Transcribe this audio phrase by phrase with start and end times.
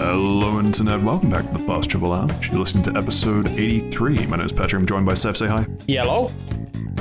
[0.00, 1.02] Hello, Internet.
[1.02, 2.48] Welcome back to the Fast Travel Lounge.
[2.50, 4.26] You're listening to episode 83.
[4.26, 4.80] My name is Patrick.
[4.80, 5.36] I'm joined by Saif.
[5.36, 5.66] Say hi.
[5.86, 6.30] Yellow.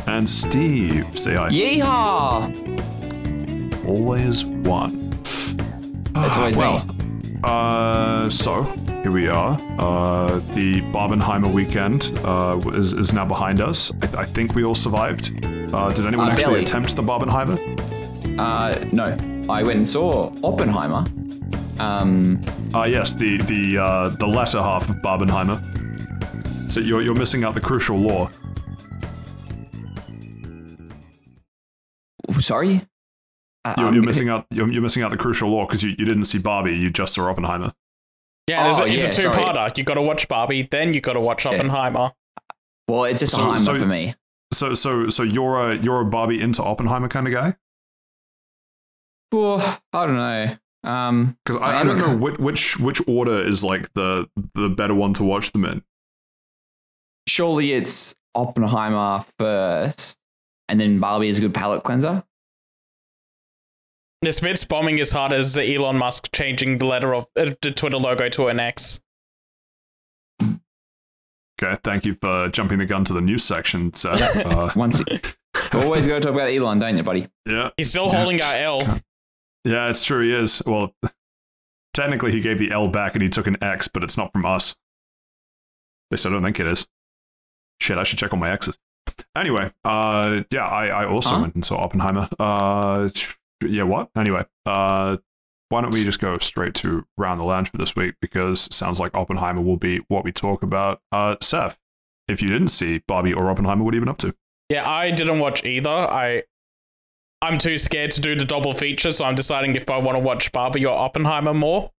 [0.06, 1.18] And Steve.
[1.18, 1.50] Say hi.
[1.50, 2.52] Yeehaw!
[3.88, 5.10] Always one.
[5.24, 6.94] It's always well, me.
[7.44, 8.64] Uh, so
[9.02, 9.54] here we are.
[9.80, 13.92] Uh, the Barbenheimer weekend uh, is, is now behind us.
[14.02, 15.32] I, I think we all survived.
[15.74, 16.64] Uh, did anyone Uh, actually barely.
[16.64, 17.58] attempt the Barbenheimer?
[18.38, 19.16] Uh, no,
[19.52, 21.06] I went and saw Oppenheimer.
[21.80, 22.44] Um,
[22.74, 25.60] Uh, yes, the the uh, the latter half of Barbenheimer.
[26.72, 28.30] So you're you're missing out the crucial law.
[32.42, 32.82] sorry.
[33.66, 34.46] Uh, You're, um, you're missing out.
[34.52, 36.76] You're, you're missing out the crucial law because you, you didn't see Barbie.
[36.78, 37.74] You just saw Oppenheimer.
[38.48, 39.78] Yeah, there's Oh, a, it's yeah, a two-parter.
[39.78, 42.14] You got to watch Barbie, then you got to watch Oppenheimer.
[42.88, 44.16] Well, it's just So- a Heimer so- for me.
[44.54, 47.56] So so so you're a you're a Barbie into Oppenheimer kind of guy.
[49.32, 49.60] Well,
[49.94, 50.56] I don't know.
[50.84, 54.70] Um, Because I I, I don't know which, which which order is like the the
[54.70, 55.84] better one to watch them in.
[57.28, 60.18] surely it's Oppenheimer first,
[60.70, 62.24] and then Barbie is a good palate cleanser.
[64.22, 67.98] The Smiths bombing as hard as Elon Musk changing the letter of uh, the Twitter
[67.98, 69.00] logo to an X.
[71.62, 74.22] Okay, thank you for jumping the gun to the news section, Saif.
[74.46, 75.02] Uh, Once,
[75.74, 77.28] always got to talk about Elon, don't you, buddy?
[77.46, 79.00] yeah, He's still Yeah, holding our just- L.
[79.64, 80.24] yeah, it's true.
[80.24, 80.62] He is.
[80.66, 80.94] Well,
[81.94, 84.46] technically, he gave the L back and he took an X, but it's not from
[84.46, 84.72] us.
[86.12, 86.88] At least I don't think it is.
[87.82, 88.78] Shit, I should check on my X's.
[89.36, 91.42] Anyway, uh, yeah, I, I also Huh?
[91.42, 92.28] went and saw Oppenheimer.
[92.40, 93.10] Uh,
[93.66, 94.10] yeah, what?
[94.18, 95.18] Anyway, uh,
[95.70, 98.74] why don't we just go straight to round the lounge for this week because it
[98.74, 101.02] sounds like Oppenheimer will be what we talk about.
[101.12, 101.76] Uh, Saif,
[102.28, 104.36] if you didn't see Barbie or Oppenheimer, what have you been up to?
[104.70, 105.90] Yeah, I didn't watch either.
[105.90, 106.44] I
[107.42, 110.20] I'm too scared to do the double feature, so I'm deciding if I want to
[110.20, 111.92] watch Barbie or Oppenheimer more.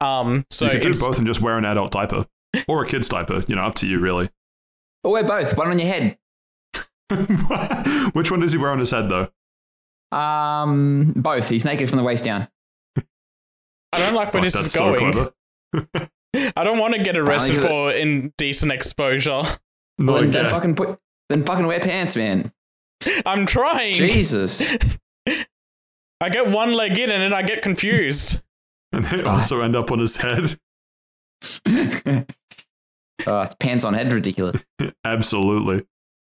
[0.00, 2.26] Um, so you could do it's- both and just wear an adult diaper
[2.68, 3.42] or a kid's diaper.
[3.48, 4.28] You know, up to you, really.
[5.02, 5.56] Or wear both.
[5.56, 6.18] One on your head.
[8.12, 9.28] Which one does he wear on his head, though?
[10.16, 11.48] Um, both.
[11.48, 12.48] He's naked from the waist down.
[13.92, 15.12] I don't like where Fuck, this is so going.
[15.12, 16.10] clever.
[16.56, 19.42] I don't want to get arrested Apparently for indecent exposure.
[19.98, 20.98] No, Well, then, then fucking put.
[21.28, 22.52] Then fucking wear pants, man.
[23.26, 23.94] I'm trying.
[23.94, 24.76] Jesus.
[26.20, 28.42] I get one leg in and then I get confused.
[28.92, 30.58] And they also end up on his head.
[31.66, 32.24] oh,
[33.42, 34.62] it's pants on head ridiculous.
[35.04, 35.84] Absolutely.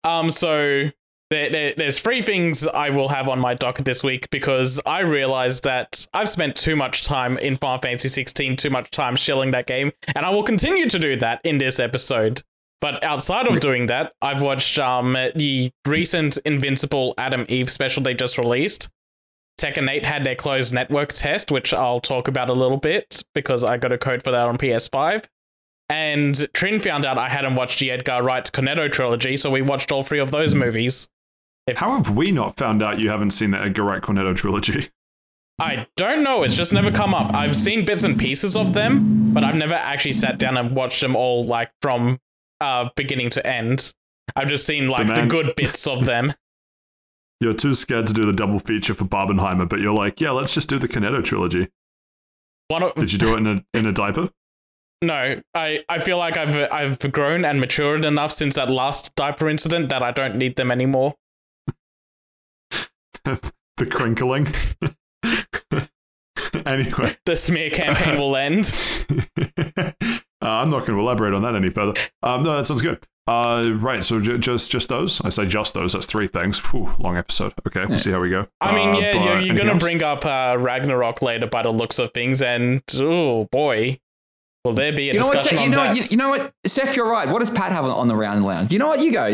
[0.05, 0.91] Um, so
[1.31, 5.01] there, there, there's three things I will have on my docket this week because I
[5.01, 9.51] realized that I've spent too much time in Final Fantasy 16, too much time shilling
[9.53, 12.43] that game, and I will continue to do that in this episode.
[12.85, 18.13] But outside of doing that, I've watched um the recent Invincible Atom Eve special they
[18.13, 18.91] just released.
[19.59, 23.65] Tekken 8 had their closed network test, which I'll talk about a little bit because
[23.65, 25.25] I got a code for that on PS5.
[25.89, 29.91] And Trin found out I hadn't watched the Edgar Wright Cornetto trilogy, so we watched
[29.91, 31.09] all three of those movies.
[31.67, 34.91] If- How have we not found out you haven't seen the Edgar Wright Cornetto trilogy?
[35.59, 37.33] I don't know, it's just never come up.
[37.33, 41.01] I've seen bits and pieces of them, but I've never actually sat down and watched
[41.01, 42.19] them all like from
[42.61, 43.93] uh beginning to end.
[44.37, 46.33] I've just seen like the, man- good bits of them.
[47.41, 50.55] You're too scared to do the double feature for Barbenheimer, but you're like, yeah, let's
[50.55, 51.69] just do the Cornetto trilogy.
[52.69, 54.31] One of, Did you do it in a in a diaper?
[55.03, 59.49] no, I, I feel like I've I've grown and matured enough since that last diaper
[59.51, 61.17] incident that I don't need them anymore.
[63.25, 64.47] the crinkling.
[66.65, 68.73] anyway, The smear campaign will end.
[70.45, 71.95] Uh, I'm not going to elaborate on that any further.
[72.23, 73.05] Um, no, that sounds good.
[73.27, 75.23] Uh, right, so j- just just those.
[75.23, 75.95] I say just those.
[75.95, 76.59] That's three things.
[76.59, 77.55] Whew, long episode.
[77.67, 78.47] Okay, we'll see how we go.
[78.61, 79.83] I mean, Uh, yeah, you're, you're gonna else?
[79.83, 83.99] bring up uh, Ragnarok later by the looks of things, and oh boy,
[84.63, 85.33] will there be a You know what?
[85.39, 85.89] discussion Saif, on you know that?
[85.89, 85.97] what?
[85.97, 86.53] You, you know what?
[86.67, 87.27] Saif, you're right.
[87.27, 88.71] What does Pat have on the round lounge?
[88.71, 89.01] You know what?
[89.01, 89.25] You go.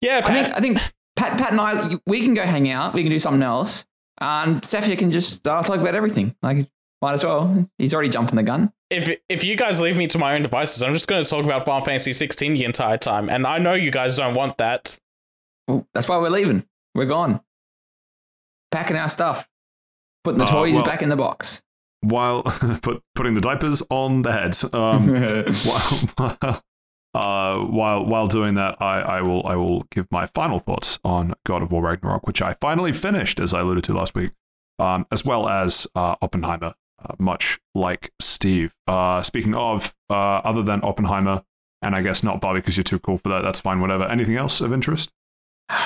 [0.00, 0.56] Yeah, Pat, think.
[0.56, 0.78] I think
[1.14, 1.98] Pat, Pat, and I.
[2.08, 2.94] We can go hang out.
[2.94, 3.86] We can do something else.
[4.20, 6.34] And Saif, you can just uh, talk about everything.
[6.42, 6.68] Like,
[7.02, 7.68] might as well.
[7.78, 8.72] He's already jumping the gun.
[8.90, 11.44] if if you guys leave me to my own devices, I'm just going to talk
[11.44, 14.98] about Final Fantasy 16 the entire time, and I know you guys don't want that.
[15.68, 16.66] Well, that's why we're leaving.
[16.94, 17.40] We're gone.
[18.70, 19.48] Packing our stuff.
[20.24, 21.62] Putting the Uh, toys well- back in the box.
[22.02, 22.42] while
[22.82, 24.64] put, putting the diapers on the heads.
[24.74, 25.06] Um,
[25.64, 26.62] while,
[27.14, 31.34] uh, while while doing that, I, I will I will give my final thoughts on
[31.46, 34.32] God of War Ragnarok, which I finally finished, as I alluded to last week,
[34.78, 38.74] um, as well as uh, Oppenheimer, uh, much like Steve.
[38.86, 41.42] Uh, speaking of, uh, other than Oppenheimer,
[41.82, 43.42] and I guess not Barbie because you're too cool for that.
[43.42, 43.80] That's fine.
[43.80, 44.04] Whatever.
[44.04, 45.10] Anything else of interest?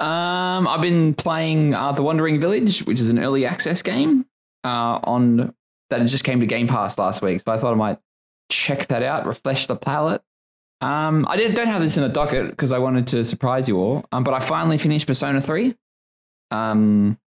[0.00, 4.26] Um, I've been playing uh, The Wandering Village, which is an early access game
[4.64, 5.54] on
[5.90, 7.98] that just came to Game Pass last week, so I thought I might
[8.50, 10.22] check that out, refresh the palette.
[10.80, 13.78] Um, I didn't, don't have this in the docket because I wanted to surprise you
[13.78, 15.76] all, um, but I finally finished Persona 3.
[16.50, 17.18] Um,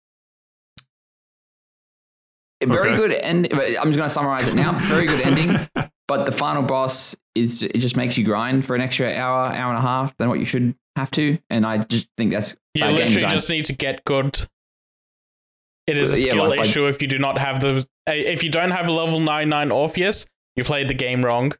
[2.67, 2.97] very Okay.
[2.97, 3.49] good end.
[3.53, 4.73] I'm just going to summarize it now.
[4.79, 5.69] Very good ending,
[6.09, 9.71] but the final boss is it just makes you grind for an extra hour, hour
[9.71, 12.85] and a half than what you should have to, and I just think that's You
[12.87, 14.47] literally just need to get good.
[15.87, 18.43] It is a Yeah, skill like- like- issue if you do not have the if
[18.45, 20.27] you don't have a level 99 Orpheus,
[20.57, 21.53] you played the game wrong.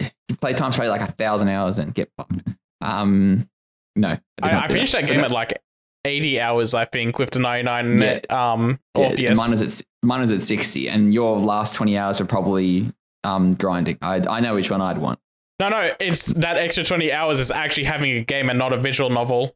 [0.00, 2.42] you play times probably like a thousand hours and get fucked.
[2.80, 3.48] Um,
[3.96, 5.60] no, did I, I finished that But game at like
[6.08, 8.20] 80 hours, I think, with the 99 Yeah.
[8.30, 9.38] um yeah, Orpheus.
[9.38, 12.92] Mine was at mine was at sixty, and your last twenty hours are probably
[13.24, 13.98] um grinding.
[14.02, 15.18] I I know which one I'd want.
[15.60, 18.76] no, no, it's that extra 20 hours is actually having a game and not a
[18.78, 19.54] visual novel.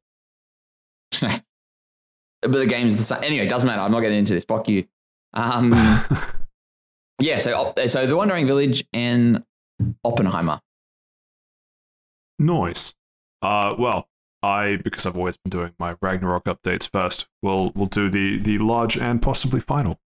[1.20, 1.42] but
[2.42, 3.22] the game's the same.
[3.22, 3.82] Anyway, doesn't matter.
[3.82, 4.44] I'm not getting into this.
[4.44, 4.84] Fuck you.
[5.34, 5.70] Um,
[7.20, 7.38] yeah.
[7.38, 9.44] So so the Wandering Village and
[10.04, 10.60] Oppenheimer.
[12.38, 12.94] Noise.
[13.40, 14.08] Uh, well,
[14.42, 17.28] I because I've always been doing my Ragnarok updates first.
[17.42, 20.00] We'll we'll do the the large and possibly final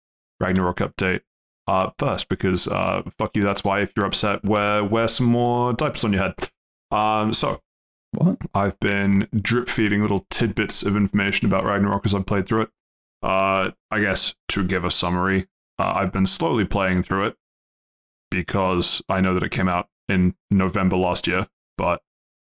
[0.40, 1.20] Ragnarok update
[1.68, 3.42] uh first because uh fuck you.
[3.42, 6.34] That's why if you're upset, wear wear some more diapers on your head.
[6.90, 7.60] Um, so
[8.12, 8.38] What?
[8.54, 12.70] I've been drip feeding little tidbits of information about Ragnarok as I've played through it.
[13.22, 15.46] Uh, I guess to give a summary,
[15.78, 17.36] uh, I've been slowly playing through it
[18.30, 21.46] because I know that it came out in November last year,
[21.78, 22.02] but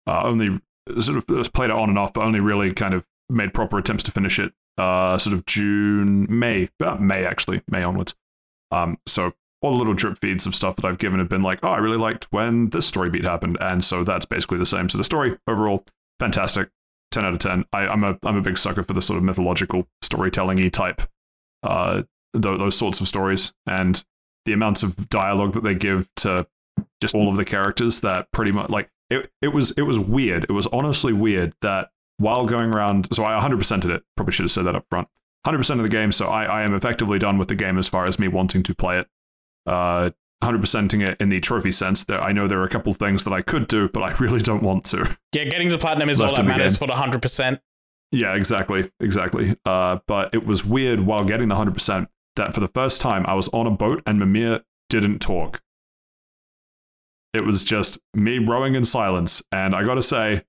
[0.08, 0.60] uh, only
[1.00, 4.04] sort of played it on and off, but only really kind of made proper attempts
[4.04, 8.16] to finish it uh, sort of June, May, uh, May actually, May onwards.
[8.72, 11.60] Um, so all the little drip feeds of stuff that I've given have been like,
[11.64, 14.90] oh, I really liked when this story beat happened, and so that's basically the same.
[14.90, 15.86] So the story overall,
[16.20, 16.70] fantastic,
[17.12, 17.66] ten out of ten.
[17.72, 21.04] I, I'm a I'm a big sucker for the sort of mythological storytelling-y type,
[21.62, 22.04] uh,
[22.34, 24.04] th- those sorts of stories, and
[24.46, 26.46] the amounts of dialogue that they give to
[27.00, 29.32] just all of the characters that pretty much like it.
[29.42, 30.46] It was it was weird.
[30.46, 34.04] It was honestly weird that while going around, so I 100%ed it.
[34.16, 35.08] Probably should have said that up front.
[35.46, 38.06] 100% of the game, so I, I am effectively done with the game as far
[38.06, 39.08] as me wanting to play it.
[39.66, 40.12] Uh,
[40.42, 42.04] 100%ing it in the trophy sense.
[42.06, 44.42] That I know there are a couple things that I could do, but I really
[44.42, 45.18] don't want to.
[45.34, 46.88] Yeah, getting to platinum is all that matters game.
[46.88, 47.60] for the 100%.
[48.12, 49.56] Yeah, exactly, exactly.
[49.66, 53.34] Uh, but it was weird while getting the 100% that for the first time I
[53.34, 55.62] was on a boat and Mimir didn't talk.
[57.34, 60.44] It was just me rowing in silence, and I gotta say,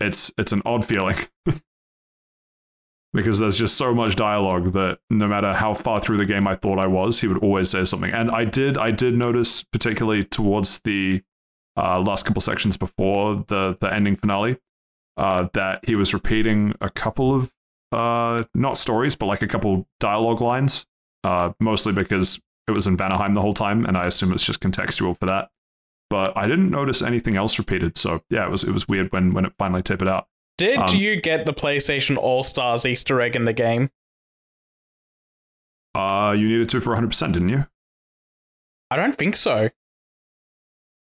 [0.00, 1.16] it's it's an odd feeling.
[3.12, 6.54] because there's just so much dialogue that no matter how far through the game I
[6.56, 8.10] thought I was, he would always say something.
[8.10, 11.22] And I did I did notice particularly towards the
[11.76, 14.58] uh, last couple sections before the the ending finale
[15.16, 17.52] uh, that he was repeating a couple of
[17.92, 20.86] uh, not stories, but like a couple dialogue lines,
[21.24, 24.60] uh, mostly because it was in Vanaheim the whole time, and I assume it's just
[24.60, 25.50] contextual for that.
[26.12, 29.32] But I didn't notice anything else repeated, so yeah, it was it was weird when
[29.32, 30.26] when it finally tapered out.
[30.58, 33.88] Did Um, you get the PlayStation All Stars Easter egg in the game?
[35.94, 37.66] Uh, you needed to for 100, percent didn't you?
[38.90, 39.70] I don't think so.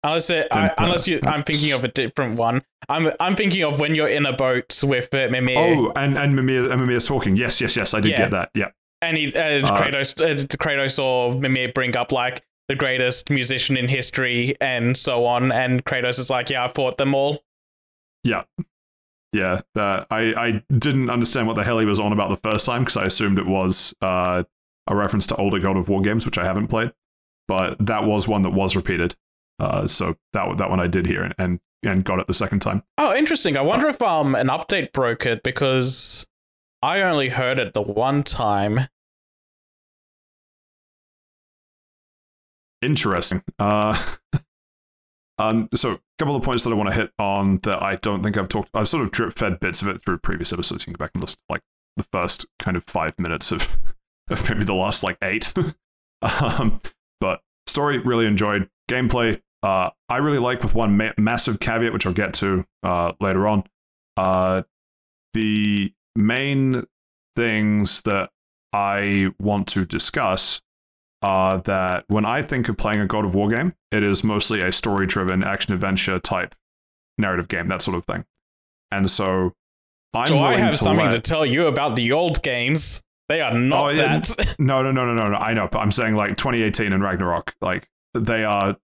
[0.05, 2.63] Unless it, I, unless you, I'm thinking of a different one.
[2.89, 6.35] I'm I'm thinking of when you're in a boat with uh, Mimir, Oh, and and
[6.37, 7.37] Mimir, and Mimir's talking.
[7.37, 7.95] Yes, yes, yes.
[7.95, 8.17] I did Yeah.
[8.17, 8.51] get that.
[8.55, 8.69] Yeah.
[9.03, 13.77] and he, uh, uh, Kratos, uh, Kratos or Mimir bring up like the greatest musician
[13.77, 17.43] in history and so on, and Kratos is like, "Yeah, I fought them all."
[18.23, 18.45] Yeah.
[19.33, 22.67] Yeah, that I, I didn't understand what the hell he was on about the first
[22.67, 24.45] time because I assumed it was uh,
[24.87, 26.93] a reference to older God of War games, which I haven't played.
[27.49, 29.17] But that was one that was repeated.
[29.59, 32.61] Uh, so that that one I did hear and, and and got it the second
[32.61, 32.85] time.
[32.99, 33.57] Oh, interesting.
[33.57, 36.25] I wonder if um an update broke it because
[36.83, 38.87] I only heard it the one time.
[42.83, 43.43] Interesting.
[43.59, 44.01] Uh,
[45.39, 48.23] um, so a couple of points that I want to hit on that I don't
[48.23, 48.71] think I've talked.
[48.75, 50.83] I've sort of drip fed bits of it through previous episodes.
[50.83, 51.63] You can go back and listen like
[51.97, 53.79] the first kind of five minutes of
[54.31, 55.53] of maybe the last like eight.
[56.23, 56.81] um,
[57.21, 59.41] but story really enjoyed gameplay.
[59.63, 63.47] Uh, I really like with one ma- massive caveat, which I'll get to uh, later
[63.47, 63.65] on.
[64.17, 64.63] Uh,
[65.35, 66.85] the main
[67.37, 68.31] things that
[68.73, 70.61] I want to discuss
[71.23, 74.61] are that when I think of playing a God of War game, it is mostly
[74.63, 76.55] a story driven action adventure type
[77.19, 78.25] narrative game, that sort of thing.
[78.91, 79.53] And so
[80.15, 83.03] I'm so I have to something let- to tell you about the old games.
[83.29, 84.55] They are not Oh, yeah, that.
[84.59, 85.37] No, no, no, no, no, no.
[85.37, 88.77] I know, but I'm saying like 2018 and Ragnarok, like they are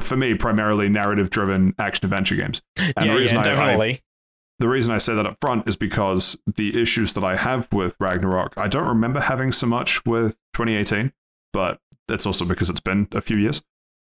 [0.00, 2.62] for me primarily narrative driven action adventure games.
[2.78, 4.00] And yeah, the reason yeah, I- I, definitely.
[4.58, 7.94] the reason I say that up front is because the issues that I have with
[8.00, 11.12] Ragnarok, I don't remember having so much with 2018,
[11.52, 11.78] but
[12.08, 13.62] it's also because it's been a few years.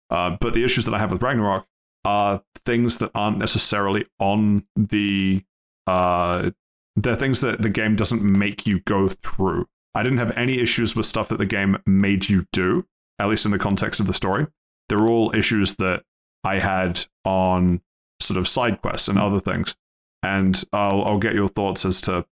[0.10, 1.68] Uh, but the issues that I have with Ragnarok
[2.06, 5.44] are things that aren't necessarily on the.
[5.86, 6.52] Uh,
[6.96, 9.68] they're things that the game doesn't make you go through.
[9.96, 12.86] I didn't have any issues with stuff that the game made you do,
[13.18, 14.48] at least in the context of the story.
[14.88, 16.04] They're all issues that
[16.44, 17.82] I had on
[18.20, 19.76] sort of side quests and other things.
[20.22, 22.26] And I'll, I'll get your thoughts as to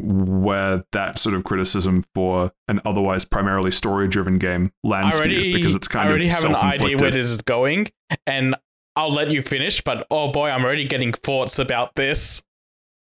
[0.00, 5.28] where that sort of criticism for an otherwise primarily story driven game lands I for
[5.28, 6.54] you because it's kind of interesting.
[6.54, 7.88] I already of have an idea where this is going,
[8.26, 8.56] and
[8.96, 9.82] I'll let you finish.
[9.82, 12.42] But oh boy, I'm already getting thoughts about this.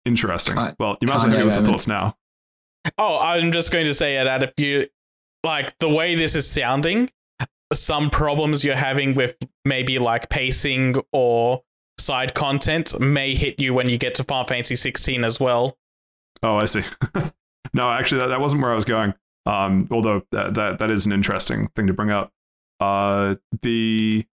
[0.06, 0.58] Interesting.
[0.58, 1.74] I- well, you might as well Kanye hit me with the moment.
[1.74, 2.18] thoughts now.
[2.98, 4.88] Oh, I'm just going to say that if you
[5.44, 7.10] like the way this is sounding,
[7.74, 11.63] some problems you're having with maybe like pacing or
[11.98, 15.77] side content may hit you when you get to Final Fantasy 16 as well.
[16.46, 16.84] Oh, I see.
[17.74, 19.16] no, actually, that, that wasn't where I was going.
[19.48, 22.32] Um, although that, that that is an interesting thing to bring up.
[22.80, 24.25] Uh, the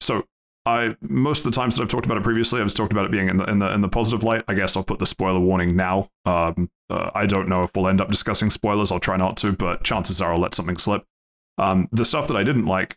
[0.00, 0.26] so
[0.66, 3.12] I most of the times that I've talked about it previously, I've talked about it
[3.12, 4.42] being in the in the in the positive light.
[4.48, 6.10] I guess I'll put the spoiler warning now.
[6.24, 8.90] Um, uh, I don't know if we'll end up discussing spoilers.
[8.90, 11.04] I'll try not to, but chances are I'll let something slip.
[11.58, 12.96] Um, the stuff that I didn't like,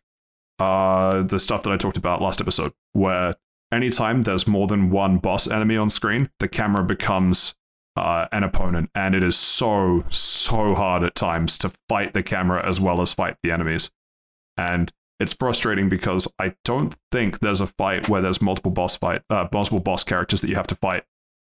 [0.57, 3.35] uh, the stuff that I talked about last episode, where
[3.71, 7.55] anytime there's more than one boss enemy on screen, the camera becomes
[7.95, 12.65] uh, an opponent, and it is so so hard at times to fight the camera
[12.67, 13.91] as well as fight the enemies,
[14.57, 19.21] and it's frustrating because I don't think there's a fight where there's multiple boss fight,
[19.29, 21.03] uh, multiple boss characters that you have to fight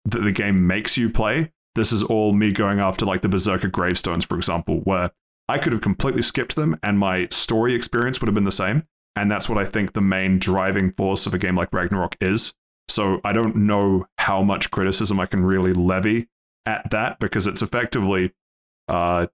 [0.06, 1.52] that the game makes you play.
[1.76, 5.12] This is all me going after like the Berserker gravestones, for example, where
[5.48, 8.88] I could have completely skipped them and my story experience would have been the same.
[9.16, 12.54] And that's what I think the main driving force of a game like Ragnarok is.
[12.90, 16.28] So I don't know how much criticism I can really levy
[16.66, 18.34] at that because it's effectively
[18.88, 19.28] uh,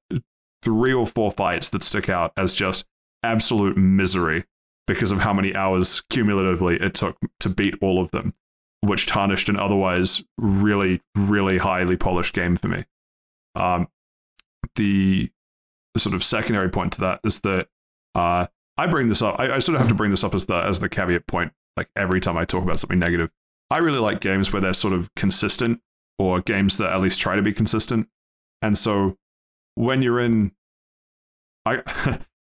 [0.62, 2.86] three or four fights that stick out as just
[3.24, 4.46] absolute misery
[4.88, 8.34] because of how many hours cumulatively it took to beat all of them,
[8.82, 12.86] which tarnished an otherwise really, really highly polished game for me.
[13.56, 13.88] Um,
[14.76, 15.32] the,
[15.98, 17.70] sort of secondary point to that is that
[18.16, 18.48] uh,
[18.78, 19.40] I bring this up.
[19.40, 21.54] I, I sort of have to bring this up as the as the caveat point.
[21.78, 23.32] Like every time I talk about something negative,
[23.70, 25.82] I really like games where they're sort of consistent,
[26.20, 28.08] or games that at least try to be consistent.
[28.62, 29.18] And so,
[29.76, 30.52] when you're in,
[31.66, 31.82] I,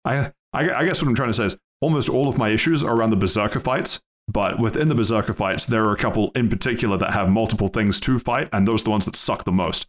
[0.05, 2.95] I, I, guess what I'm trying to say is almost all of my issues are
[2.95, 4.01] around the berserker fights.
[4.27, 7.99] But within the berserker fights, there are a couple in particular that have multiple things
[8.01, 9.87] to fight, and those are the ones that suck the most.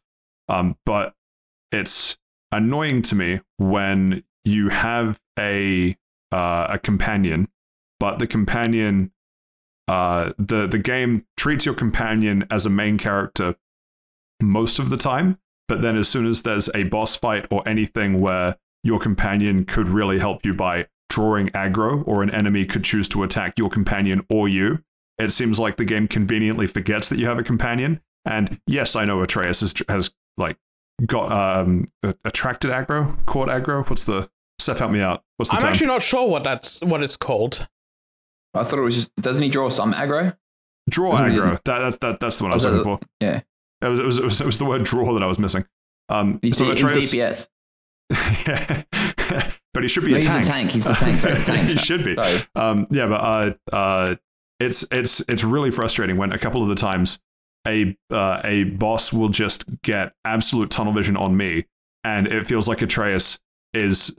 [0.49, 1.15] Um, but
[1.71, 2.19] it's
[2.51, 5.97] annoying to me when you have a
[6.33, 7.49] uh, a companion,
[8.01, 9.12] but the companion,
[9.93, 13.57] uh, the the game treats your companion as a main character
[14.41, 15.39] most of the time.
[15.69, 19.89] But then, as soon as there's a boss fight or anything where your companion could
[19.89, 24.25] really help you by drawing aggro, or an enemy could choose to attack your companion
[24.31, 24.83] or you,
[25.19, 28.01] it seems like the game conveniently forgets that you have a companion.
[28.25, 30.57] And yes, I know Atreus has, has like
[31.05, 31.87] got um
[32.25, 33.89] attracted aggro, caught aggro.
[33.91, 34.79] What's the Saif?
[34.79, 35.23] Help me out.
[35.37, 35.71] What's the I'm term?
[35.71, 37.69] actually not sure what that's what it's called.
[38.55, 39.15] I thought it was just.
[39.17, 40.37] Doesn't he draw some aggro?
[40.91, 41.63] draw he aggro.
[41.65, 42.99] That, that's that, that's the one I was looking for.
[43.21, 43.41] Yeah,
[43.81, 45.65] It was, it was it was it was the word draw that I was missing.
[46.09, 47.49] Um, he's, so he's DPS.
[49.75, 50.45] but he should be No, a he's tank.
[50.45, 50.71] the tank.
[50.71, 51.21] He's the tank.
[51.21, 51.69] Sorry, the tank.
[51.69, 52.17] he should be.
[52.55, 53.21] Um, yeah, but
[53.73, 54.15] uh, uh,
[54.61, 57.21] it's it's it's really frustrating when a couple of the times
[57.67, 61.67] a uh, a boss will just get absolute tunnel vision on me,
[62.05, 63.39] and it feels like Atreus
[63.73, 64.15] is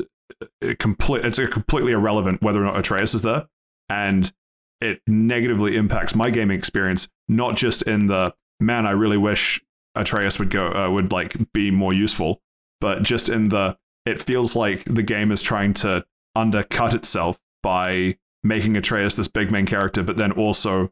[0.79, 1.25] complete.
[1.25, 3.45] It's a completely irrelevant whether or not Atreus is there,
[3.93, 4.33] and
[4.81, 7.07] it negatively impacts my gaming experience.
[7.27, 9.61] Not just in the man, I really wish
[9.95, 12.41] Atreus would go uh, would like be more useful,
[12.81, 18.17] but just in the it feels like the game is trying to undercut itself by
[18.43, 20.91] making Atreus this big main character, but then also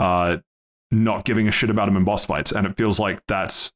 [0.00, 0.38] uh,
[0.90, 2.50] not giving a shit about him in boss fights.
[2.50, 3.72] And it feels like that's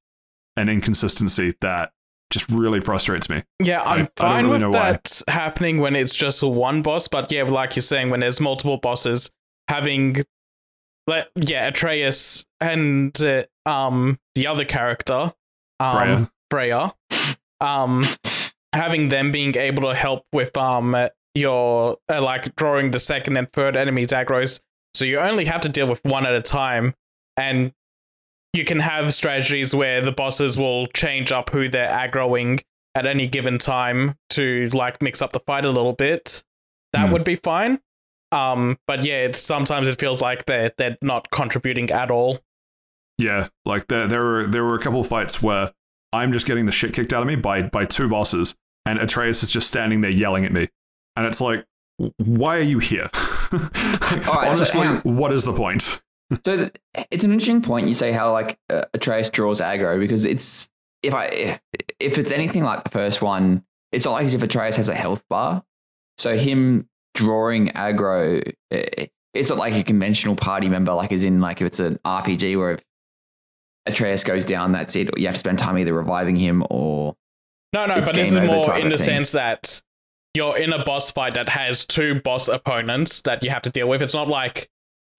[0.57, 1.93] an inconsistency that
[2.33, 3.43] just really frustrates me.
[3.62, 4.93] Yeah, I- I I'm don't fine really with know why.
[4.93, 8.79] that happening when it's just one boss, but yeah, like you're saying, when there's multiple
[8.79, 9.31] bosses,
[9.69, 10.17] having,
[11.07, 15.33] like, yeah, Atreus and uh, um the other character,
[15.79, 16.95] um, Freya.
[17.11, 18.03] Freya, um,
[18.73, 20.97] having them being able to help with um
[21.35, 24.61] your uh, like drawing the second and third enemies aggros,
[24.95, 26.95] so you only have to deal with one at a time,
[27.37, 27.73] and
[28.53, 32.63] you can have strategies where the bosses will change up who they're aggroing
[32.95, 36.45] at any given time to like mix up the fight a little bit.
[36.93, 37.13] That Hmm.
[37.13, 37.81] would be fine.
[38.31, 42.41] Um, but yeah, it's sometimes it feels like they're they're not contributing at all.
[43.19, 45.73] Yeah, like there there were there were a couple of fights where
[46.13, 48.55] I'm just getting the shit kicked out of me by by two bosses,
[48.87, 50.69] and Atreus is just standing there yelling at me.
[51.17, 51.65] and it's like,
[52.17, 53.11] why are you here?
[53.53, 56.03] like, All right, honestly, hang what is the point?
[56.45, 56.73] So th-
[57.11, 57.89] it's an interesting point.
[57.89, 60.69] You say how like uh, Atreus draws aggro because it's
[61.03, 61.61] if I
[62.01, 64.95] if it's anything like the first one, it's not like as if Atreus has a
[64.95, 65.65] health bar.
[66.19, 70.93] So him drawing aggro, it's not like a conventional party member.
[70.95, 72.85] Like as in like if it's an RPG where if
[73.87, 75.19] Atreus goes down, that's it.
[75.19, 77.17] You have to spend time either reviving him or
[77.73, 79.05] No, no, but this is more in the thing.
[79.05, 79.83] sense that
[80.35, 83.89] you're in a boss fight that has two boss opponents that you have to deal
[83.89, 84.01] with.
[84.03, 84.71] It's not like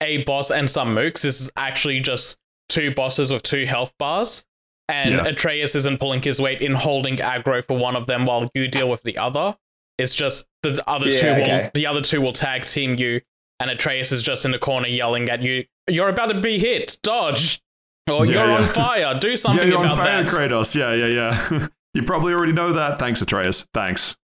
[0.03, 1.21] a boss and some mooks.
[1.21, 2.37] This is actually just
[2.69, 4.45] two bosses with two health bars.
[4.89, 5.25] And Yeah.
[5.27, 8.89] Atreus isn't pulling his weight in holding aggro for one of them while you deal
[8.89, 9.55] with the other.
[9.97, 11.71] It's just the other Yeah, two will okay.
[11.73, 13.21] the other two will tag team you,
[13.59, 15.65] and Atreus is just in the corner yelling at you.
[15.87, 16.97] You're about to be hit.
[17.03, 17.61] Dodge.
[18.09, 19.17] Or Yeah, you're on fire.
[19.17, 20.27] Do something yeah, you're on about fire, that.
[20.29, 20.75] Kratos.
[20.75, 21.67] Yeah, yeah, yeah.
[21.93, 22.99] you probably already know that.
[22.99, 23.67] Thanks, Atreus.
[23.73, 24.17] Thanks.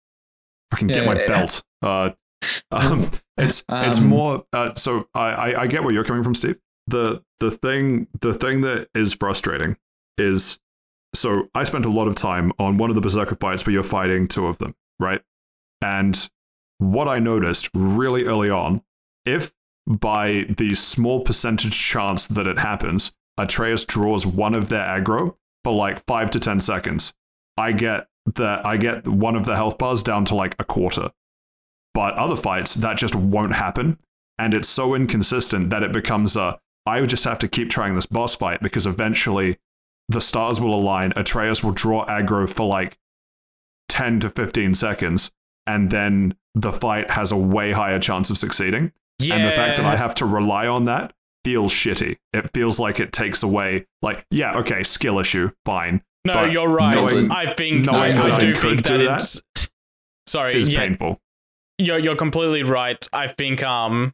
[0.71, 1.27] Fucking get Yeah, my yeah, yeah.
[1.27, 1.63] belt.
[1.81, 2.09] Uh,
[2.71, 3.09] um,
[3.39, 4.46] it's it's Um, more.
[4.53, 6.60] Uh, so I, I I get where you're coming from, Steve.
[6.88, 9.77] The the thing the thing that is frustrating
[10.17, 10.60] is
[11.15, 13.84] so I spent a lot of time on one of the berserker fights where you're
[13.84, 15.22] fighting two of them, right?
[15.81, 16.29] And
[16.77, 18.84] what I noticed really early on,
[19.25, 19.53] if
[19.88, 25.74] by the small percentage chance that it happens, Atreus draws one of their aggro for
[25.74, 27.13] like five to ten seconds,
[27.58, 31.12] I get that I get one of the health bars down to like a quarter.
[31.93, 33.98] But other fights, that just won't happen.
[34.38, 37.93] And it's so inconsistent that it becomes a I would just have to keep trying
[37.96, 39.58] this boss fight because eventually
[40.08, 42.98] the stars will align, Atreus will draw aggro for like
[43.89, 45.31] 10 to 15 seconds,
[45.67, 48.91] and then the fight has a way higher chance of succeeding.
[49.19, 49.36] Yeah.
[49.36, 52.17] And the fact that I have to rely on that feels shitty.
[52.34, 56.01] It feels like it takes away, like, yeah, okay, skill issue, fine.
[56.25, 56.96] No, you're right.
[56.96, 59.69] knowing- I think I, I that do think that that it's
[60.28, 60.56] sorry.
[60.58, 61.19] Is yeah, painful.
[61.80, 63.08] You're you're completely right.
[63.12, 64.13] I think um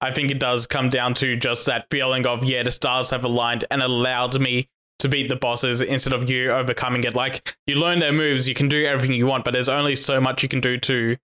[0.00, 3.24] I think it does come down to just that feeling of yeah, the stars have
[3.24, 4.68] aligned and allowed me
[5.00, 7.14] to beat the bosses instead of you overcoming it.
[7.14, 10.20] Like you learn their moves, you can do everything you want, but there's only so
[10.20, 11.16] much you can do to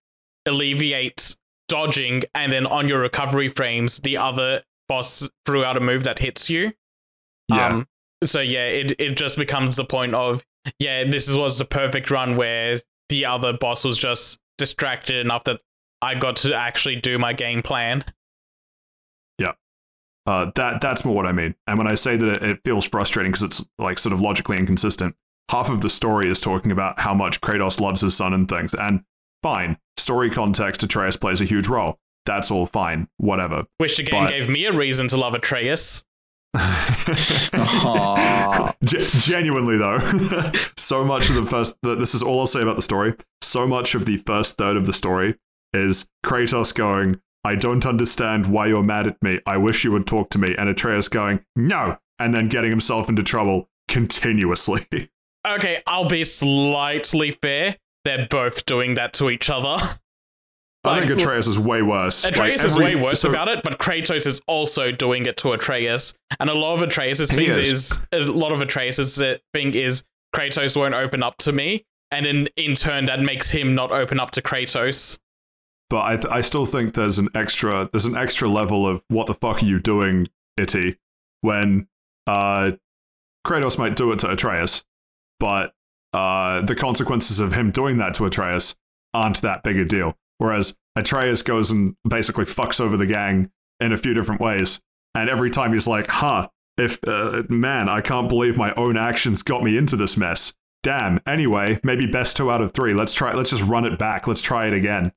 [0.45, 1.35] alleviate
[1.67, 6.19] dodging and then on your recovery frames the other boss threw out a move that
[6.19, 6.71] hits you.
[7.49, 7.67] Yeah.
[7.67, 7.87] Um,
[8.23, 10.43] so yeah, it it just becomes the point of
[10.79, 12.77] yeah, this was the perfect run where
[13.09, 15.61] the other boss was just distracted enough that
[16.01, 18.03] I got to actually do my game plan.
[19.39, 19.53] Yeah,
[20.25, 21.55] uh, that that's more what I mean.
[21.67, 24.57] And when I say that it, it feels frustrating because it's like sort of logically
[24.57, 25.15] inconsistent,
[25.49, 28.73] half of the story is talking about how much Kratos loves his son and things.
[28.75, 29.03] And
[29.43, 31.97] fine, story context, Atreus plays a huge role.
[32.25, 33.65] That's all fine, whatever.
[33.79, 36.03] Wish the game But- gave me a reason to love Atreus.
[38.83, 39.99] Genuinely though,
[40.77, 41.77] so much of the first.
[41.83, 43.13] th- This is all I'll say about the story.
[43.41, 45.35] So much of the first third of the story
[45.73, 49.39] is Kratos going, "I don't understand why you're mad at me.
[49.45, 53.09] I wish you would talk to me," and Atreus going, "No," and then getting himself
[53.09, 54.85] into trouble continuously.
[55.47, 57.77] Okay, I'll be slightly fair.
[58.03, 59.77] They're both doing that to each other.
[60.83, 62.25] I think Atreus is way worse.
[62.25, 65.37] Like, Atreus is every- way worse so- about it, but Kratos is also doing it
[65.37, 66.13] to Atreus.
[66.41, 67.97] And a lot of Atreus's He things is.
[68.11, 68.27] is.
[68.27, 69.21] a lot of Atreus's
[69.53, 70.03] thing is
[70.35, 74.19] Kratos won't open up to me, and in in turn that makes him not open
[74.19, 75.17] up to Kratos.
[75.89, 79.27] But I, th- I still think there's an extra there's an extra level of what
[79.27, 80.97] the fuck are you doing, Itty,
[81.41, 81.87] when
[82.25, 82.71] uh,
[83.45, 84.83] Kratos might do it to Atreus,
[85.39, 85.73] but
[86.13, 88.75] uh, the consequences of him doing that to Atreus
[89.13, 90.17] aren't that big a deal.
[90.39, 94.81] Whereas Atreus goes and basically fucks over the gang in a few different ways,
[95.15, 99.41] and every time he's like, "Huh, if uh, man, I can't believe my own actions
[99.41, 101.19] got me into this mess." Damn.
[101.27, 102.93] Anyway, maybe best two out of three.
[102.93, 103.33] Let's try.
[103.33, 104.27] Let's just run it back.
[104.27, 105.11] Let's try it again.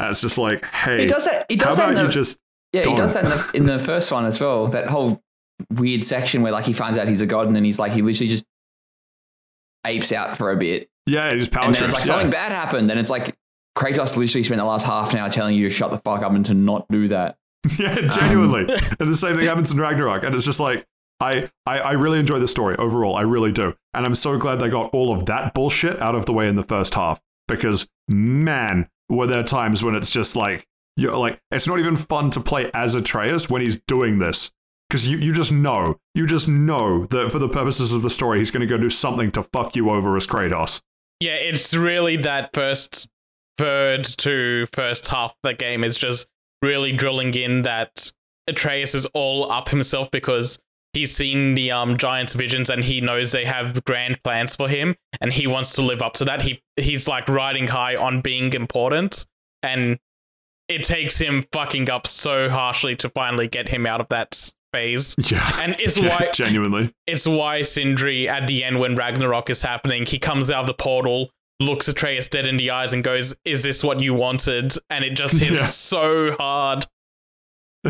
[0.00, 1.44] And it's just like, hey, he does that.
[1.50, 1.90] He how does that.
[1.90, 2.40] about In you the, just
[2.72, 2.96] yeah, he don't?
[2.96, 4.66] does that in the, in the first one as well.
[4.68, 5.22] That whole
[5.74, 8.00] weird section where like he finds out he's a god and then he's like he
[8.00, 8.46] literally just
[9.86, 11.94] apes out for a bit, yeah, just power and then it's trips.
[11.94, 12.48] like something yeah.
[12.48, 12.90] bad happened.
[12.90, 13.36] And it's like
[13.76, 16.32] Kratos literally spent the last half an hour telling you to shut the fuck up
[16.32, 17.36] and to not do that.
[17.78, 18.72] yeah, genuinely.
[18.72, 20.86] Um, and the same thing happens in Ragnarok, and it's just like.
[21.22, 23.14] I, I, I really enjoy the story overall.
[23.14, 23.76] I really do.
[23.92, 26.54] And I'm so glad they got all of that bullshit out of the way in
[26.54, 27.20] the first half.
[27.46, 32.30] Because, man, were there times when it's just like, you're like, it's not even fun
[32.30, 34.52] to play as Atreus when he's doing this.
[34.88, 38.38] Because you, you just know, you just know that for the purposes of the story,
[38.38, 40.80] he's going to go do something to fuck you over as Kratos.
[41.20, 43.08] Yeah, it's really that first
[43.56, 46.26] third to first half of the game is just
[46.62, 48.10] really drilling in that
[48.48, 50.58] Atreus is all up himself because
[50.92, 54.94] he's seen the um giants visions and he knows they have grand plans for him
[55.20, 56.42] and he wants to live up to that.
[56.42, 59.26] He he's like riding high on being important
[59.62, 59.98] and
[60.68, 65.16] it takes him fucking up so harshly to finally get him out of that phase.
[65.30, 65.50] Yeah.
[65.60, 66.94] And it's Yeah, why genuinely.
[67.06, 70.74] it's why Sindri at the end when Ragnarok is happening, he comes out of the
[70.74, 75.04] portal, looks Atreus dead in the eyes, and goes, "Is this what you wanted?" And
[75.04, 75.66] it just hits Yeah.
[75.66, 76.86] so hard.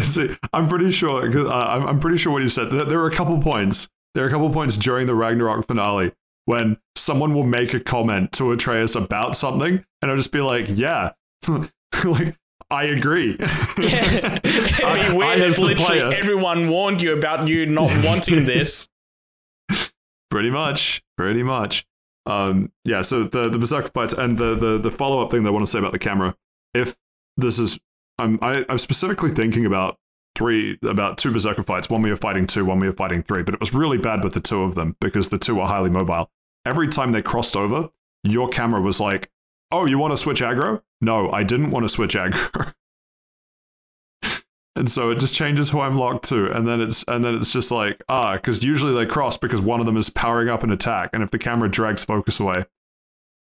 [0.03, 1.48] See, I'm pretty sure.
[1.48, 1.53] uh,
[1.87, 2.70] I'm, pretty sure what you said.
[2.70, 3.88] There, were a couple points.
[4.14, 6.12] There are a couple points during the Ragnarok finale
[6.44, 10.66] when someone will make a comment to Atreus about something, and I'll just be like,
[10.68, 11.11] "Yeah,
[12.05, 12.37] like
[12.70, 13.37] I agree."
[13.79, 14.38] Yeah.
[14.42, 17.90] It'd be I- weird I, if as literally player- everyone warned you about you not
[18.05, 18.88] wanting this.
[20.31, 21.85] pretty much, pretty much.
[22.26, 23.03] Um, yeah.
[23.03, 25.64] So the the berserker fights and the the the follow up thing that I want
[25.64, 26.37] to say about the camera.
[26.74, 26.94] If
[27.37, 27.81] this is,
[28.20, 29.98] I'm I, I'm specifically thinking about
[30.37, 31.90] three about two berserker fights.
[31.90, 33.42] One we were fighting two, one we were fighting three.
[33.42, 35.90] But it was really bad with the two of them because the two are highly
[35.90, 36.30] mobile.
[36.64, 37.90] Every time they crossed over,
[38.22, 39.30] your camera was like,
[39.70, 40.83] "Oh, you want to switch aggro?
[41.00, 42.72] No, I didn't want to switch aggro."
[44.76, 47.52] and so it just changes who I'm locked to, and then it's and then it's
[47.52, 50.70] just like ah, because usually they cross because one of them is powering up an
[50.70, 52.66] attack, and if the camera drags focus away,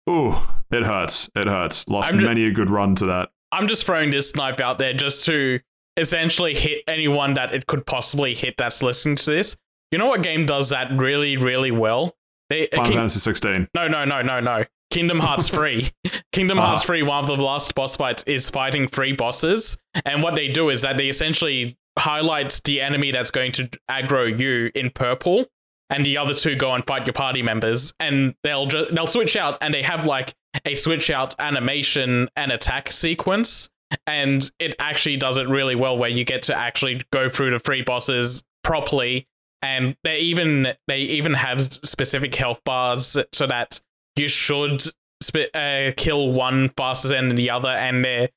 [0.08, 0.36] ooh,
[0.70, 1.30] it hurts.
[1.34, 1.88] It hurts.
[1.88, 3.30] Lost I'm many a good run to that.
[3.52, 5.60] I'm just throwing this knife out there just to
[5.96, 9.56] essentially hit anyone that it could possibly hit that's listening to this.
[9.90, 12.14] You know what game does that really, really well?
[12.48, 13.68] They, uh, Final King- Fantasy 16.
[13.74, 14.64] no, no, no, no, no.
[14.90, 15.90] Kingdom Hearts 3.
[16.32, 16.66] Kingdom Ah.
[16.68, 19.78] Hearts 3, one of the last boss fights, is fighting three bosses.
[20.04, 24.36] And what they do is that they essentially highlight the enemy that's going to aggro
[24.38, 25.46] you in purple,
[25.90, 27.92] and the other two go and fight your party members.
[28.00, 30.34] And they'll just they'll switch out, and they have like
[30.64, 33.70] a switch out animation and attack sequence.
[34.06, 37.58] And it actually does it really well, where you get to actually go through the
[37.58, 39.26] three bosses properly.
[39.62, 43.80] And they even they even have specific health bars so that
[44.16, 44.82] you should
[45.20, 48.28] sp- uh, kill one faster than the other, and their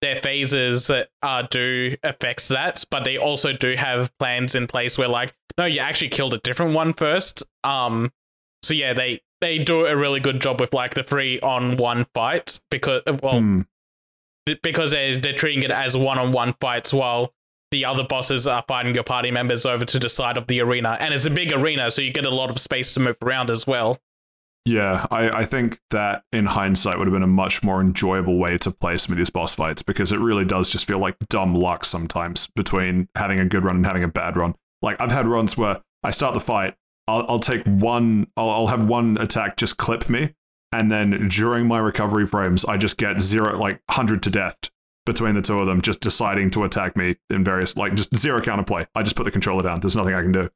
[0.00, 2.84] their phases uh, do affects that.
[2.90, 6.38] But they also do have plans in place where, like, no, you actually killed a
[6.38, 7.42] different one first.
[7.62, 8.10] Um,
[8.62, 12.04] so yeah, they they do a really good job with like the three on one
[12.14, 13.62] fights because well, Hmm.
[14.62, 17.32] because they they're treating it as one on one fights while
[17.70, 20.96] the other bosses are fighting your party members over to the side of the arena,
[21.00, 23.48] and it's a big arena, so you get a lot of space to move around
[23.50, 23.98] as well.
[24.66, 28.58] Yeah, I, I think that in hindsight would have been a much more enjoyable way
[28.58, 31.54] to play some of these boss fights because it really does just feel like dumb
[31.54, 34.54] luck sometimes between having a good run and having a bad run.
[34.82, 36.74] Like I've had runs where I start the fight,
[37.10, 40.34] I'll, I'll take one, I'll, I'll have one attack just clip me,
[40.72, 44.58] and then during my recovery frames, I just get zero, like hundred to death
[45.06, 48.40] between the two of them, just deciding to attack me in various, like just zero
[48.40, 48.86] counterplay.
[48.94, 49.80] I just put the controller down.
[49.80, 50.50] There's nothing I can do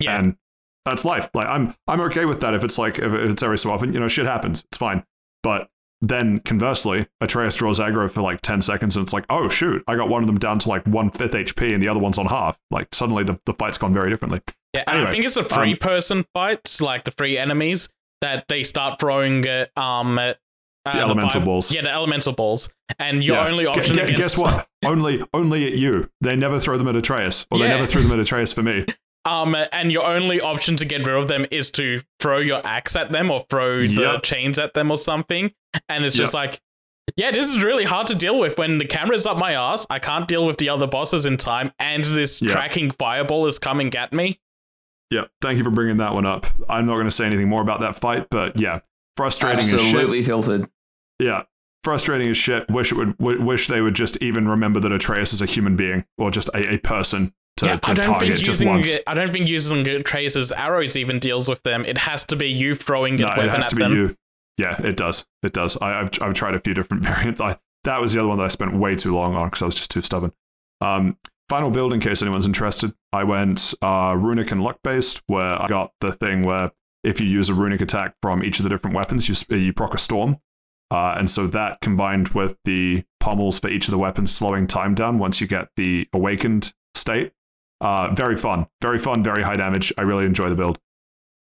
[0.00, 0.36] Yeah, and
[0.84, 1.30] that's life.
[1.34, 4.00] Like I'm I'm okay with that if it's like if it's every so often, you
[4.00, 4.64] know, shit happens.
[4.68, 5.04] It's fine.
[5.42, 5.68] But
[6.00, 9.96] then conversely, Atreus draws aggro for like 10 seconds and it's like, oh shoot, I
[9.96, 12.26] got one of them down to like one fifth HP and the other one's on
[12.26, 12.58] half.
[12.70, 14.40] Like suddenly the, the fight's gone very differently.
[14.74, 17.88] Yeah, and I think it's a free person fight, like the free enemies
[18.20, 20.34] that they start throwing uh, um uh,
[20.84, 21.72] The elemental vi- balls.
[21.72, 23.48] Yeah, the elemental balls, and your Yeah.
[23.48, 24.66] only option gu- against guess what?
[24.84, 26.10] only only at you.
[26.20, 27.46] They never throw them at Atreus.
[27.50, 28.84] Or they never threw them at Atreus for me.
[29.24, 32.94] um and your only option to get rid of them is to throw your axe
[32.96, 34.22] at them or throw the Yep.
[34.22, 35.52] chains at them or something,
[35.88, 36.60] and it's just like.
[37.16, 39.86] Yeah, this is really hard to deal with when the camera's up my ass.
[39.88, 42.50] I can't deal with the other bosses in time, and this Yeah.
[42.52, 44.38] tracking fireball is coming at me.
[45.10, 46.46] Yeah, thank you for bringing that one up.
[46.68, 48.80] I'm not going to say anything more about that fight, but yeah,
[49.16, 49.80] frustrating as shit.
[49.80, 50.68] Absolutely filtered.
[51.18, 51.44] Yeah,
[51.82, 52.68] frustrating as shit.
[52.68, 53.16] Wish it would.
[53.18, 56.48] W- wish they would just even remember that Atreus is a human being or just
[56.50, 58.98] a, a person to, yeah, to I don't target think just using once.
[59.06, 61.84] I don't think using Atreus's arrows even deals with them.
[61.84, 63.92] It has to be you throwing a no, weapon it has to be them.
[63.94, 64.16] you.
[64.58, 65.24] Yeah, it does.
[65.42, 65.78] It does.
[65.78, 67.40] I, I've I've tried a few different variants.
[67.40, 69.66] I, that was the other one that I spent way too long on because I
[69.66, 70.32] was just too stubborn.
[70.80, 71.16] Um,
[71.48, 75.66] final build, in case anyone's interested, I went uh, runic and luck based, where I
[75.66, 76.72] got the thing where
[77.04, 79.94] if you use a runic attack from each of the different weapons, you you proc
[79.94, 80.38] a storm.
[80.90, 84.94] Uh, and so that combined with the pommels for each of the weapons slowing time
[84.94, 87.32] down once you get the awakened state.
[87.80, 88.66] Uh, very fun.
[88.80, 89.92] Very fun, very high damage.
[89.98, 90.78] I really enjoy the build.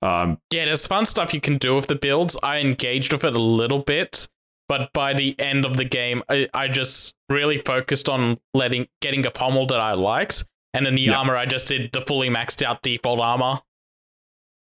[0.02, 2.38] Um, Yeah, there's fun stuff you can do with the builds.
[2.44, 4.28] I engaged with it a little bit,
[4.70, 9.26] but by the end of the game, I, I just really focused on letting getting
[9.26, 11.18] a pommel that I liked, and then the Yeah.
[11.18, 13.62] armor I just did the fully maxed out default armor.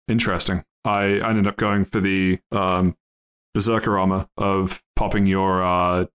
[0.08, 0.64] Interesting.
[0.86, 2.96] I, I ended up going for the um,
[3.54, 6.06] Berserker armor of popping your uh,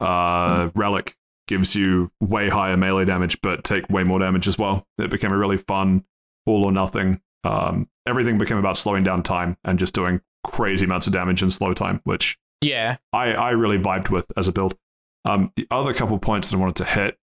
[0.00, 1.14] uh, relic
[1.46, 4.86] gives you way higher melee damage, but take way more damage as well.
[4.98, 6.04] It became a really fun
[6.46, 7.20] all or nothing.
[7.44, 11.50] Um, everything became about slowing down time and just doing crazy amounts of damage in
[11.50, 14.76] slow time, which Yeah, I, I really vibed with as a build.
[15.24, 17.18] Um, the other couple points that I wanted to hit,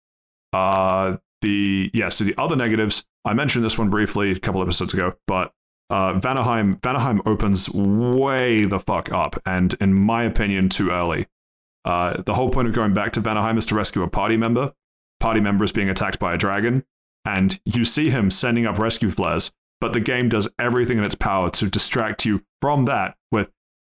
[0.52, 3.06] uh, the yeah, so the other negatives.
[3.24, 5.52] I mentioned this one briefly a couple episodes ago, but
[5.90, 11.26] uh, Vanaheim Vanaheim opens way the fuck up, and in my opinion, too early.
[11.84, 14.72] Uh, the whole point of going back to Vanaheim is to rescue a party member.
[15.20, 16.84] Party member is being attacked by a dragon,
[17.24, 21.14] and you see him sending up rescue flares, but the game does everything in its
[21.14, 23.16] power to distract you from that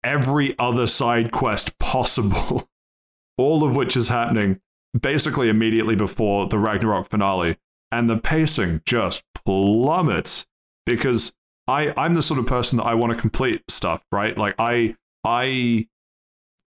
[0.04, 2.68] every other side quest possible,
[3.38, 4.60] all of which is happening
[5.00, 7.58] basically immediately before the Ragnarok finale.
[7.92, 10.46] And the pacing just plummets
[10.86, 11.34] because
[11.68, 14.38] I, I'm the sort of person that I want to complete stuff, right?
[14.38, 15.88] Like I I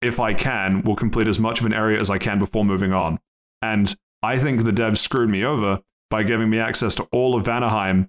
[0.02, 2.94] if I can, will complete as much of an area as I can before moving
[2.94, 3.20] on.
[3.62, 7.44] And I think the devs screwed me over by giving me access to all of
[7.44, 8.08] Vanaheim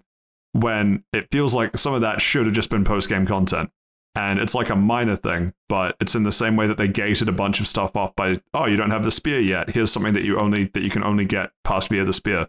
[0.52, 3.70] when it feels like some of that should have just been post game content.
[4.16, 7.29] And it's like a minor thing, but it's in the same way that they gated
[7.29, 9.70] a bunch of stuff off by, oh, you don't have the spear yet.
[9.70, 12.49] Here's something that you only that you can only get past via the spear.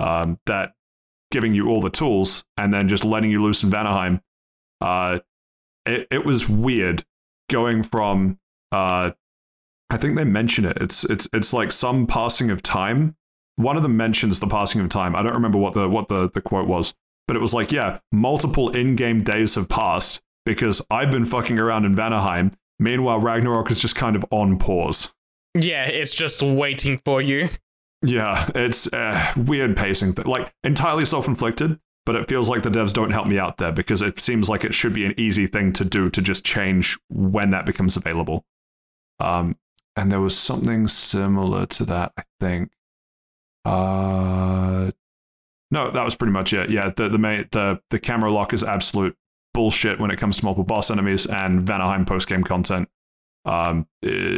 [0.00, 0.74] Um, that
[1.30, 4.22] giving you all the tools and then just letting you loose in Vanaheim.
[4.80, 5.20] Uh,
[5.86, 7.04] it, it was weird
[7.48, 8.38] going from
[8.72, 9.12] uh,
[9.90, 10.76] I think they mention it.
[10.80, 13.16] It's it's it's like some passing of time.
[13.56, 15.16] One of them mentions the passing of time.
[15.16, 16.94] I don't remember what the what the, the quote was,
[17.26, 21.84] but it was like, yeah, multiple in-game days have passed because I've been fucking around
[21.84, 22.54] in Vanaheim.
[22.78, 25.12] Meanwhile, Ragnarok is just kind of on pause.
[25.54, 27.50] Yeah, it's just waiting for you.
[28.00, 31.78] Yeah, it's uh, weird pacing, th- like entirely self-inflicted.
[32.06, 34.64] But it feels like the devs don't help me out there because it seems like
[34.64, 38.46] it should be an easy thing to do to just change when that becomes available.
[39.20, 39.58] Um,
[39.96, 42.70] and there was something similar to that, I think.
[43.66, 44.92] Uh,
[45.70, 46.70] no, that was pretty much it.
[46.70, 49.14] Yeah, the the main, the the camera lock is absolute
[49.58, 52.88] bullshit when it comes to multiple boss enemies and Vanaheim post game content.
[53.44, 53.88] Um,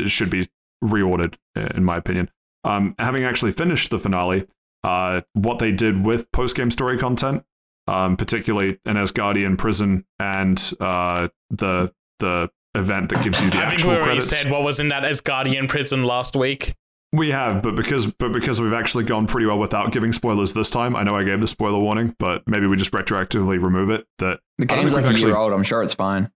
[0.07, 0.49] should be
[0.83, 1.35] reordered,
[1.75, 2.31] in my opinion.
[2.65, 4.47] Um, having actually finished the finale,
[4.83, 7.45] uh, what they did with post game story content,
[7.87, 13.65] um, particularly in Asgardian prison and uh, the the event that gives you the I
[13.65, 14.29] actual think we already credits.
[14.29, 16.75] said what was in that Asgardian prison last week.
[17.13, 20.71] We have, but because but because we've actually gone pretty well without giving spoilers this
[20.71, 20.95] time.
[20.95, 24.07] I know I gave the spoiler warning, but maybe we just retroactively remove it.
[24.19, 25.53] That The I don't game's think like we've a year actually- old.
[25.53, 26.31] I'm sure it's fine.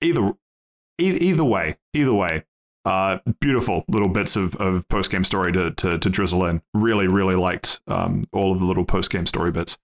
[0.00, 0.32] either
[1.00, 2.44] e- either way, either way,
[2.84, 6.62] uh, beautiful little bits of, of post game story to, to to drizzle in.
[6.72, 9.76] Really, really liked um, all of the little post game story bits.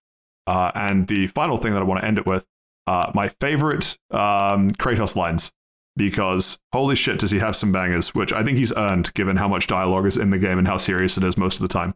[0.47, 2.47] Uh, and the final thing that I want to end it with,
[2.87, 5.53] uh, my favorite um, Kratos lines.
[5.97, 9.47] Because holy shit, does he have some bangers, which I think he's earned given how
[9.49, 11.95] much dialogue is in the game and how serious it is most of the time.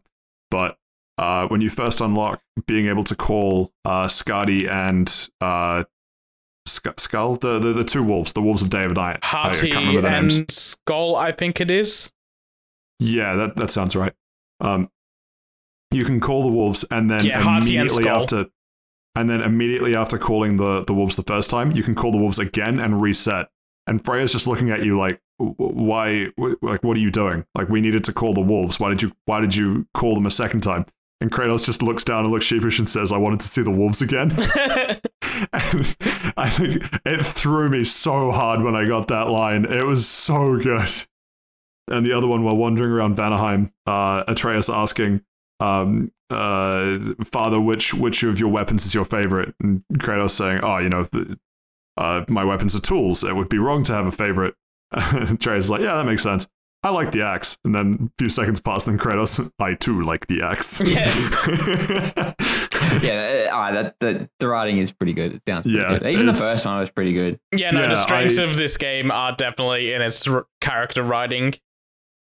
[0.51, 0.77] But
[1.17, 5.07] uh, when you first unlock being able to call uh, Skadi and
[5.41, 5.85] uh,
[6.67, 9.19] Sk- Sköll, the, the the two wolves, the wolves of Day of Night.
[9.23, 10.45] I- I Hati can't remember their and names.
[10.85, 12.11] Sköll, I think it is.
[12.99, 14.13] Yeah, that, that sounds right.
[14.59, 14.91] Um,
[15.91, 18.45] you can call the wolves, and then Yeah, Hati and immediately after,
[19.15, 22.17] and then immediately after calling the the wolves the first time, you can call the
[22.19, 23.47] wolves again and reset.
[23.87, 26.27] And Freya's just looking at you like, "W- w- why?
[26.61, 27.45] Like, what are you doing?
[27.55, 28.79] Like, we needed to call the wolves.
[28.79, 29.13] Why did you?
[29.25, 30.85] Why did you call them a second time?
[31.19, 33.71] And Kratos just looks down and looks sheepish and says, "I wanted to see the
[33.71, 35.01] wolves again." And
[36.37, 39.65] I think it threw me so hard when I got that line.
[39.65, 40.89] It was so good.
[41.89, 45.21] And the other one, while wandering around Vanaheim, uh, Atreus asking,
[45.59, 50.77] um, uh, "Father, which which of your weapons is your favorite?" And Kratos saying, "Oh,
[50.79, 51.39] you know, the,
[51.97, 53.23] uh, my weapons are tools.
[53.23, 54.53] It would be wrong to have a favorite."
[54.91, 56.47] And Atreus is like, "Yeah, that makes sense.
[56.83, 57.57] I like the axe.
[57.65, 60.79] And then a few seconds pass, then Kratos, "I too like the axe.
[63.03, 65.35] yeah, uh, that the, the writing is pretty good.
[65.35, 66.07] It sounds pretty Yeah, good.
[66.07, 67.39] Even the first one was pretty good.
[67.55, 71.03] yeah, no, Yeah, the strengths I- of this game are definitely in its r- character
[71.03, 71.53] writing.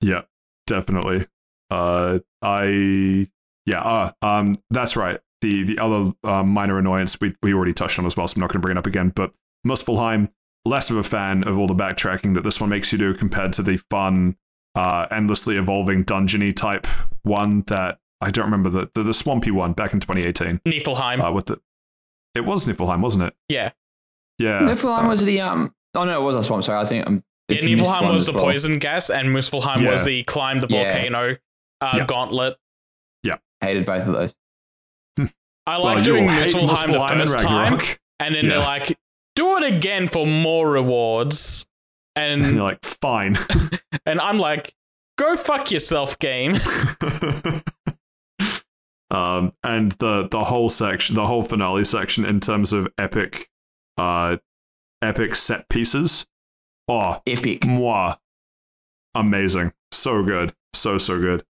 [0.00, 0.22] Yeah,
[0.66, 1.26] definitely.
[1.70, 3.28] Uh, I
[3.66, 3.82] yeah.
[3.82, 5.20] Uh, um, that's right.
[5.42, 8.40] The the other uh, minor annoyance we we already touched on as well, so I'm
[8.40, 9.12] not going to bring it up again.
[9.14, 9.32] But
[9.66, 10.30] Muspelheim,
[10.64, 13.52] less of a fan of all the backtracking that this one makes you do compared
[13.54, 14.36] to the fun,
[14.74, 16.86] uh, endlessly evolving dungeony type
[17.22, 20.60] one that I don't remember the the, the swampy one back in 2018.
[20.66, 21.26] Niflheim.
[21.26, 21.60] Uh, with the
[22.34, 23.34] it was Niflheim, wasn't it?
[23.48, 23.70] yeah.
[24.38, 24.60] Yeah.
[24.60, 25.74] Niflheim Uh, was the um.
[25.96, 26.62] Oh no, it was a swamp.
[26.64, 27.24] Sorry, I think um.
[27.48, 28.44] Yeah, It's a missed Niflheim was the well.
[28.44, 30.84] poison gas, and Muspelheim was the climb the Yeah.
[30.84, 31.36] volcano
[31.80, 32.06] uh, Yeah.
[32.06, 32.56] gauntlet.
[33.60, 34.36] Hated both of those.
[35.18, 37.80] I well, like you doing will hate Muspelheim the first time,
[38.20, 38.50] and then Yeah.
[38.50, 38.96] they're like,
[39.38, 41.64] do it again for more rewards.
[42.16, 43.38] And you're like, fine.
[44.06, 44.74] and I'm like,
[45.16, 46.54] go fuck yourself, game.
[49.10, 53.48] um, and the the whole section, the whole finale section, in terms of epic,
[53.96, 54.36] uh,
[55.02, 56.26] epic set pieces.
[56.90, 57.66] Oh, Epic.
[57.66, 58.14] moi,
[59.14, 60.54] amazing, so good.
[60.74, 61.44] so so good.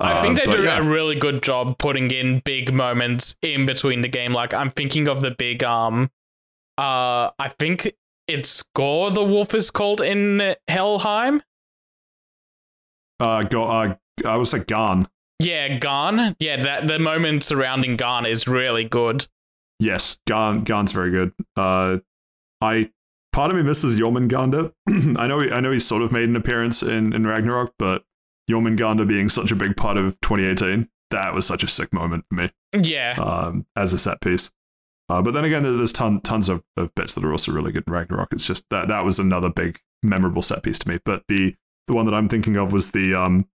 [0.00, 0.78] I think Uh, they but do yeah.
[0.78, 4.32] a really good job putting in big moments in between the game.
[4.32, 6.10] Like I'm thinking of the big um
[6.78, 7.92] uh I think
[8.28, 11.42] it's Gore the Wolf is called in Helheim.
[13.20, 13.64] Uh, go.
[13.64, 15.06] Uh, I was like Garm.
[15.38, 16.36] Yeah, Garm.
[16.38, 19.26] Yeah, that the moment surrounding Garm is really good.
[19.78, 20.64] Yes, Garm.
[20.64, 21.32] Garm's very good.
[21.56, 21.98] Uh,
[22.60, 22.90] I
[23.32, 24.72] part of me misses Jormungandr.
[25.18, 25.40] I know.
[25.40, 28.04] He, I know he's sort of made an appearance in in Ragnarok, but
[28.50, 32.36] Jormungandr being such a big part of 2018, that was such a sick moment for
[32.36, 32.50] me.
[32.80, 33.14] Yeah.
[33.18, 34.50] um, as a set piece.
[35.12, 37.84] Uh, but then again, there's ton, tons of, of bits that are also really good
[37.86, 38.32] in Ragnarok.
[38.32, 41.00] It's just that that was another big memorable set piece to me.
[41.04, 41.54] But the
[41.86, 43.46] the one that I'm thinking of was the um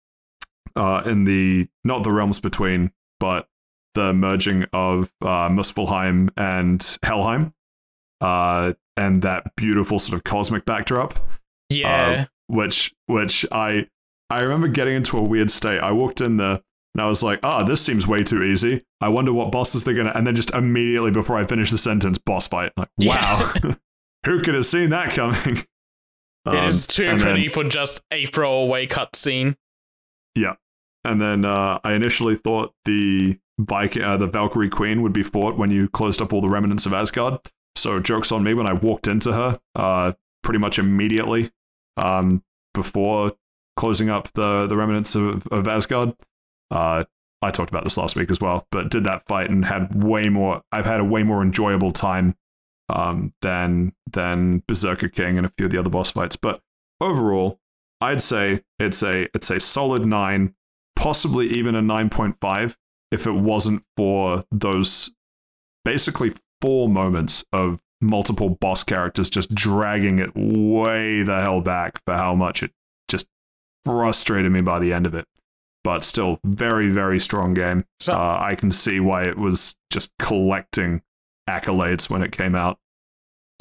[0.75, 3.47] uh in the not the realms between, but
[3.95, 7.55] the merging of uh, Muspelheim and Helheim,
[8.21, 11.19] uh, and that beautiful sort of cosmic backdrop
[11.69, 12.25] yeah.
[12.45, 13.87] which which I
[14.29, 15.79] I remember getting into a weird state.
[15.79, 16.61] I walked in there
[16.97, 18.83] and I was like, "Ah, this seems way too easy.
[18.99, 22.17] I wonder what bosses they're gonna." And then just immediately before I finish the sentence,
[22.17, 22.73] boss fight.
[22.75, 23.53] Like, wow,
[24.25, 25.57] who could have seen that coming?
[26.47, 29.55] it is Um, too and then- pretty for just a throwaway cutscene.
[30.35, 30.55] Yeah,
[31.03, 35.57] and then uh, I initially thought the Viking, uh, the Valkyrie Queen would be fought
[35.57, 37.39] when you closed up all the remnants of Asgard.
[37.75, 41.51] So jokes on me when I walked into her, uh, pretty much immediately
[41.97, 43.33] um, before
[43.75, 46.13] closing up the the remnants of, of Asgard.
[46.71, 47.03] Uh,
[47.41, 50.29] I talked about this last week as well, but did that fight and had way
[50.29, 50.61] more.
[50.71, 52.35] I've had a way more enjoyable time
[52.89, 56.35] um, than than Berserker King and a few of the other boss fights.
[56.35, 56.61] But
[56.99, 57.59] overall,
[58.01, 60.55] I'd say it's a it's a solid nine,
[60.95, 62.77] possibly even a nine point five
[63.11, 65.13] if it wasn't for those
[65.85, 72.13] basically four moments of multiple boss characters just dragging it way the hell back for
[72.13, 72.71] how much it
[73.07, 73.27] just
[73.85, 75.25] frustrated me by the end of it.
[75.87, 77.85] But still, very very strong game.
[78.01, 81.01] So Uh, I can see why it was just collecting
[81.49, 82.77] accolades when it came out.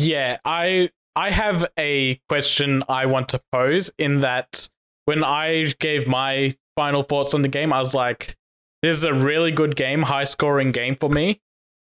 [0.01, 4.69] Yeah, I I have a question I want to pose in that
[5.05, 8.37] when I gave my final thoughts on the game, I was like,
[8.83, 11.41] this is a really good game, high scoring game for me.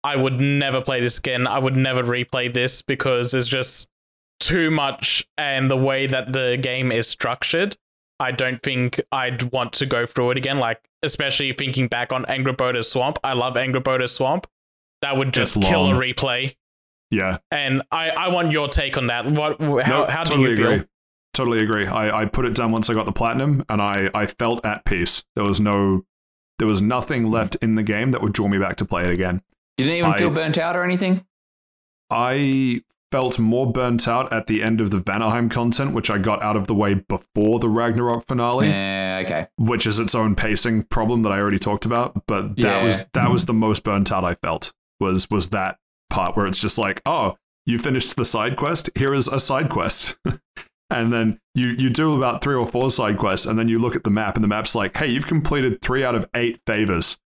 [0.04, 1.46] I would never play this again.
[1.46, 3.88] I would never replay this because there's just
[4.39, 7.78] too much and the way that the game is structured.
[8.24, 10.58] I don't think I'd want to go through it again.
[10.60, 13.20] Like, especially thinking back on Angrboda Swamp.
[13.24, 14.48] I love Angrboda Swamp.
[15.02, 16.56] That would just It's kill a replay.
[17.12, 19.26] Yeah, And I, I want your take on that.
[19.26, 20.72] What how No, how do totally you feel?
[20.72, 20.88] agree.
[21.36, 21.86] Totally agree.
[21.86, 24.84] I, I put it down once I got the platinum, and I, I felt at
[24.86, 25.24] peace.
[25.36, 26.06] There was no,
[26.58, 29.10] there was nothing left in the game that would draw me back to play it
[29.12, 29.42] again.
[29.78, 31.26] You didn't even I- feel burnt out or anything?
[32.10, 32.82] I
[33.13, 36.58] felt more burnt out at the end of the Vanaheim content, which I got out
[36.58, 39.47] of the way before the Ragnarok finale, Yeah, okay.
[39.58, 42.23] which is its own pacing problem that I already talked about.
[42.26, 42.84] But that Yeah.
[42.84, 45.78] was that was the most burnt out I felt was was that
[46.10, 48.89] part where it's just like, oh, you finished the side quest.
[48.95, 50.17] Here is a side quest.
[50.89, 53.95] And then you, you do about three or four side quests, and then you look
[53.95, 57.17] at the map, and the map's like, hey, you've completed three out of eight favors.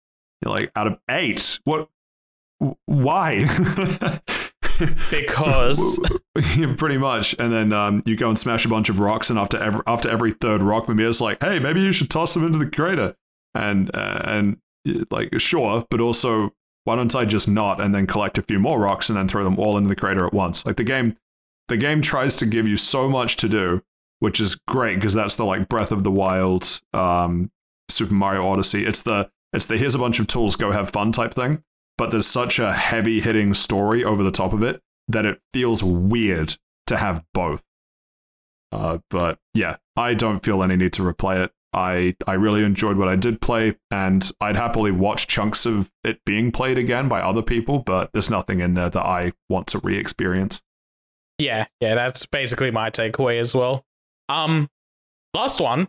[0.41, 1.59] You're like, out of eight?
[1.65, 1.89] What?
[2.61, 3.45] w- Why?
[5.09, 5.99] Because
[6.77, 7.35] pretty much.
[7.39, 10.09] And then um, you go and smash a bunch of rocks, and after every after
[10.09, 13.15] every third rock, Mimir's like, "Hey, maybe you should toss them into the crater."
[13.55, 14.57] And uh, and
[15.09, 18.79] like, sure, but also, why don't I just not and then collect a few more
[18.79, 20.65] rocks and then throw them all into the crater at once?
[20.65, 21.15] Like the game,
[21.67, 23.81] the game tries to give you so much to do,
[24.19, 27.51] which is great because that's the like Breath of the Wild, um,
[27.89, 28.85] Super Mario Odyssey.
[28.85, 31.63] It's the it's the here's a bunch of tools, go have fun type thing.
[31.97, 35.81] But there's such a heavy hitting story over the top of it that it feels
[35.83, 36.55] weird
[36.87, 37.63] to have both.
[38.71, 41.51] Uh, but yeah, I don't feel any need to replay it.
[41.73, 46.23] I I really enjoyed what I did play, and I'd happily watch chunks of it
[46.25, 47.79] being played again by other people.
[47.79, 50.61] But there's nothing in there that I want to re-experience.
[51.39, 53.85] yeah, yeah, that's basically my takeaway as well.
[54.29, 54.69] Um,
[55.33, 55.87] last one.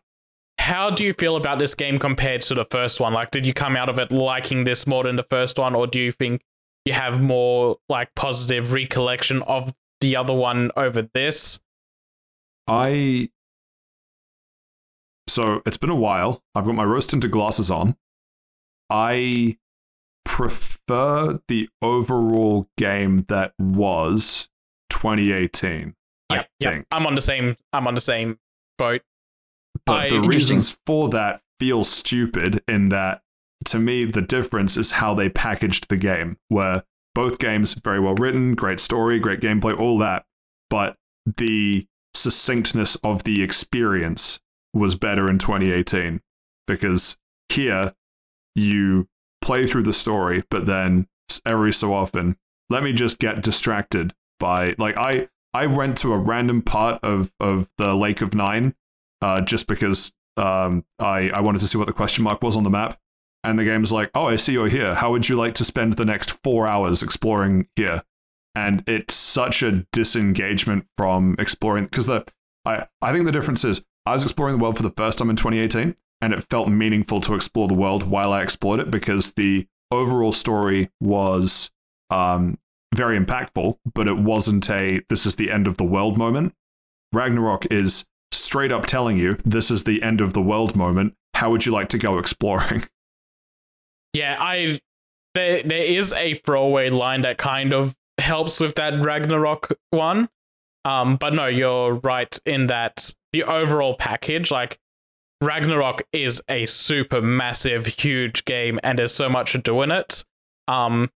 [0.69, 3.14] How do you feel about this game compared to the first one?
[3.14, 5.87] Like, did you come out of it liking this more than the first one, or
[5.87, 6.43] do you think
[6.85, 11.59] you have more like positive recollection of the other one over this?
[12.66, 13.31] I
[15.27, 16.43] so it's been a while.
[16.55, 17.97] I've got my rose tinted glasses on.
[18.91, 19.57] I
[20.27, 24.51] prefer the overall game that was
[24.91, 25.95] 2018.
[26.31, 26.87] Yeah, I yeah, think.
[26.93, 27.57] I'm on the same.
[27.73, 28.39] I'm on the same
[28.77, 29.01] boat.
[29.89, 33.22] But I- the reasons for that feel stupid in that
[33.64, 36.84] to me the difference is how they packaged the game, where
[37.14, 40.24] both games very well written, great story, great gameplay, all that,
[40.70, 40.97] but
[41.36, 44.41] the succinctness of the experience
[44.72, 46.20] was better in 2018
[46.66, 47.18] because
[47.49, 47.95] here
[48.55, 49.09] you
[49.41, 51.07] play through the story, but then
[51.45, 52.36] every so often,
[52.70, 57.32] let me just get distracted by like I I went to a random part of
[57.41, 58.74] of the Lake of Nine,
[59.23, 62.64] uh, just because um I I wanted to see what the question mark was on
[62.64, 62.99] the map,
[63.45, 64.95] and the game's like, oh, I see you're here.
[64.95, 68.03] How would you like to spend the next four hours exploring here?
[68.55, 72.25] And it's such a disengagement from exploring because the
[72.64, 75.31] I I think the difference is I was exploring the world for the first time
[75.31, 79.35] in 2018, and it felt meaningful to explore the world while I explored it because
[79.35, 81.71] the overall story was
[82.11, 82.59] um,
[82.95, 86.55] very impactful, but it wasn't a this is the end of the world moment.
[87.12, 91.14] Ragnarok is straight up telling you this is the end of the world moment.
[91.35, 92.85] How would you like to go exploring?
[94.14, 94.81] Yeah, I
[95.35, 100.29] there there is a throwaway line that kind of helps with that Ragnarok one.
[100.85, 104.79] Um, but no, you're right in that the overall package, like
[105.43, 110.24] Ragnarok is a super massive, huge game, and there's so much to do in it.
[110.66, 111.11] Um,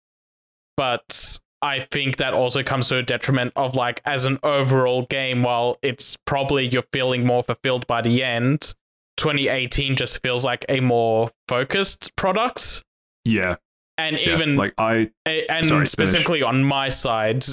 [0.77, 5.43] but I think that also comes to a detriment of like as an overall game,
[5.43, 8.75] while it's probably you're feeling more fulfilled by the end,
[9.17, 12.85] 2018 just feels like a more focused product.
[13.25, 13.57] Yeah.
[13.97, 14.35] And yeah.
[14.35, 16.49] even like I and sorry, specifically finish.
[16.49, 17.45] on my side,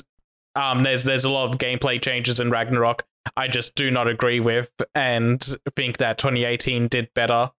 [0.55, 3.05] um there's there's a lot of gameplay changes in Ragnarok
[3.35, 5.41] I just do not agree with and
[5.75, 7.51] think that 2018 did better.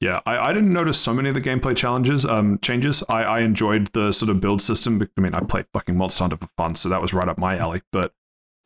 [0.00, 3.02] Yeah, I, I didn't notice so many of the gameplay challenges, um, changes.
[3.08, 5.00] I, I enjoyed the sort of build system.
[5.16, 7.56] I mean, I played fucking Monster Hunter for fun, so that was right up my
[7.56, 7.80] alley.
[7.92, 8.12] But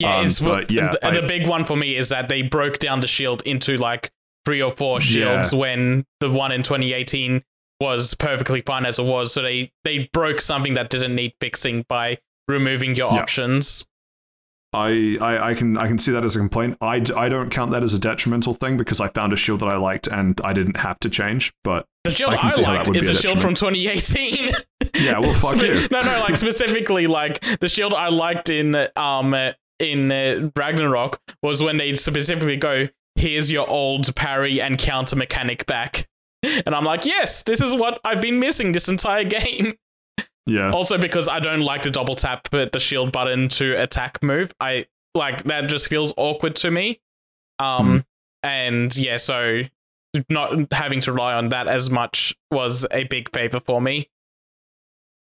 [0.01, 2.79] yeah, um, but yeah, the, I- the big one for me is that they broke
[2.81, 4.11] down the shield into like
[4.45, 5.59] three or four shields Yeah.
[5.61, 7.43] when the one in 2018
[7.81, 9.33] was perfectly fine as it was.
[9.33, 12.19] So they they broke something that didn't need fixing by
[12.49, 13.21] removing your Yeah.
[13.21, 13.87] options.
[14.73, 16.77] I, I, I can I can see that as a complaint.
[16.81, 19.61] I, d- I don't count that as a detrimental thing because I found a shield
[19.61, 21.53] that I liked and I didn't have to change.
[21.65, 24.53] But The shield I can see liked is a a shield from 2018.
[24.95, 25.89] Yeah, well, fuck Spe- you.
[25.91, 29.35] No, no, like specifically, like the shield I liked in um
[29.79, 35.65] in uh, Ragnarok was when they specifically go, "Here's your old parry and counter mechanic
[35.67, 36.07] back,"
[36.43, 39.75] and I'm like, "Yes, this is what I've been missing this entire game."
[40.51, 44.53] Yeah, Also, because I don't like to double tap the shield button to attack move,
[44.61, 47.01] I like that just feels awkward to me.
[47.61, 48.05] Um,
[48.43, 49.63] and yeah, so
[50.29, 54.09] not having to rely on that as much was a big favor for me.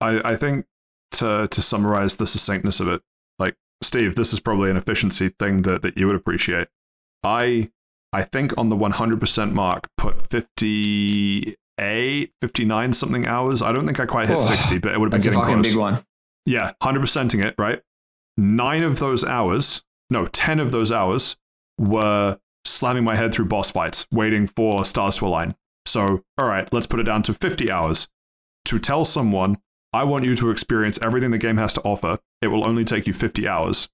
[0.00, 0.66] I, I think
[1.12, 3.02] to to summarize the succinctness of it,
[3.38, 6.68] like Steve, this is probably an efficiency thing that, that you would appreciate.
[7.22, 7.70] I
[8.12, 10.28] I think on the 100% mark put
[11.78, 13.62] 58, 59 something hours.
[13.62, 15.40] I don't think I quite hit Oh, 60, but it would have been a getting
[15.40, 15.72] fucking close.
[15.72, 16.04] big one.
[16.46, 17.82] Yeah, 100%ing it, right?
[18.36, 21.36] Nine of those hours, no, 10 of those hours
[21.78, 25.56] were slamming my head through boss fights, waiting for stars to align.
[25.86, 28.08] So, all right, let's put it down to 50 hours.
[28.66, 29.58] To tell someone,
[29.92, 33.06] I want you to experience everything the game has to offer, it will only take
[33.06, 33.88] you 50 hours.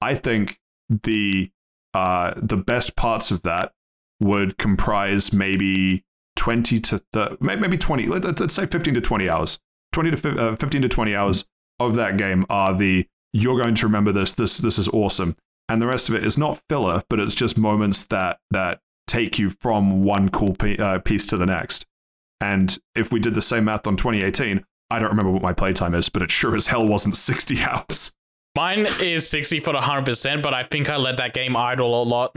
[0.00, 0.58] I think
[0.88, 1.50] the
[1.92, 3.72] uh, the best parts of that
[4.20, 6.04] would comprise maybe
[6.40, 9.58] 20 to th- may- maybe 20, let- let's say 15 to 20 hours.
[9.92, 11.44] 20 to uh, 15 to 20 hours
[11.78, 15.34] of that game are the you're going to remember this this this is awesome
[15.68, 19.38] and the rest of it is not filler but it's just moments that that take
[19.38, 21.86] you from one cool pe- uh, piece to the next
[22.40, 25.94] and if we did the same math on 2018 i don't remember what my playtime
[25.94, 28.12] is but it sure as hell wasn't 60 hours
[28.56, 32.04] Mine is 60 for the 100%, but I think I let that game idle a
[32.04, 32.34] lot.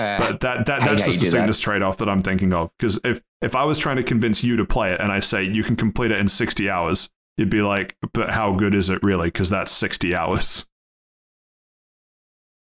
[0.00, 1.24] Uh, but that, that that's the you that.
[1.24, 4.56] succinctness trade-off that i'm thinking of because if if i was trying to convince you
[4.56, 7.62] to play it and i say you can complete it in 60 hours you'd be
[7.62, 10.66] like but how good is it really because that's 60 hours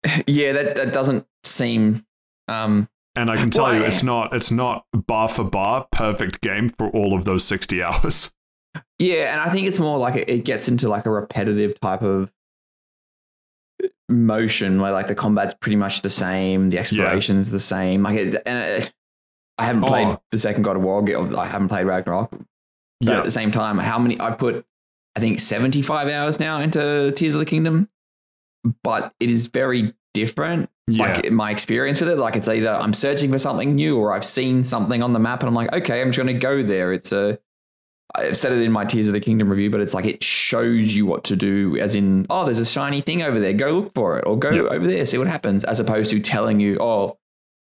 [0.27, 2.05] yeah, that, that doesn't seem.
[2.49, 6.41] Um, And I can tell Well, you, it's not it's not bar for bar perfect
[6.43, 8.33] game for all of those sixty hours.
[8.99, 12.03] yeah, and I think it's more like it, it gets into like a repetitive type
[12.03, 12.31] of
[14.09, 18.03] motion where like the combat's pretty much the same, the exploration's the same.
[18.03, 18.95] Like, it, and it,
[19.59, 19.89] I haven't oh.
[19.89, 20.23] played Oh.
[20.31, 21.05] the second God of War.
[21.39, 22.31] I haven't played Ragnarok.
[22.31, 22.41] But
[23.01, 24.65] Yeah, at the same time, how many I put,
[25.17, 27.89] I think seventy five hours now into Tears of the Kingdom,
[28.83, 30.71] but it is very different.
[30.87, 34.13] yeah, Like my experience with it, like it's either I'm searching for something new or
[34.15, 36.63] I've seen something on the map and I'm like, okay, I'm just going to go
[36.63, 36.93] there.
[36.93, 37.39] It's a,
[38.15, 40.95] I've said it in my Tears of the Kingdom review, but it's like it shows
[40.95, 43.95] you what to do, as in, oh, there's a shiny thing over there, go look
[43.95, 44.67] for it, or go Yep.
[44.73, 47.19] over there, see what happens, as opposed to telling you, oh,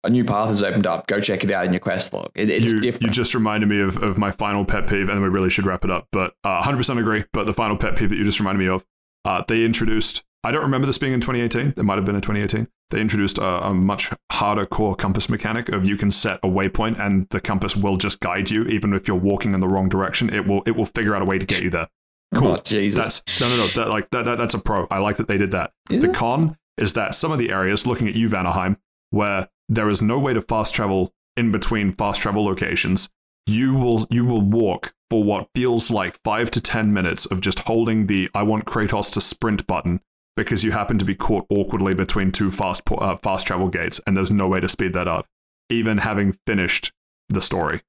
[0.06, 2.30] a new path has opened up, go check it out in your quest log.
[2.36, 3.04] It, it's you, different.
[3.04, 5.84] you just reminded me of, of my final pet peeve, and we really should wrap
[5.84, 6.08] it up.
[6.14, 7.26] But uh, 100% agree.
[7.34, 8.86] But the final pet peeve that you just reminded me of,
[9.26, 10.24] uh, they introduced.
[10.46, 11.74] I don't remember this being in 2018.
[11.76, 12.68] It might have been in 2018.
[12.90, 17.00] They introduced a, a much harder core compass mechanic of you can set a waypoint
[17.00, 20.34] and the compass will just guide you even if you're walking in the wrong direction.
[20.34, 21.88] It will it will figure out a way to get you there.
[22.36, 22.50] Cool.
[22.50, 23.22] Oh, Jesus.
[23.24, 23.68] That's no no no.
[23.68, 24.88] That like that, that that's a pro.
[24.92, 25.72] I like that they did that.
[25.90, 26.16] Is the it?
[26.16, 28.78] con is that some of the areas, looking at you, Vanaheim,
[29.10, 33.10] where there is no way to fast travel in between fast travel locations,
[33.46, 37.60] you will you will walk for what feels like five to ten minutes of just
[37.60, 40.02] holding the "I want Kratos to sprint" button
[40.44, 44.00] because you happen to be caught awkwardly between two fast po- uh, fast travel gates,
[44.08, 45.26] and there's no way to speed that up,
[45.70, 46.92] even having finished
[47.28, 47.82] the story.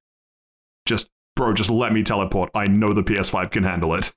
[0.85, 2.49] Just bro, just let me teleport.
[2.53, 4.11] I know the PS5 can handle it.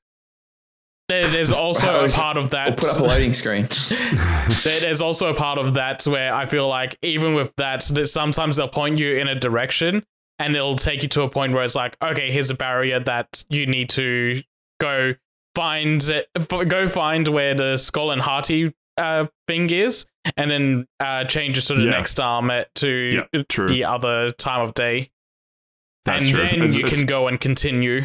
[1.08, 2.76] There's also a part of Or that.
[2.76, 3.68] put up a loading screen.
[4.64, 8.56] there's also a part of that where I feel like even with that, that sometimes
[8.56, 10.04] they'll point you in a direction
[10.38, 13.44] and it'll take you to a point where it's like, okay, here's a barrier that
[13.50, 14.42] you need to
[14.80, 15.14] go
[15.54, 16.28] find, it,
[16.68, 21.62] go find where the skull and hearty uh, thing is, and then uh, change it
[21.62, 21.90] to the Yeah.
[21.90, 22.88] next arm to
[23.34, 23.66] Yeah, true.
[23.68, 25.10] the other time of day,
[26.04, 26.42] That's and true.
[26.44, 28.04] then It's- you it's- can go and continue.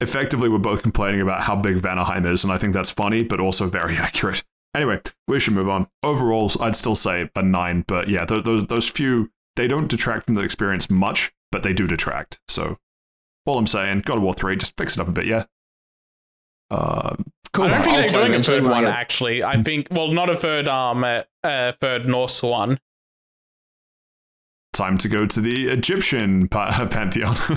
[0.00, 3.40] effectively we're both complaining about how big Vanaheim is, and I think that's funny, but
[3.40, 4.44] also very accurate.
[4.74, 5.88] Anyway, we should move on.
[6.02, 10.26] Overall, I'd still say a nine, but yeah, th- those those few they don't detract
[10.26, 12.38] from the experience much, but they do detract.
[12.48, 12.76] So,
[13.46, 15.46] all I'm saying, God of War three, just fix it up a bit, yeah.
[16.70, 17.16] Uh,
[17.54, 17.64] Cool.
[17.64, 19.42] I don't think they're doing a third one get- actually.
[19.42, 22.78] I think well, not a third um, uh, uh, third Norse one.
[24.74, 27.36] time to go to the Egyptian pantheon,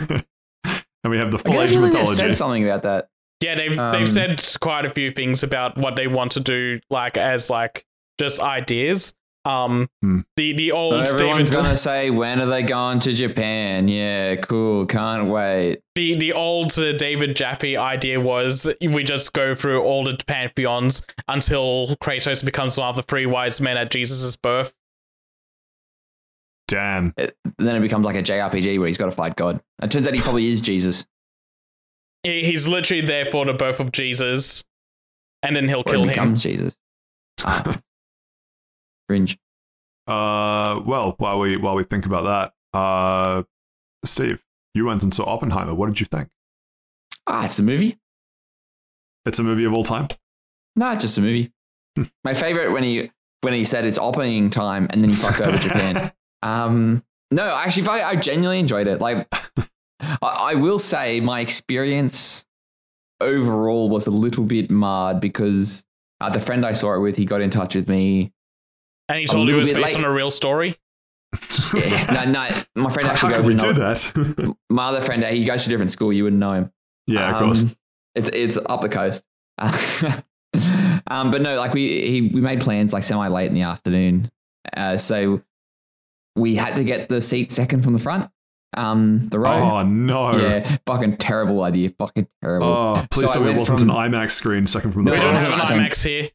[0.64, 2.14] and we have the I full guess Age really mythology.
[2.16, 3.09] said something about that.
[3.41, 6.80] Yeah, they've Um, they've said quite a few things about what they want to do,
[6.89, 7.86] like as like
[8.20, 9.14] just ideas.
[9.44, 10.20] Um, Hmm.
[10.38, 13.88] the the old Everyone's David, gonna say, when are they going to Japan?
[13.88, 14.86] Yeah, cool.
[14.86, 15.80] Can't wait.
[15.96, 21.04] the the old uh, David Jaffe idea was we just go through all the pantheons
[21.28, 24.74] until Kratos becomes one of the three wise men at Jesus' birth.
[26.68, 27.14] Damn.
[27.18, 29.60] It, then it becomes like a JRPG where he's got to fight God.
[29.82, 31.06] It turns out he probably is Jesus.
[32.24, 34.64] He's literally there for the birth of Jesus,
[35.42, 36.36] and then he'll Or kill he him.
[36.36, 36.78] Jesus.
[39.12, 39.38] Cringe.
[40.07, 42.24] Uh, well, while we while we think about
[42.74, 43.43] that, uh,
[44.05, 44.41] Steve,
[44.74, 45.74] you went and saw Oppenheimer.
[45.74, 46.30] What did you think?
[47.28, 47.99] Ah, it's a movie.
[49.26, 50.07] It's a movie of all time.
[50.76, 51.51] No, it's just a movie.
[52.24, 55.57] My favorite when he when he said it's opening time and then he fucked over
[55.57, 56.12] Japan.
[56.43, 58.99] Um, no, actually, I, I genuinely enjoyed it.
[58.99, 59.28] Like,
[59.99, 62.47] I, I will say my experience
[63.20, 65.86] overall was a little bit marred because
[66.20, 68.34] uh, the friend I saw it with, he got in touch with me.
[69.12, 70.03] And he a told you little it was based late.
[70.05, 70.76] on a real story.
[71.74, 72.47] Yeah, no, no,
[72.84, 74.55] my friend actually how goes can we to do that?
[74.70, 76.12] My other friend, he goes to a different school.
[76.12, 76.72] You wouldn't know him.
[77.07, 77.76] yeah, of Um, course.
[78.16, 79.24] It's it's up the coast.
[81.07, 84.30] um, but no, like we he, we made plans like semi late in the afternoon,
[84.76, 85.41] uh, so
[86.36, 88.30] we had to get the seat second from the front.
[88.76, 89.51] Um, the row.
[89.51, 90.38] Oh no!
[90.38, 91.89] Yeah, fucking terrible idea.
[91.97, 92.68] Fucking terrible.
[92.68, 95.12] Oh, please So I tell me it wasn't from- an IMAX screen second from the
[95.12, 95.43] No, We don't front.
[95.45, 95.80] have an wasn't.
[95.80, 96.30] I think- IMAX here.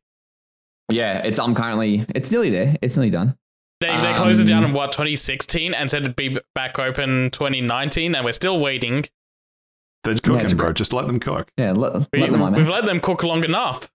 [0.90, 2.76] Yeah, it's I'm currently it's nearly there.
[2.82, 3.36] It's nearly done.
[3.80, 7.30] They, they closed it down Um, in what 2016 and said it'd be back open
[7.30, 9.04] 2019, and we're still waiting.
[10.04, 10.66] They're Yeah, cooking, it's bro.
[10.66, 10.76] great.
[10.76, 11.50] Just let them cook.
[11.58, 12.70] Yeah, let, We, let them we've IMAX.
[12.70, 13.90] let them cook long enough.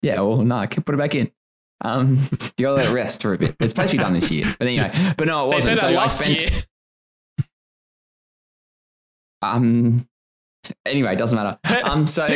[0.00, 1.30] Yeah, well, no, I can put it back in.
[1.82, 2.16] Um,
[2.56, 3.56] you gotta let it rest for a bit.
[3.60, 4.92] It's supposed to be done this year, but anyway.
[5.18, 5.76] But no, it wasn't.
[5.80, 6.62] that So I last spent year.
[9.42, 10.06] Um.
[10.84, 11.58] Anyway, doesn't matter.
[11.84, 12.06] Um.
[12.06, 12.26] So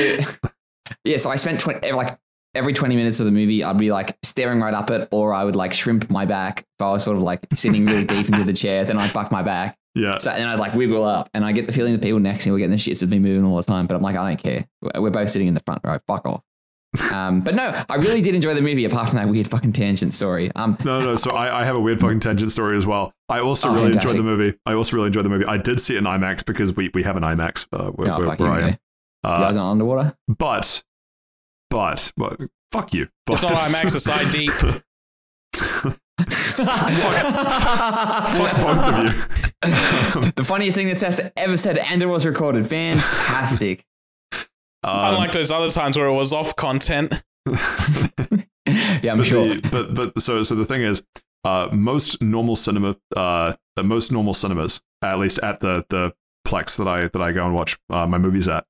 [1.05, 1.17] yeah.
[1.17, 2.19] So I spent 20, like
[2.55, 5.45] every twenty minutes of the movie, I'd be like staring right up it, or I
[5.45, 6.61] would like shrimp my back.
[6.79, 8.85] If I was sort of like sitting really deep into the chair.
[8.85, 9.77] Then I'd buck my back.
[9.95, 10.17] Yeah.
[10.19, 12.49] So then I'd like wiggle up, and I get the feeling that people next to
[12.49, 13.87] me were getting the shits with me moving all the time.
[13.87, 14.67] But I'm like, I don't care.
[14.97, 15.99] We're both sitting in the front row.
[16.07, 16.43] Fuck off.
[17.11, 17.41] Um.
[17.41, 18.85] But no, I really did enjoy the movie.
[18.85, 20.51] Apart from that weird fucking tangent story.
[20.55, 20.77] Um.
[20.85, 21.17] No, no.
[21.17, 23.15] So I, I have a weird fucking tangent story as well.
[23.31, 24.11] I also Oh, really fantastic.
[24.11, 24.59] enjoyed the movie.
[24.67, 25.47] I also really enjoyed the movie.
[25.47, 28.19] I did see it in IMAX because we, we have an IMAX uh, where, Oh,
[28.19, 28.65] where, where I am.
[28.65, 28.79] okay.
[29.25, 30.15] You guys Uh, aren't underwater.
[30.29, 30.83] but,
[31.73, 33.09] but, but, fuck you.
[33.27, 34.49] But, It's not IMAX, it's ID.
[38.37, 39.11] fuck both of you.
[40.33, 42.67] the funniest thing that's ever said, and it was recorded.
[42.67, 43.85] Fantastic.
[44.85, 47.13] Um, Unlike those other times where it was off content.
[47.47, 49.55] yeah, I'm but sure.
[49.55, 51.03] The, but but so so the thing is,
[51.45, 56.15] uh, most normal cinema, uh, uh, most normal cinemas, at least at the the
[56.47, 58.67] plex that I that I go and watch uh, my movies at,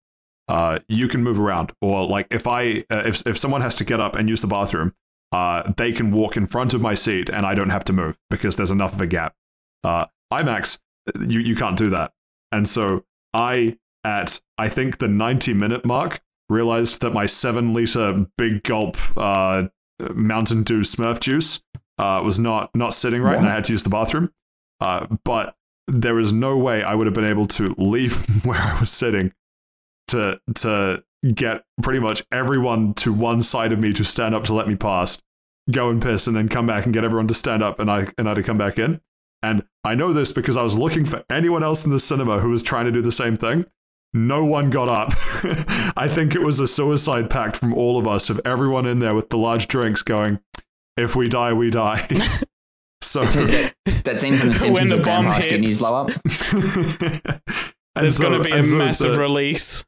[0.52, 1.72] uh, you can move around.
[1.80, 4.46] Or like if I uh, if if someone has to get up and use the
[4.46, 4.94] bathroom,
[5.32, 8.18] uh, they can walk in front of my seat and I don't have to move
[8.28, 9.34] because there's enough of a gap.
[9.82, 10.78] Uh, IMAX,
[11.26, 12.12] you you can't do that,
[12.52, 18.26] and so I at I think the 90 minute mark realized that my seven liter
[18.36, 19.68] big gulp uh,
[20.14, 21.62] Mountain Dew Smurf juice
[21.96, 24.30] uh, was not not sitting right, and I had to use the bathroom.
[24.80, 25.56] Uh, but
[25.88, 29.32] there is no way I would have been able to leave where I was sitting
[30.12, 31.04] to to
[31.34, 34.76] get pretty much everyone to one side of me to stand up to let me
[34.76, 35.20] pass,
[35.70, 38.06] go and piss, and then come back and get everyone to stand up and I
[38.16, 39.00] and I to come back in.
[39.42, 42.50] And I know this because I was looking for anyone else in the cinema who
[42.50, 43.66] was trying to do the same thing.
[44.14, 45.08] No one got up.
[45.96, 49.14] I think it was a suicide pact from all of us of everyone in there
[49.14, 50.38] with the large drinks going,
[50.96, 52.06] if we die, we die.
[53.02, 53.72] so It's that,
[54.04, 55.90] that scene from The Simpsons when the where bomb Grandpa's kidneys hits.
[55.90, 56.10] blow up.
[57.94, 59.84] And There's so- going to be a so massive the- release.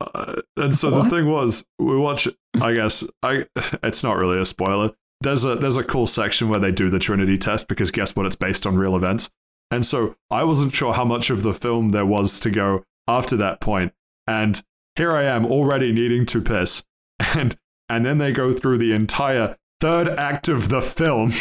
[0.00, 1.04] Uh, and so What?
[1.04, 2.26] the thing was, we watch.
[2.60, 3.46] I guess I.
[3.82, 4.92] It's not really a spoiler.
[5.20, 8.24] There's a there's a cool section where they do the Trinity test because guess what?
[8.26, 9.30] It's based on real events.
[9.70, 13.36] And so I wasn't sure how much of the film there was to go after
[13.36, 13.92] that point.
[14.26, 14.62] And
[14.96, 16.84] here I am already needing to piss.
[17.36, 17.56] And
[17.88, 21.30] and then they go through the entire third act of the film.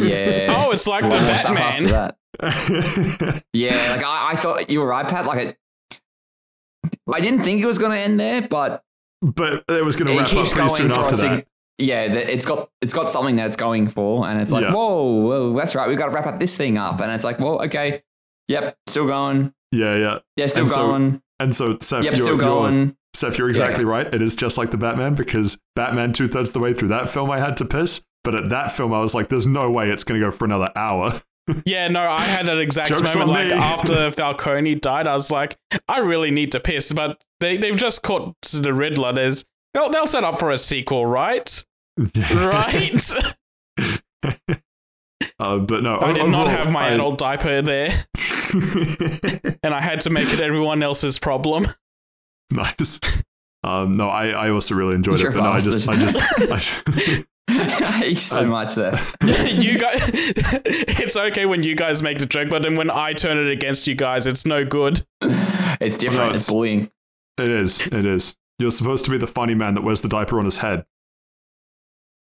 [0.00, 0.54] Yeah.
[0.56, 1.90] Oh, it's like A the lot after Batman.
[1.90, 3.42] that.
[3.52, 5.26] Yeah, like I, I thought you were right, Pat.
[5.26, 5.58] Like it,
[7.12, 8.82] I didn't think it was going to end there, but
[9.22, 11.46] but it was going to wrap up pretty going soon after sig- that.
[11.80, 14.72] Yeah, it's got it's got something that it's going for, and it's like, Yeah.
[14.72, 15.88] whoa, whoa, that's right.
[15.88, 18.02] We've got to wrap up this thing up, and it's like, well, okay,
[18.48, 20.18] yep, still going, Yeah, yeah.
[20.36, 22.96] yeah, still And so, going, And so Saif, yep, you're, still you're- going.
[23.16, 24.12] Saif, you're exactly right.
[24.12, 27.30] It is just like the Batman because Batman two thirds the way through that film
[27.30, 30.04] I had to piss, but at that film I was like, "There's no way it's
[30.04, 31.20] going to go for another hour."
[31.64, 33.30] Yeah, no, I had that exact Joke's moment.
[33.30, 33.52] Like me.
[33.54, 35.56] after Falcone died, I was like,
[35.88, 39.12] I really need to piss, but they they've just caught the Riddler.
[39.12, 39.44] There's
[39.74, 41.64] they'll they'll set up for a sequel, right?
[42.30, 43.10] Right.
[45.38, 47.90] uh, but no, I did not have my I- adult diaper there,
[49.62, 51.66] and I had to make it everyone else's problem.
[52.50, 53.00] nice.
[53.64, 56.16] Um, no, I, I also really enjoyed You're it, but no, I just, I just,
[56.16, 56.94] bastard.
[56.96, 58.92] I, I hate you so Um, much there.
[59.22, 63.38] you guys, it's okay when you guys make the joke, but then when I turn
[63.38, 65.04] it against you guys, it's no good.
[65.22, 66.30] It's different.
[66.30, 66.90] it's- it's bullying.
[67.38, 68.36] it is, it is.
[68.58, 70.84] You're supposed to be the funny man that wears the diaper on his head.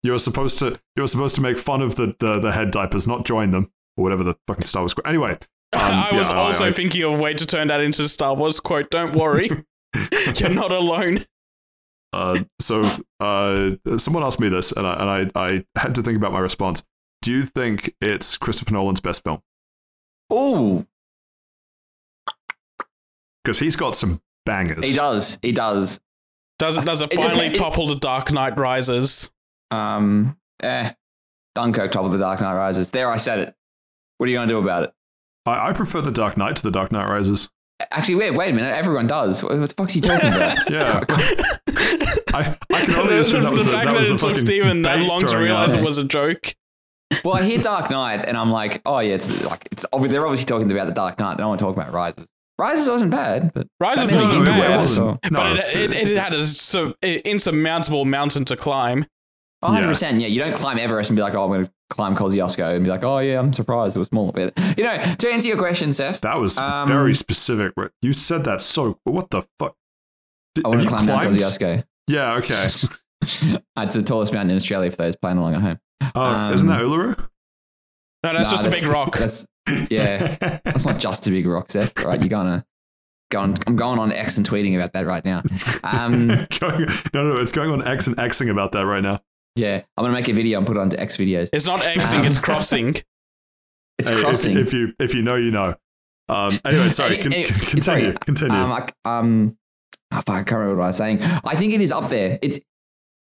[0.03, 3.25] You're supposed to, you're supposed to make fun of the, the, the head diapers, not
[3.25, 4.95] join them or whatever the fucking Star Wars.
[4.95, 5.07] Quote.
[5.07, 5.39] Anyway, um,
[5.81, 8.35] I was yeah, also I- thinking of a way to turn that into a Star
[8.35, 8.91] Wars quote.
[8.91, 9.51] Don't worry,
[10.37, 11.27] you're not alone.
[12.13, 12.83] Uh, so
[13.21, 16.41] uh, someone asked me this, and I, and I, I had to think about my
[16.41, 16.83] response.
[17.23, 19.43] Do you think it's Christopher Nolan's best film?
[20.29, 20.85] Oh,
[23.45, 24.89] Because he's got some bangers.
[24.89, 25.39] he does.
[25.43, 26.01] He does.
[26.59, 26.85] Does it?
[26.85, 29.31] Does it It finally depends- topple the Dark Knight Rises?
[29.71, 30.93] Um, eh,
[31.55, 32.91] Dunkirk, top of the Dark Knight Rises.
[32.91, 33.55] There, I said it.
[34.19, 34.95] What are you gonna do about it?
[35.47, 37.51] I, I prefer The Dark Knight to The Dark Knight Rises.
[37.91, 38.75] Actually, wait, wait a minute.
[38.75, 39.43] Everyone does.
[39.43, 40.59] What, what the fuck's he talking about?
[40.71, 41.05] Yeah,
[42.35, 44.19] I, I can only assume the- that was the a, fact that that a it
[44.19, 45.81] took Steven that long to realize out.
[45.81, 46.55] it was a joke.
[47.25, 49.85] well, I hear Dark Knight, and I'm like, oh yeah, it's like it's.
[49.93, 51.37] obvi- They're obviously talking about the Dark Knight.
[51.37, 52.27] They don't want to talk about Rises.
[52.59, 55.31] Rises wasn't bad, but Rises wasn't made me it bad, wasn't.
[55.31, 59.07] No, but it, it, it had a so, insurmountable mountain to climb.
[59.63, 59.87] 100.
[59.89, 62.75] percent Yeah, you don't climb Everest and be like, oh, I'm going to climb Kosciuszko
[62.75, 64.33] and be like, oh yeah, I'm surprised it was small.
[64.33, 67.73] But you know, to answer your question, Saif, That was Um, very specific.
[68.01, 68.99] You said that so.
[69.05, 69.77] What the fuck?
[70.55, 71.29] Did, I want to you climb Mount?
[71.29, 71.85] Kosciuszko.
[72.09, 72.35] Yeah.
[72.35, 72.55] Okay.
[73.23, 75.79] it's the tallest mountain in Australia for those playing along at home.
[76.15, 77.17] Oh, isn't that Uluru?
[78.25, 79.17] No, that's Nah, just a big rock.
[79.17, 79.47] That's
[79.91, 80.37] yeah.
[80.65, 82.05] That's not just a big rock, Saif.
[82.05, 82.19] Right?
[82.21, 82.65] You're gonna
[83.31, 83.41] go.
[83.41, 85.43] I'm going on X and tweeting about that right now.
[85.85, 86.27] Um,
[86.61, 89.21] Going- no, no, it's going on X and Xing about that right now.
[89.57, 91.51] Yeah, I'm gonna make a video and put it onto X videos.
[91.53, 92.95] It's not Xing, Um, it's crossing.
[93.99, 94.59] It's Hey, crossing.
[94.59, 95.75] If, you if you know, you know.
[96.29, 97.19] Um, anyway, sorry.
[97.19, 97.81] Con- any- continue.
[97.83, 98.57] sorry, Continue.
[98.57, 98.89] Um, I,
[99.19, 99.57] um,
[100.13, 101.23] oh, fuck, I can't remember what I was saying.
[101.23, 102.39] I think it is up there.
[102.43, 102.59] It's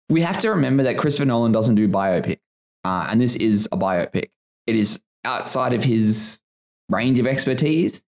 [0.08, 2.38] we have to remember that Christopher Nolan doesn't do biopic,
[2.84, 4.30] uh, and this is a biopic.
[4.66, 6.40] It is outside of his
[6.88, 8.04] range of expertise,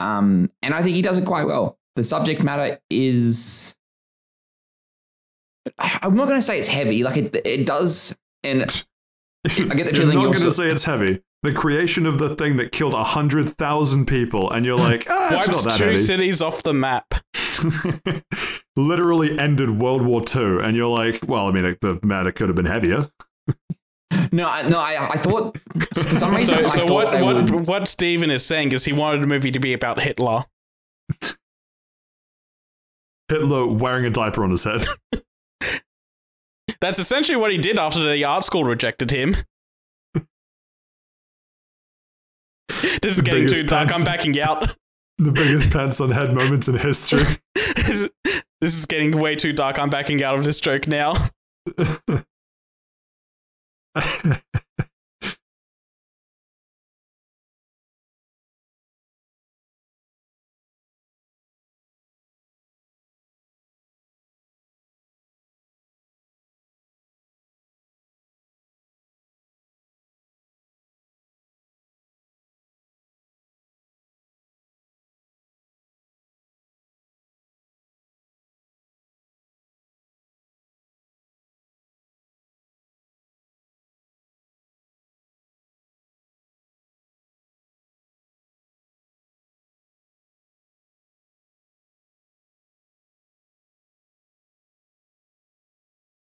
[0.00, 1.78] um, and I think he does it quite well.
[1.96, 3.76] The subject matter is.
[5.78, 7.02] I'm not going to say it's heavy.
[7.02, 8.64] Like it, it does, and I
[9.74, 11.22] get the feeling You're not going to say it's heavy.
[11.44, 15.46] The creation of the thing that killed hundred thousand people, and you're like, ah, it's
[15.46, 15.96] Wipes not that two heavy.
[15.96, 17.14] cities off the map.
[18.76, 22.48] Literally ended World War II, and you're like, well, I mean, like, the matter could
[22.48, 23.08] have been heavier.
[24.32, 24.78] no, I- no.
[24.80, 25.58] I, I thought
[25.94, 28.84] for some reason So, I so thought what, what, would- what Steven is saying is
[28.84, 30.44] he wanted the movie to be about Hitler.
[33.28, 34.84] Hitler wearing a diaper on his head.
[36.80, 39.34] That's essentially what he did after the art school rejected him.
[43.02, 43.88] this is The getting too dark.
[43.88, 43.98] pants.
[43.98, 44.74] I'm backing out.
[45.18, 47.24] the biggest pants on head moments in history.
[47.54, 48.08] this
[48.60, 49.78] this is getting way too dark.
[49.78, 51.14] I'm backing out of this joke now.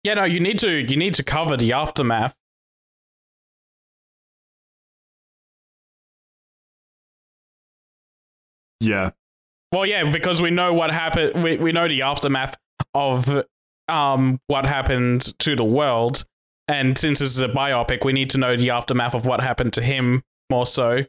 [0.04, 2.36] Yeah, no, you need to you need to cover the aftermath.
[8.80, 9.10] Yeah.
[9.72, 11.42] Well, yeah, because we know what happened.
[11.42, 12.56] We we know the aftermath
[12.94, 13.44] of
[13.88, 16.24] um what happened to the world,
[16.68, 19.72] and since this is a biopic, we need to know the aftermath of what happened
[19.74, 21.04] to him more so.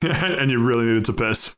[0.02, 1.54] and you really needed to piss.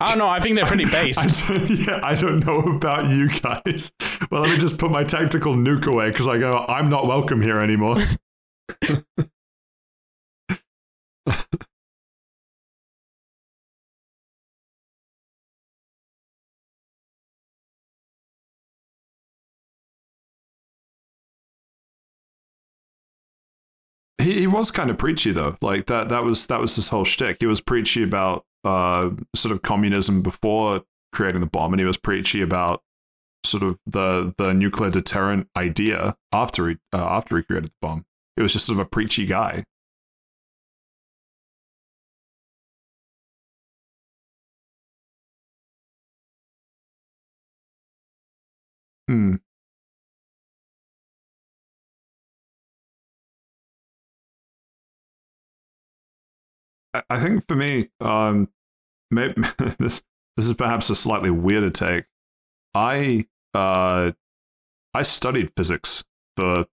[0.00, 0.28] I don't know.
[0.28, 1.48] I think they're pretty I based.
[1.48, 3.92] don't, yeah, I don't know about you guys.
[4.30, 7.40] Well, let me just put my tactical nuke away because I go, I'm not welcome
[7.40, 7.98] here anymore.
[24.22, 25.56] he, he was kind of preachy though.
[25.60, 27.38] Like that that was that was his whole shtick.
[27.40, 31.96] He was preachy about uh sort of communism before creating the bomb, and he was
[31.96, 32.82] preachy about
[33.44, 38.04] sort of the the nuclear deterrent idea after he uh, after he created the bomb.
[38.36, 39.64] It was just sort of a preachy guy.
[49.08, 49.36] Hmm.
[57.08, 58.48] I- think for me, um,
[59.10, 59.42] maybe
[59.78, 60.02] this
[60.36, 62.04] this is perhaps a slightly weirder take.
[62.74, 64.12] I uh,
[64.94, 66.04] I studied physics
[66.36, 66.66] for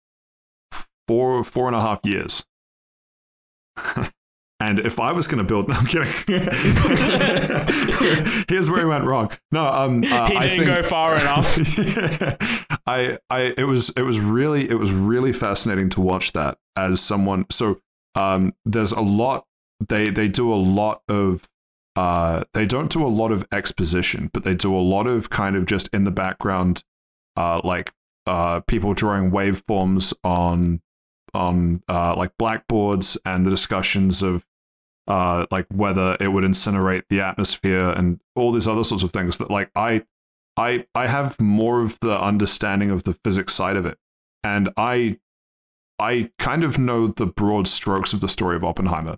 [1.08, 2.46] four four and a half years.
[4.62, 6.08] and if I was going to build, no, I'm kidding.
[8.50, 9.32] Here's where he went wrong.
[9.52, 11.58] No, um, uh, he didn't think- go far enough.
[12.88, 17.00] I, I, it was, it was really, it was really fascinating to watch that as
[17.02, 17.46] someone.
[17.52, 17.80] So,
[18.16, 19.46] um, there's a lot.
[19.88, 21.50] They, they do a lot of,
[21.96, 25.56] uh, they don't do a lot of exposition, but they do a lot of kind
[25.56, 26.84] of just in the background,
[27.36, 27.94] uh, like,
[28.28, 30.82] uh, people drawing waveforms on,
[31.34, 34.46] on, uh, like blackboards and the discussions of,
[35.10, 39.40] uh, like whether it would incinerate the atmosphere and all these other sorts of things
[39.40, 40.04] that like I
[40.56, 43.98] I I have more of the understanding of the physics side of it,
[44.44, 45.18] and I
[45.98, 49.18] I kind of know the broad strokes of the story of Oppenheimer,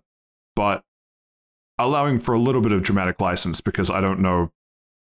[0.61, 0.83] but
[1.79, 4.51] allowing for a little bit of dramatic license because I don't know,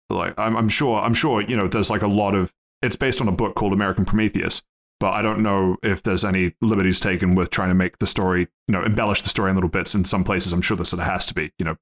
[0.10, 3.20] like I'm I'm sure I'm sure you know there's like a lot of it's based
[3.20, 4.64] on a book called American Prometheus,
[5.02, 8.48] but I don't know if there's any liberties taken with trying to make the story
[8.70, 9.94] you know embellish the story in little bits.
[9.94, 11.76] In some places, I'm sure there sort of has to be you know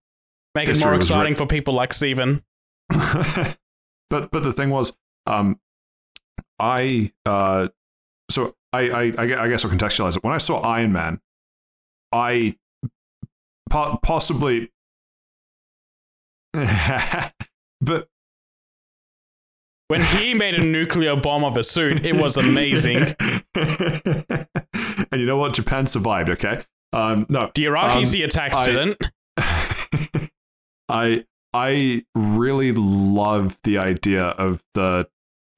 [0.55, 2.41] Make it more exciting for people like Steven.
[2.89, 3.55] but
[4.09, 4.97] but the thing was,
[5.27, 5.59] um,
[6.57, 7.67] I uh,
[8.31, 10.23] so I, I I I guess I'll contextualize it.
[10.23, 11.21] When I saw Iron Man,
[12.11, 12.57] I
[13.69, 14.71] po- possibly,
[16.53, 18.07] but
[19.87, 23.05] When he made a nuclear bomb of a suit, it was amazing.
[23.55, 25.53] and you know what?
[25.53, 26.29] Japan survived.
[26.29, 26.61] Okay.
[26.93, 29.03] Um, no, The Iraqis, Um, the attacks I- didn't.
[30.89, 35.07] I I really love the idea of the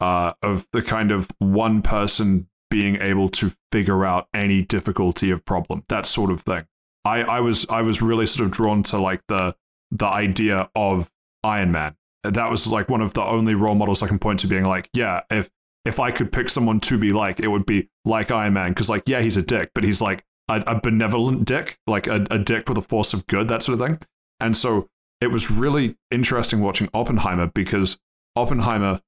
[0.02, 5.44] uh of the kind of one person being able to figure out any difficulty of
[5.46, 6.66] problem, that sort of thing.
[7.04, 9.56] I, I was I was really sort of drawn to like the
[9.92, 11.12] the idea of
[11.44, 11.96] Iron Man.
[12.24, 14.90] That was like one of the only role models I can point to being like,
[14.94, 15.50] yeah, if
[15.86, 18.70] if I could pick someone to be like, it would be like Iron Man.
[18.70, 22.26] Because like, yeah, he's a dick, but he's like a, a benevolent dick, like a,
[22.30, 24.00] a dick with a force of good, that sort of thing.
[24.40, 24.88] And so
[25.20, 28.00] it was really interesting watching Oppenheimer because
[28.36, 29.02] Oppenheimer,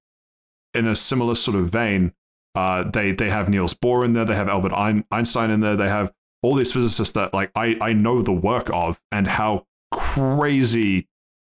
[0.74, 2.14] in a similar sort of vein,
[2.56, 4.74] uh, they they have Niels Bohr in there, they have Albert
[5.12, 6.12] Einstein in there, they have
[6.44, 11.08] all these physicists that like I I know the work of and how crazy,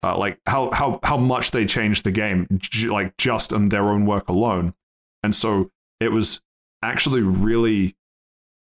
[0.04, 3.90] uh, like how how how much they changed the game, j- like just in their
[3.90, 4.76] own work alone,
[5.24, 6.42] and so it was
[6.84, 7.96] actually really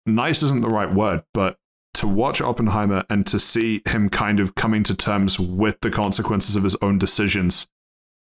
[0.05, 1.57] nice isn't the right word, but
[1.93, 6.55] to watch Oppenheimer and to see him kind of coming to terms with the consequences
[6.55, 7.68] of his own decisions,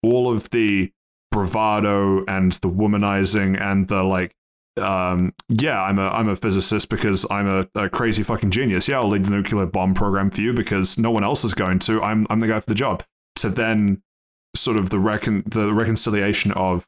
[0.03, 0.91] all of the
[1.31, 4.36] bravado and the womanizing and the like,
[4.78, 8.88] um, yeah, I'm a I'm a physicist because I'm a, a crazy fucking genius.
[8.88, 11.80] Yeah, I'll lead the nuclear bomb program for you because no one else is going
[11.80, 12.01] to.
[12.01, 13.03] I'm I'm the guy for the job.
[13.38, 14.01] To then
[14.55, 16.88] sort of the recon the reconciliation of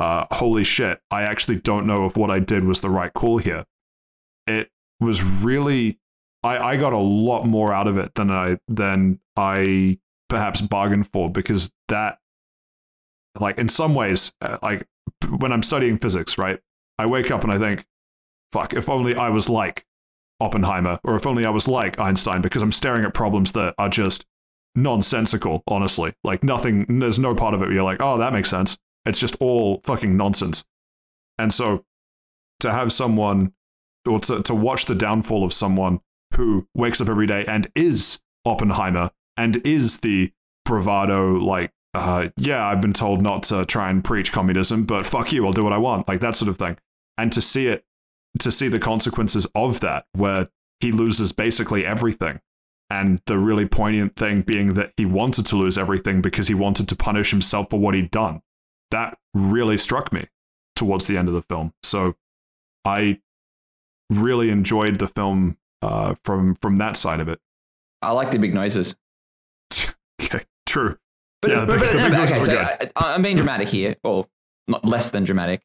[0.00, 3.38] uh, holy shit, I actually don't know if what I did was the right call
[3.38, 3.66] here.
[4.46, 5.98] It was really,
[6.42, 11.08] I, I got a lot more out of it than I than I perhaps bargained
[11.12, 12.18] for because that,
[13.38, 14.88] like in some ways, uh, like
[15.38, 16.60] when I'm studying physics, right,
[17.00, 17.86] I wake up and I think,
[18.52, 19.86] fuck, if only I was like
[20.38, 23.88] Oppenheimer, or if only I was like Einstein, because I'm staring at problems that are
[23.88, 24.26] just
[24.74, 26.12] nonsensical, honestly.
[26.24, 28.78] Like nothing, there's no part of it where you're like, oh, that makes sense.
[29.06, 30.64] It's just all fucking nonsense.
[31.38, 31.86] And so
[32.60, 33.54] to have someone,
[34.06, 36.00] or to, to watch the downfall of someone
[36.34, 40.32] who wakes up every day and is Oppenheimer and is the
[40.66, 45.32] bravado, like, uh, yeah, I've been told not to try and preach communism, but fuck
[45.32, 46.76] you, I'll do what I want, like that sort of thing.
[47.20, 47.84] And to see it,
[48.38, 50.48] to see the consequences of that, where
[50.80, 52.40] he loses basically everything
[52.88, 56.88] and the really poignant thing being that he wanted to lose everything because he wanted
[56.88, 58.40] to punish himself for what he'd done.
[58.90, 60.26] That really struck me
[60.74, 61.72] towards the end of the film.
[61.82, 62.16] So
[62.84, 63.20] I
[64.10, 67.38] really enjoyed the film uh, from from that side of it.
[68.02, 68.96] I like the big noises.
[70.22, 70.98] okay, true.
[71.42, 72.90] But, Yeah, the but, but- the big no, noises okay, so.
[72.96, 74.26] I, I'm being dramatic here, or
[74.68, 75.62] not less than dramatic.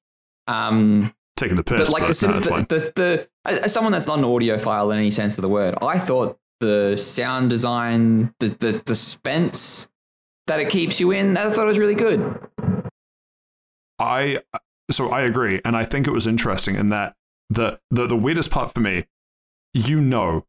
[0.47, 3.29] Um, Taking the piss, but like but the, no, the, the, the
[3.63, 6.95] as someone that's not an audiophile in any sense of the word, I thought the
[6.95, 9.89] sound design, the the, the suspense
[10.47, 12.39] that it keeps you in, I thought it was really good.
[13.99, 14.39] I
[14.91, 17.15] so I agree, and I think it was interesting in that
[17.49, 19.05] the the the weirdest part for me,
[19.73, 20.45] you know,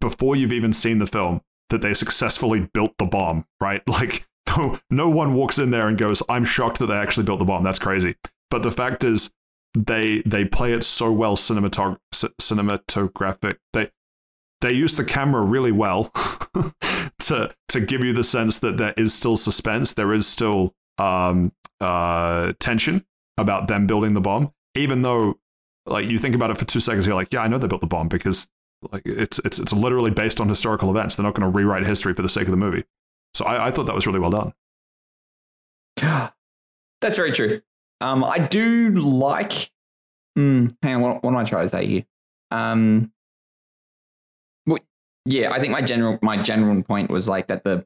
[0.00, 3.82] before you've even seen the film that they successfully built the bomb, right?
[3.88, 7.38] Like no no one walks in there and goes, "I'm shocked that they actually built
[7.38, 8.16] the bomb." That's crazy.
[8.48, 9.32] But the fact is,
[9.74, 13.56] they they play it so well cinematog- cinematographic.
[13.72, 13.90] They
[14.60, 16.04] they use the camera really well
[17.20, 19.94] to to give you the sense that there is still suspense.
[19.94, 23.04] There is still um, uh, tension
[23.38, 25.38] about them building the bomb, even though
[25.86, 27.80] like you think about it for two seconds, you're like, yeah, I know they built
[27.80, 28.50] the bomb because
[28.92, 31.16] like it's it's it's literally based on historical events.
[31.16, 32.84] They're not going to rewrite history for the sake of the movie.
[33.34, 34.52] So I, I thought that was really well done.
[35.98, 36.30] Yeah,
[37.00, 37.60] That's very true.
[38.00, 39.70] Um, I do like.
[40.38, 42.04] Mm, hang on, what, what am I trying to say here?
[42.50, 43.12] Um,
[44.66, 44.78] well,
[45.26, 47.84] yeah, I think my general my general point was like that the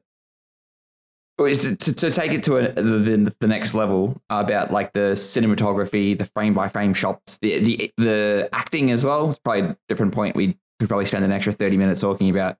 [1.37, 6.25] to, to take it to a, the, the next level about like the cinematography, the
[6.25, 9.29] frame by frame shots, the the the acting as well.
[9.29, 12.57] It's probably a different point we could probably spend an extra thirty minutes talking about,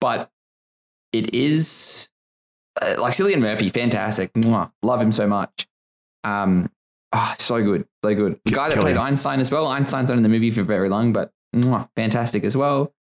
[0.00, 0.30] but
[1.12, 2.08] it is
[2.80, 4.32] uh, like Cillian Murphy, fantastic.
[4.32, 5.66] Mwah, love him so much.
[6.24, 6.68] Um,
[7.12, 8.40] ah, so good, so good.
[8.44, 9.66] The guy that played Einstein as well.
[9.66, 12.92] Einstein's not in the movie for very long, but mwah, fantastic as well.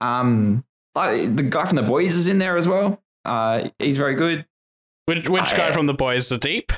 [0.00, 3.02] Um, I, the guy from The Boys is in there as well.
[3.24, 4.46] Uh, he's very good.
[5.06, 6.28] Which which guy from the boys?
[6.28, 6.70] The deep?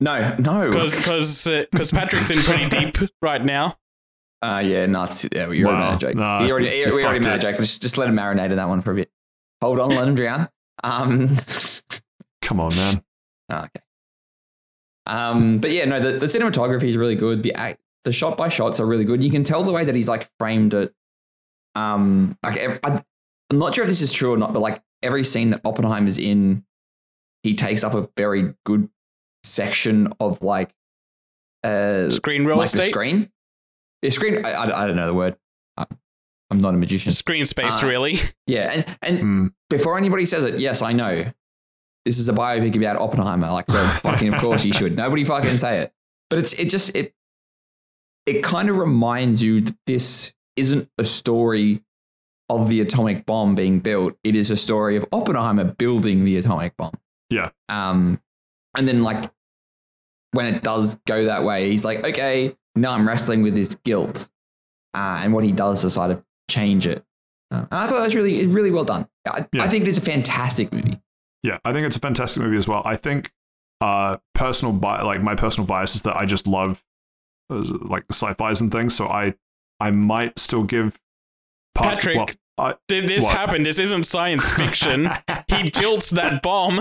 [0.00, 0.68] No, no.
[0.70, 3.76] Because because because Patrick's in pretty deep right now.
[4.42, 5.26] Uh, yeah, nuts.
[5.32, 5.90] Yeah, we already Wow.
[5.90, 6.14] made a joke.
[6.16, 7.58] Nah, we already, you- we you already fucked made a joke.
[7.60, 9.10] Let's just let him marinate in that one for a bit.
[9.60, 10.48] Hold on, let him drown.
[10.82, 11.28] Um,
[12.42, 13.02] Come on, man.
[13.50, 13.80] Oh, okay.
[15.06, 17.42] Um, but yeah, no, the, the cinematography is really good.
[17.42, 19.22] The act, the shot by shots are really good.
[19.22, 20.94] You can tell the way that he's like framed it.
[21.74, 22.78] Um, like I,
[23.50, 26.06] I'm not sure if this is true or not, but like every scene that Oppenheim
[26.06, 26.64] is in,
[27.42, 28.88] he takes up a very good
[29.44, 30.70] section of like
[31.64, 33.30] uh Screen real like the estate, screen.
[34.02, 34.44] Yeah, screen.
[34.44, 35.36] I, I, I don't know the word.
[35.76, 35.84] I,
[36.50, 37.12] I'm not a magician.
[37.12, 38.18] screen space, Uh, really.
[38.46, 39.46] Yeah, and and Hmm.
[39.68, 41.24] before anybody says it, yes, I know.
[42.04, 43.50] This is a biopic about Oppenheimer.
[43.50, 44.96] Like, so fucking, of course you should.
[44.96, 45.92] Nobody fucking say it.
[46.28, 47.14] But it's it just it
[48.26, 51.82] it kind of reminds you that this isn't a story
[52.48, 54.16] of the atomic bomb being built.
[54.24, 56.92] It is a story of Oppenheimer building the atomic bomb.
[57.30, 57.50] Yeah.
[57.68, 58.20] Um,
[58.76, 59.30] and then like
[60.32, 64.28] when it does go that way, he's like, okay, now I'm wrestling with this guilt,
[64.94, 67.04] uh, and what he does to sort of change it.
[67.50, 69.08] Uh, and I thought that was really, really well done.
[69.26, 69.64] I, Yeah.
[69.64, 71.00] I think it is a fantastic movie.
[71.42, 72.82] Yeah, I think it's a fantastic movie as well.
[72.84, 73.30] I think
[73.80, 76.82] uh, personal bi- like my personal bias is that I just love
[77.50, 78.94] uh, like the sci-fi's and things.
[78.94, 79.34] So I
[79.80, 81.00] I might still give
[81.74, 82.00] parts.
[82.04, 83.34] Patrick, well, I- Did this What?
[83.34, 83.62] happen?
[83.62, 85.08] This isn't science fiction.
[85.48, 86.80] he built that bomb.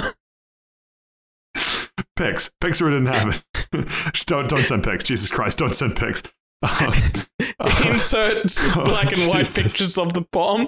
[2.17, 2.51] pics.
[2.59, 3.41] Pics or it didn't happen.
[4.25, 5.05] Don't don't send pics.
[5.05, 6.21] Jesus Christ, don't send pics.
[6.61, 6.93] Um,
[7.85, 8.45] Insert
[8.75, 9.63] Oh, black and white Jesus.
[9.63, 10.67] pictures of the bomb.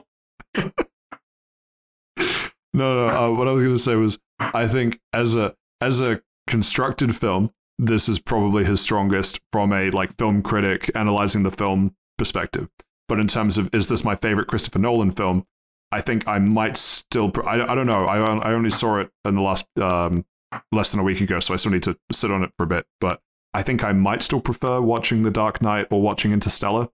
[2.73, 3.09] No, no.
[3.09, 7.15] Uh, what I was going to say was, I think as a as a constructed
[7.15, 12.69] film, this is probably his strongest from a like film critic analyzing the film perspective.
[13.07, 15.45] But in terms of is this my favorite Christopher Nolan film?
[15.91, 17.31] I think I might still.
[17.45, 18.05] I, I don't know.
[18.05, 20.25] I I only saw it in the last um,
[20.71, 22.67] less than a week ago, so I still need to sit on it for a
[22.67, 22.85] bit.
[22.99, 23.19] But
[23.53, 26.87] I think I might still prefer watching The Dark Knight or watching Interstellar.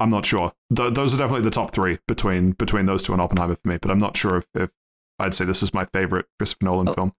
[0.00, 0.52] I'm not sure.
[0.74, 3.78] Th- those are definitely the top three between between those two and Oppenheimer for me.
[3.80, 4.70] But I'm not sure if, if
[5.18, 7.12] I'd say this is my favorite Christopher Nolan Oh, film.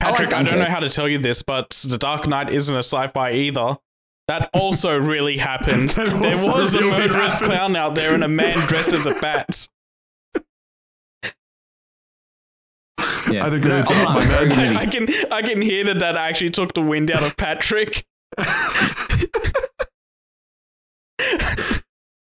[0.00, 0.68] I like Patrick, I, don't Dunkirk.
[0.68, 3.76] know how to tell you this, but The Dark Knight isn't a sci-fi either.
[4.28, 5.90] That also really happened.
[5.90, 7.50] That there also was a murderous happened.
[7.50, 9.68] clown out there and a man dressed as a bat.
[13.30, 13.46] Yeah.
[13.46, 14.54] I think You I know, need to up my Oppenheimer, meds.
[14.56, 17.36] very good I can I can hear that that actually took the wind out of
[17.36, 18.04] Patrick.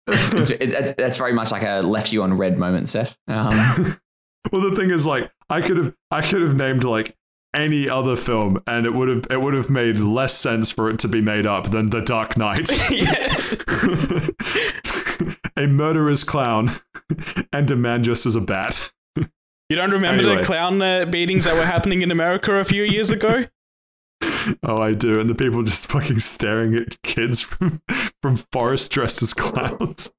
[0.08, 3.16] it's, it, that's, that's very much like a left you on red moment set.
[3.28, 3.52] Um,
[4.52, 7.16] well, the thing is, like, I could have I could have named like
[7.54, 11.00] any other film, and it would have it would have made less sense for it
[11.00, 12.70] to be made up than The Dark Knight.
[15.58, 16.72] a murderous clown
[17.52, 18.92] and a man dressed as a bat.
[19.70, 20.38] You don't remember Anyway.
[20.38, 23.44] the clown uh, beatings that were happening in America a few years ago?
[24.64, 27.82] Oh, I do, and the people just fucking staring at kids from
[28.22, 30.14] from forests dressed as clowns.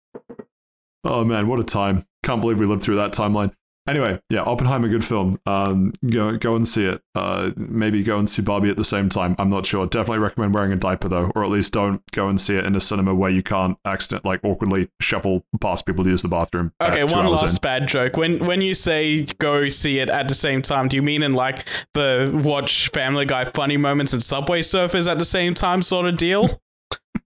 [1.02, 2.04] Oh man, what a time!
[2.22, 3.52] Can't believe we lived through that timeline.
[3.88, 5.40] Anyway, yeah, Oppenheimer, good film.
[5.46, 7.00] Um, go go and see it.
[7.14, 9.34] Uh, maybe go and see Barbie at the same time.
[9.38, 9.86] I'm not sure.
[9.86, 12.76] Definitely recommend wearing a diaper though, or at least don't go and see it in
[12.76, 16.72] a cinema where you can't accident like awkwardly shuffle past people to use the bathroom.
[16.80, 17.60] uh, Okay, one last in.
[17.62, 18.16] bad joke.
[18.16, 21.32] When when you say go see it at the same time, do you mean in
[21.32, 21.64] like
[21.94, 26.16] the watch Family Guy funny moments and Subway Surfers at the same time sort of
[26.18, 26.60] deal,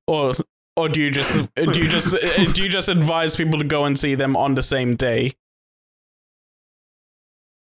[0.06, 0.32] or
[0.76, 2.16] or do you just do you just
[2.54, 5.32] do you just advise people to go and see them on the same day?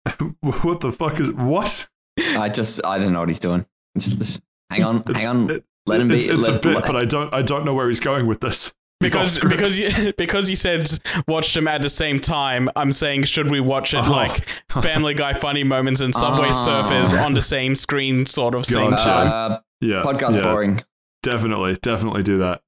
[0.40, 1.88] what the fuck is what?
[2.36, 3.66] I just I don't know what he's doing.
[3.98, 5.50] Just, just- hang on, It's- hang on.
[5.50, 6.16] it- let him be.
[6.16, 8.26] It's, it's let, a bit, let- but I don't I don't know where he's going
[8.26, 8.72] with this.
[9.00, 10.88] He's Because because you because you said
[11.26, 12.68] watch them at the same time.
[12.76, 14.10] I'm saying should we watch it Oh.
[14.12, 16.66] like Family Guy funny moments and Subway Ah.
[16.88, 19.04] Surfers on the same screen, sort of same Gotcha.
[19.04, 19.26] time?
[19.52, 20.82] uh, yeah, podcast yeah, boring.
[21.24, 22.62] Definitely, definitely do that.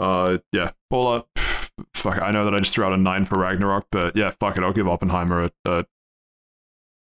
[0.00, 0.70] Uh, yeah.
[0.90, 2.20] Well, uh, pff, fuck.
[2.22, 4.64] I know that I just threw out a nine for Ragnarok, but yeah, fuck it.
[4.64, 5.84] I'll give Oppenheimer a, a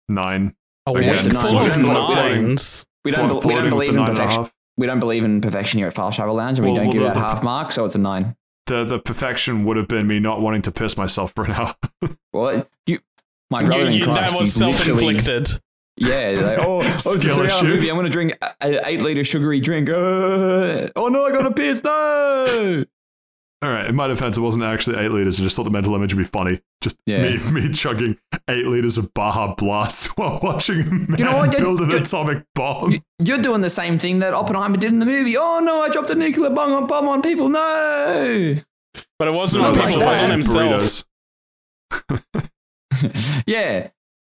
[0.09, 0.55] nine.
[0.85, 2.85] A Again, week full floating- of nines.
[3.03, 3.27] We don't.
[3.41, 4.51] Be- we don't believe in nine and a perfection.
[4.77, 6.93] We don't believe in perfection here at Fast Travel Lounge, and we Well, don't well,
[6.93, 8.35] give the- that the- half mark, so it's a nine.
[8.67, 11.75] The the perfection would have been me not wanting to piss myself for an hour.
[12.33, 12.99] Well, you,
[13.49, 15.59] my You- brother in you- Christ, that was self-inflicted.
[15.97, 17.65] Yeah, like, oh, oh it's a Skill three-hour issue.
[17.65, 17.89] movie.
[17.89, 19.89] I'm gonna drink an eight liter sugary drink.
[19.89, 21.83] Uh, oh no, I got a piss.
[21.83, 22.83] No.
[23.63, 23.87] All right.
[23.87, 25.39] In my defense, it wasn't actually eight liters.
[25.39, 26.61] I just thought the mental image would be funny.
[26.81, 27.23] Just Yeah.
[27.23, 31.53] me me chugging eight liters of Baja Blast while watching a man You know what?
[31.53, 32.91] You- build an you- atomic bomb.
[32.91, 35.35] You- You're doing the same thing that Oppenheimer did in the movie.
[35.37, 37.49] Oh no, I dropped a nuclear bomb on, bomb on people.
[37.49, 38.57] No.
[39.17, 40.31] But it wasn't No, on like people, it was on that.
[40.33, 41.03] himself.
[43.47, 43.89] Yeah.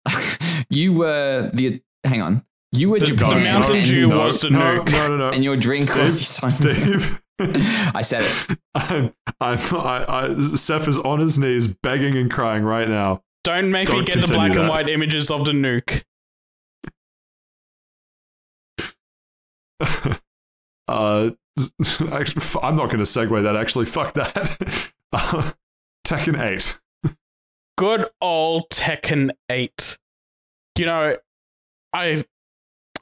[0.70, 1.80] you were the.
[2.04, 2.44] Hang on.
[2.72, 3.42] You were The- the Japan.
[3.44, 4.90] Mountain and, Dew no, was the no, nuke.
[4.92, 5.30] No, no, no.
[5.30, 6.50] and your drink Steve, was his tongue.
[6.50, 7.22] Steve.
[7.40, 8.58] I said it.
[8.74, 13.22] I'm, I'm, I, I, Saif is on his knees begging and crying right now.
[13.42, 16.04] Don't make me Don't get the continue black and white images of the nuke.
[20.88, 21.30] uh,
[22.12, 23.56] actually, f- I'm not going to segue that.
[23.56, 24.92] Actually, fuck that.
[25.12, 25.52] Uh,
[26.06, 26.80] Tekken 8.
[27.76, 29.98] Good old Tekken 8.
[30.78, 31.16] You know,
[31.92, 32.24] I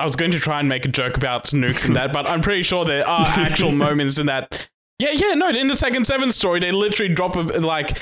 [0.03, 2.41] I was going to try and make a joke about nukes and that, but I'm
[2.41, 4.69] pretty sure there are actual moments in that.
[4.99, 7.97] Yeah, yeah, no, in the second 7 story, they literally drop a like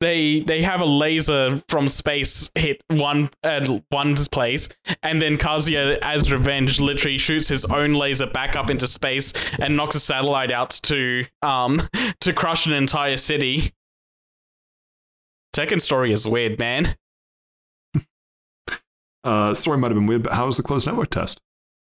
[0.00, 4.70] they they have a laser from space hit one at one place,
[5.02, 9.76] and then Kazuya, as revenge, literally shoots his own laser back up into space and
[9.76, 11.86] knocks a satellite out to um
[12.20, 13.74] to crush an entire city.
[15.54, 16.96] Second story is weird, man.
[19.24, 21.40] Uh, story might have been weird, but how was the closed network test?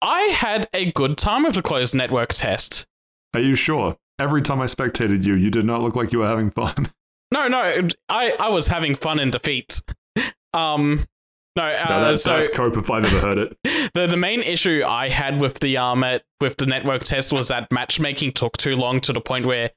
[0.02, 2.86] I had a good time with the closed network test.
[3.34, 3.98] Are you sure?
[4.20, 6.90] Every time I spectated you, you did not look like you were having fun.
[7.32, 9.82] No, no, I, I was having fun in defeat.
[10.54, 11.04] Um,
[11.56, 13.58] no, uh, no, that, so that's cope if I've ever heard it.
[13.96, 17.48] the the main issue I had with the um at, with the network test was
[17.48, 19.72] that matchmaking took too long to the point where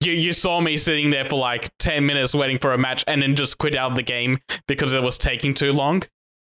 [0.00, 3.22] you you saw me sitting there for like ten minutes waiting for a match and
[3.22, 6.02] then just quit out of the game because it was taking too long.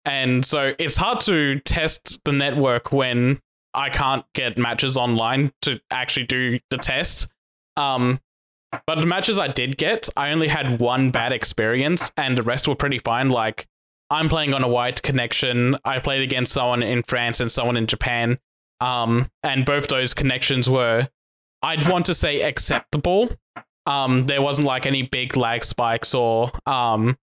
[0.06, 3.42] And so it's hard to test the network when
[3.74, 7.28] I can't get matches online to actually do the test.
[7.78, 8.20] Um,
[8.86, 12.68] but the matches I did get, I only had one bad experience, and the rest
[12.68, 13.30] were pretty fine.
[13.30, 13.68] Like
[14.10, 15.76] I'm playing on a wide connection.
[15.86, 18.40] I played against someone in France and someone in Japan.
[18.80, 21.08] Um, and both those connections were,
[21.62, 23.30] I'd want to say, acceptable.
[23.86, 27.18] Um, there wasn't like any big lag spikes or um,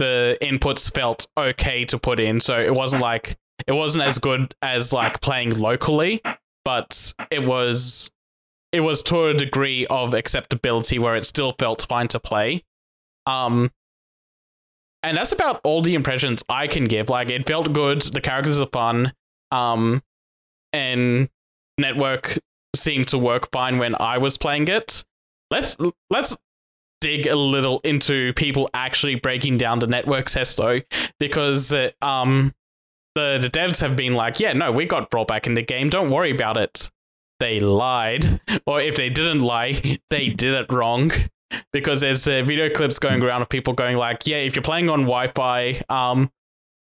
[0.00, 2.40] the inputs felt okay to put in.
[2.40, 3.36] So it wasn't like
[3.66, 6.22] it wasn't as good as like playing locally,
[6.64, 8.10] but it was
[8.72, 12.64] it was to a degree of acceptability where it still felt fine to play.
[13.26, 13.70] Um,
[15.02, 17.10] and that's about all the impressions I can give.
[17.10, 18.00] Like it felt good.
[18.00, 19.12] The characters are fun.
[19.52, 20.02] Um,
[20.72, 21.28] and
[21.76, 22.38] network
[22.74, 25.04] seemed to work fine when I was playing it.
[25.50, 25.76] Let's
[26.08, 26.38] let's
[27.00, 30.80] dig a little into people actually breaking down the network test though,
[31.18, 32.54] because uh, um,
[33.14, 35.88] the the devs have been like, yeah, no, we got brought back in the game.
[35.90, 36.90] Don't worry about it.
[37.40, 41.10] They lied, or if they didn't lie, they did it wrong.
[41.72, 44.88] Because there's uh, video clips going around of people going like, yeah, if you're playing
[44.88, 46.30] on Wi-Fi, um,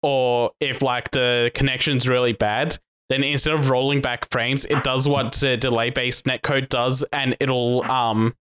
[0.03, 5.09] or if like the connection's really bad, then instead of rolling back frames, it does
[5.09, 8.35] what uh, delay-based netcode does, and it'll um,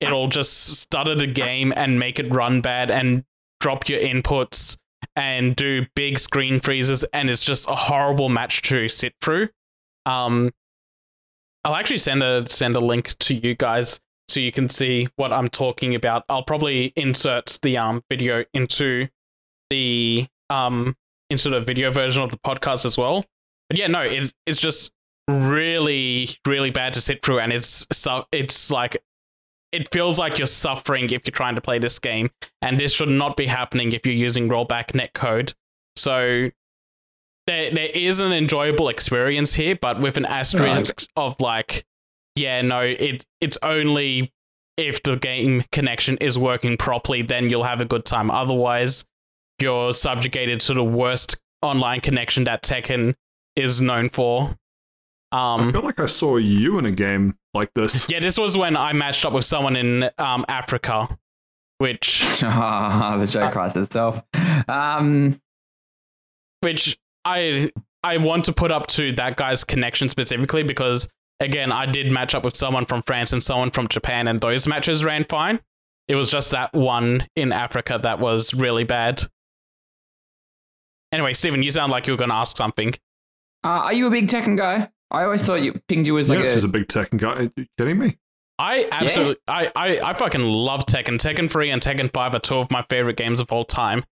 [0.00, 3.24] it'll just stutter the game and make it run bad and
[3.60, 4.76] drop your inputs
[5.14, 9.48] and do big screen freezes, and it's just a horrible match to sit through.
[10.04, 10.52] Um,
[11.64, 15.32] I'll actually send a send a link to you guys so you can see what
[15.32, 16.24] I'm talking about.
[16.28, 19.08] I'll probably insert the um video into
[19.70, 20.96] the um
[21.30, 23.24] into the video version of the podcast as well.
[23.68, 24.92] But yeah, no, it's it's just
[25.28, 29.02] really really bad to sit through, and it's so it's like
[29.76, 32.30] it feels like you're suffering if you're trying to play this game,
[32.62, 35.52] and this should not be happening if you're using rollback netcode.
[35.96, 36.50] So
[37.46, 41.84] there there is an enjoyable experience here, but with an asterisk of like,
[42.36, 44.32] yeah, no, it it's only
[44.78, 48.30] if the game connection is working properly, then you'll have a good time.
[48.30, 49.04] Otherwise,
[49.60, 53.14] you're subjugated to the worst online connection that Tekken
[53.56, 54.56] is known for.
[55.36, 58.06] I Um, feel like I saw you in a game like this.
[58.10, 61.18] yeah, this was when I matched up with someone in um, Africa,
[61.78, 64.22] which Ah, the joke writes itself.
[64.68, 65.38] Um,
[66.60, 67.70] which I
[68.02, 71.08] I want to put up to that guy's connection specifically because
[71.40, 74.66] again, I did match up with someone from France and someone from Japan, and those
[74.66, 75.60] matches ran fine.
[76.08, 79.22] It was just that one in Africa that was really bad.
[81.12, 82.94] Anyway, Stephen, you sound like you were going to ask something.
[83.64, 84.88] uh, are you a big Tekken guy?
[85.10, 87.32] I always thought you pinged you as like yes, a, is a big Tekken guy.
[87.34, 88.18] Are you kidding me?
[88.58, 91.18] I absolutely, I, I, I fucking love Tekken.
[91.18, 94.04] Tekken 3 and Tekken 5 are two of my favorite games of all time.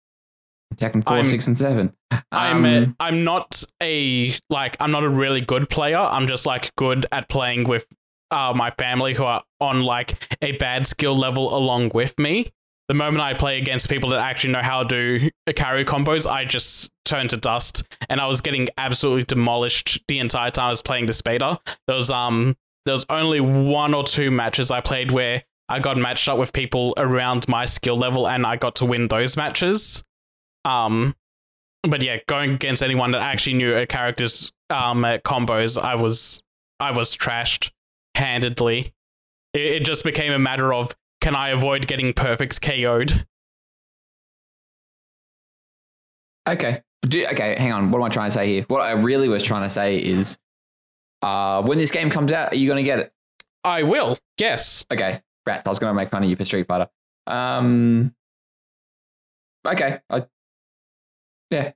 [0.74, 1.94] Tekken 4, I'm- 6, and 7.
[2.32, 5.98] I'm Um, a, I'm not a like I'm not a really good player.
[5.98, 7.86] I'm just like good at playing with
[8.30, 12.50] uh, my family who are on like a bad skill level along with me.
[12.92, 16.44] The moment I play against people that actually know how to do carry combos, I
[16.44, 20.82] just turn to dust, and I was getting absolutely demolished the entire time I was
[20.82, 21.58] playing this beta.
[21.86, 22.54] There was um
[22.84, 26.52] there was only one or two matches I played where I got matched up with
[26.52, 30.04] people around my skill level, and I got to win those matches.
[30.66, 31.16] Um,
[31.88, 36.42] but yeah, going against anyone that actually knew a character's um uh, combos, I was
[36.78, 37.70] I was trashed
[38.14, 38.92] handedly.
[39.54, 43.24] It, it just became a matter of can I avoid getting perfects KO'd?
[46.48, 46.82] Okay.
[47.02, 47.90] Do, okay, hang on.
[47.92, 48.64] What am I trying to say here?
[48.66, 50.36] What I really was trying to say is
[51.22, 53.12] uh, when this game comes out, are you going to get it?
[53.62, 54.18] I will.
[54.38, 54.84] Yes.
[54.90, 55.64] Okay, rats.
[55.64, 56.88] I was going to make fun of you for Street Fighter.
[57.28, 58.12] Um,
[59.64, 60.00] okay.
[60.10, 60.26] I,
[61.50, 61.72] yeah.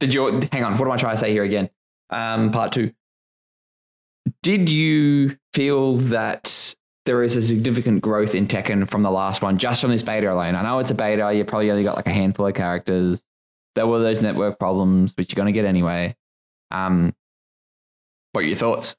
[0.00, 0.76] Did you hang on?
[0.76, 1.70] What am I trying to say here again?
[2.10, 2.92] Um, part two.
[4.42, 6.74] Did you feel that
[7.06, 10.32] there is a significant growth in Tekken from the last one, just from this beta
[10.32, 10.54] alone?
[10.54, 11.32] I know it's a beta.
[11.32, 13.22] You probably only got like a handful of characters.
[13.74, 16.16] There were those network problems, which you're going to get anyway.
[16.70, 17.14] Um,
[18.32, 18.96] what are your thoughts?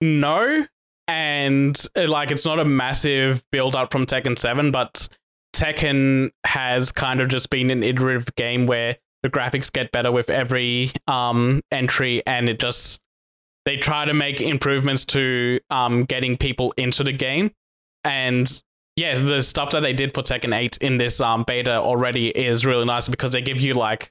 [0.00, 0.66] No.
[1.06, 5.08] And uh, like it's not a massive build up from Tekken 7, but
[5.54, 10.30] Tekken has kind of just been an iterative game where the graphics get better with
[10.30, 13.00] every um entry and it just
[13.68, 17.50] they try to make improvements to um getting people into the game.
[18.02, 18.50] And
[18.96, 22.64] yeah, the stuff that they did for Tekken 8 in this um beta already is
[22.64, 24.10] really nice because they give you like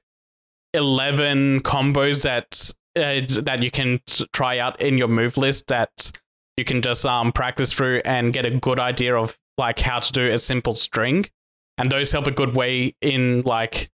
[0.75, 3.99] 11 combos that uh, that you can
[4.31, 6.11] try out in your move list that
[6.55, 10.11] you can just um practice through and get a good idea of like how to
[10.11, 11.25] do a simple string
[11.79, 13.89] and those help a good way in like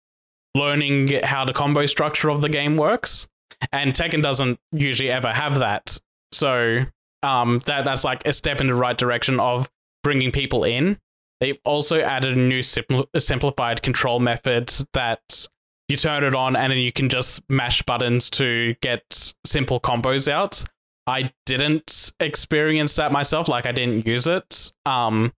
[0.54, 3.28] learning how the combo structure of the game works
[3.72, 5.98] and Tekken doesn't usually ever have that
[6.32, 6.84] so
[7.22, 9.70] um that that's like a step in the right direction of
[10.02, 10.98] bringing people in
[11.40, 15.46] they've also added a new simpl- simplified control method that
[15.88, 20.28] you turn it on and then you can just mash buttons to get simple combos
[20.28, 20.62] out.
[21.06, 24.72] I didn't experience that myself, like I didn't use it.
[24.86, 25.32] Um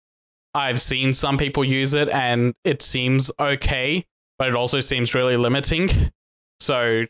[0.55, 4.05] I've seen some people use it and it seems okay,
[4.39, 5.89] but it also seems really limiting.
[6.61, 7.07] So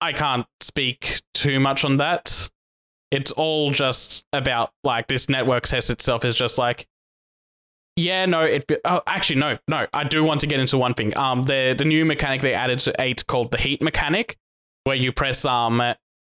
[0.00, 2.50] I can't speak too much on that.
[3.10, 6.86] it's all just about like this network test itself is just like
[7.98, 8.70] yeah, no, it.
[8.84, 9.86] Oh, actually, no, no.
[9.94, 11.16] I do want to get into one thing.
[11.16, 14.36] Um, the the new mechanic they added to eight called the heat mechanic,
[14.84, 15.82] where you press um,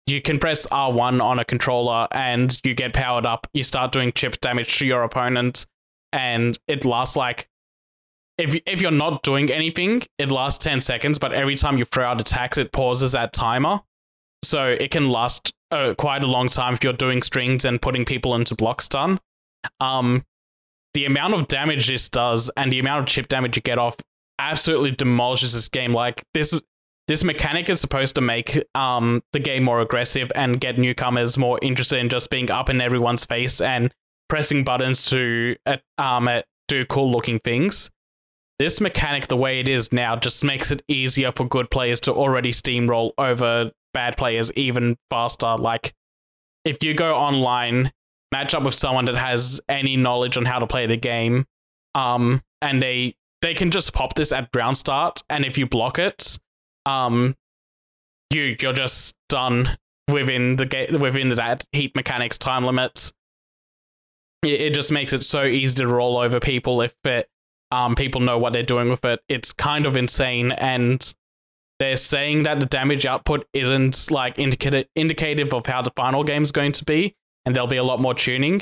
[0.06, 3.48] you can press R one on a controller and you get powered up.
[3.54, 5.66] You start doing chip damage to your opponent,
[6.12, 7.48] and it lasts like.
[8.38, 12.06] If, if you're not doing anything, it lasts 10 seconds, but every time you throw
[12.06, 13.82] out attacks, it pauses that timer.
[14.44, 18.06] So it can last uh, quite a long time if you're doing strings and putting
[18.06, 19.20] people into block stun.
[19.80, 20.26] Um,
[20.94, 23.98] the amount of damage this does and the amount of chip damage you get off
[24.40, 25.94] absolutely demolishes this game.
[25.94, 26.60] Like this
[27.08, 31.60] this mechanic is supposed to make um the game more aggressive and get newcomers more
[31.62, 33.94] interested in just being up in everyone's face and
[34.30, 36.30] pressing buttons to uh, um
[36.68, 37.90] do cool looking things.
[38.60, 42.14] This mechanic, the way it is now, just makes it easier for good players to
[42.14, 45.56] already steamroll over bad players even faster.
[45.56, 45.94] Like
[46.66, 47.92] if you go online
[48.32, 51.46] match up with someone that has any knowledge on how to play the game,
[51.96, 56.00] um, and they they can just pop this at ground start, and if you block
[56.00, 56.40] it,
[56.86, 57.36] um,
[58.32, 59.78] you you're just done
[60.10, 63.12] within the game within that heat mechanics time limit.
[64.44, 67.30] It, it just makes it so easy to roll over people if it
[67.74, 69.20] um people know what they're doing with it.
[69.28, 71.14] It's kind of insane and
[71.80, 76.44] they're saying that the damage output isn't like indicative indicative of how the final game
[76.44, 78.62] is going to be and there'll be a lot more tuning,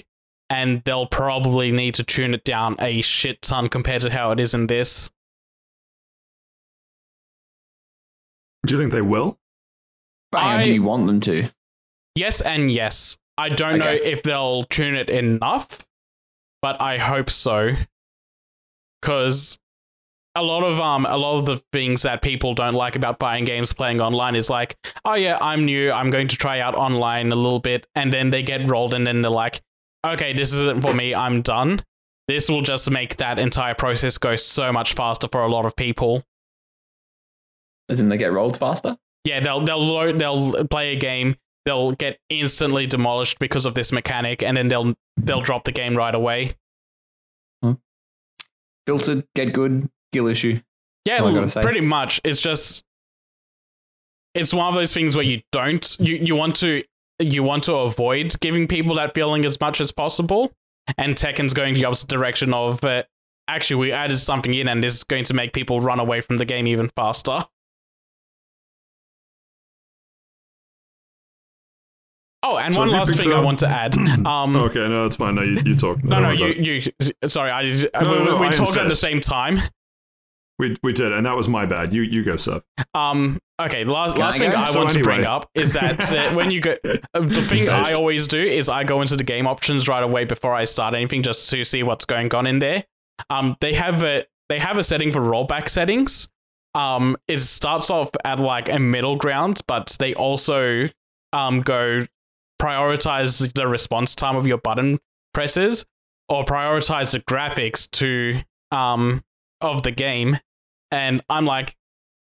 [0.50, 4.40] and they'll probably need to tune it down a shit ton compared to how it
[4.40, 5.12] is in this.
[8.66, 9.40] Do you think they will?
[10.32, 11.50] Bang, do you want them to?
[12.16, 13.18] Yes, and yes.
[13.38, 13.98] I don't okay.
[13.98, 15.86] know if they'll tune it enough,
[16.62, 17.72] but I hope so.
[19.02, 19.58] Because
[20.36, 23.44] a lot of um a lot of the things that people don't like about buying
[23.44, 24.76] games playing online is like,
[25.06, 28.30] oh yeah, I'm new, I'm going to try out online a little bit, and then
[28.30, 29.62] they get rolled and then they're like,
[30.06, 31.84] okay, this isn't for me, I'm done.
[32.28, 35.76] This will just make that entire process go so much faster for a lot of
[35.76, 36.24] people.
[37.90, 38.98] In they get rolled faster?
[39.26, 43.92] Yeah, they'll they'll load, they'll play a game, they'll get instantly demolished because of this
[43.92, 46.54] mechanic, and then they'll they'll drop the game right away.
[48.86, 50.60] Filtered, get good, skill issue.
[51.06, 52.22] Yeah, pretty much.
[52.24, 52.84] It's just
[54.34, 56.84] it's one of those things where you don't you you want to
[57.20, 60.52] you want to avoid giving people that feeling as much as possible.
[60.98, 63.04] And Tekken's going the opposite direction of uh,
[63.48, 66.38] actually we added something in and this is going to make people run away from
[66.38, 67.46] the game even faster.
[72.44, 73.96] Oh, and so one last thing I want to add.
[74.26, 75.36] Um, okay, no, it's fine.
[75.36, 76.04] No, you, you talk.
[76.04, 77.10] No, no, no you, you.
[77.30, 77.64] Sorry, I.
[77.64, 79.58] No, we, no, we I talked at the same time.
[80.60, 81.92] We, we did, and that was my bad.
[81.92, 82.62] You you go, sir.
[82.94, 83.40] Um.
[83.60, 83.84] Okay.
[83.84, 85.02] The last, last I thing I so want anyway.
[85.02, 86.72] to bring up is that uh, when you go,
[87.14, 90.26] uh, the thing I always do is I go into the game options right away
[90.26, 92.86] before I start anything, just to see what's going on in there.
[93.30, 93.58] Um.
[93.60, 96.30] They have a they have a setting for rollback settings.
[96.76, 97.18] Um.
[97.28, 100.90] It starts off at like a middle ground, but they also
[101.34, 102.06] um go
[102.62, 105.00] prioritize the response time of your button
[105.34, 105.86] presses
[106.30, 108.42] or prioritize the graphics to
[108.76, 109.24] um
[109.62, 110.38] of the game
[110.92, 111.76] and I'm like,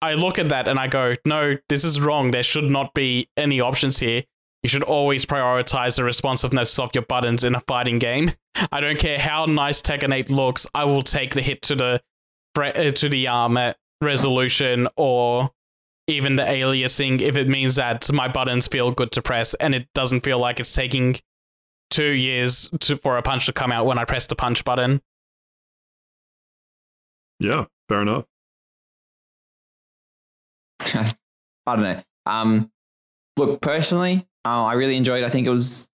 [0.01, 2.31] I look at that and I go, no, this is wrong.
[2.31, 4.23] There should not be any options here.
[4.61, 8.33] You should always prioritize the responsiveness of your buttons in a fighting game.
[8.71, 10.67] I don't care how nice Tekken 8 looks.
[10.75, 12.01] I will take the hit to the
[12.55, 13.57] to the um
[14.01, 15.51] resolution or
[16.07, 19.87] even the aliasing if it means that my buttons feel good to press and it
[19.93, 21.15] doesn't feel like it's taking
[21.89, 25.01] two years to, for a punch to come out when I press the punch button.
[27.39, 28.25] Yeah, fair enough.
[30.81, 31.13] I
[31.65, 32.03] don't know.
[32.25, 32.71] Um,
[33.37, 35.23] look, personally, uh, I really enjoyed.
[35.23, 35.89] I think it was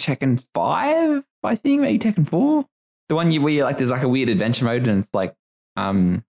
[0.00, 1.22] Tekken Five.
[1.42, 2.66] I think maybe Tekken Four.
[3.08, 5.34] The one you where you like there's like a weird adventure mode and it's like
[5.76, 6.24] um.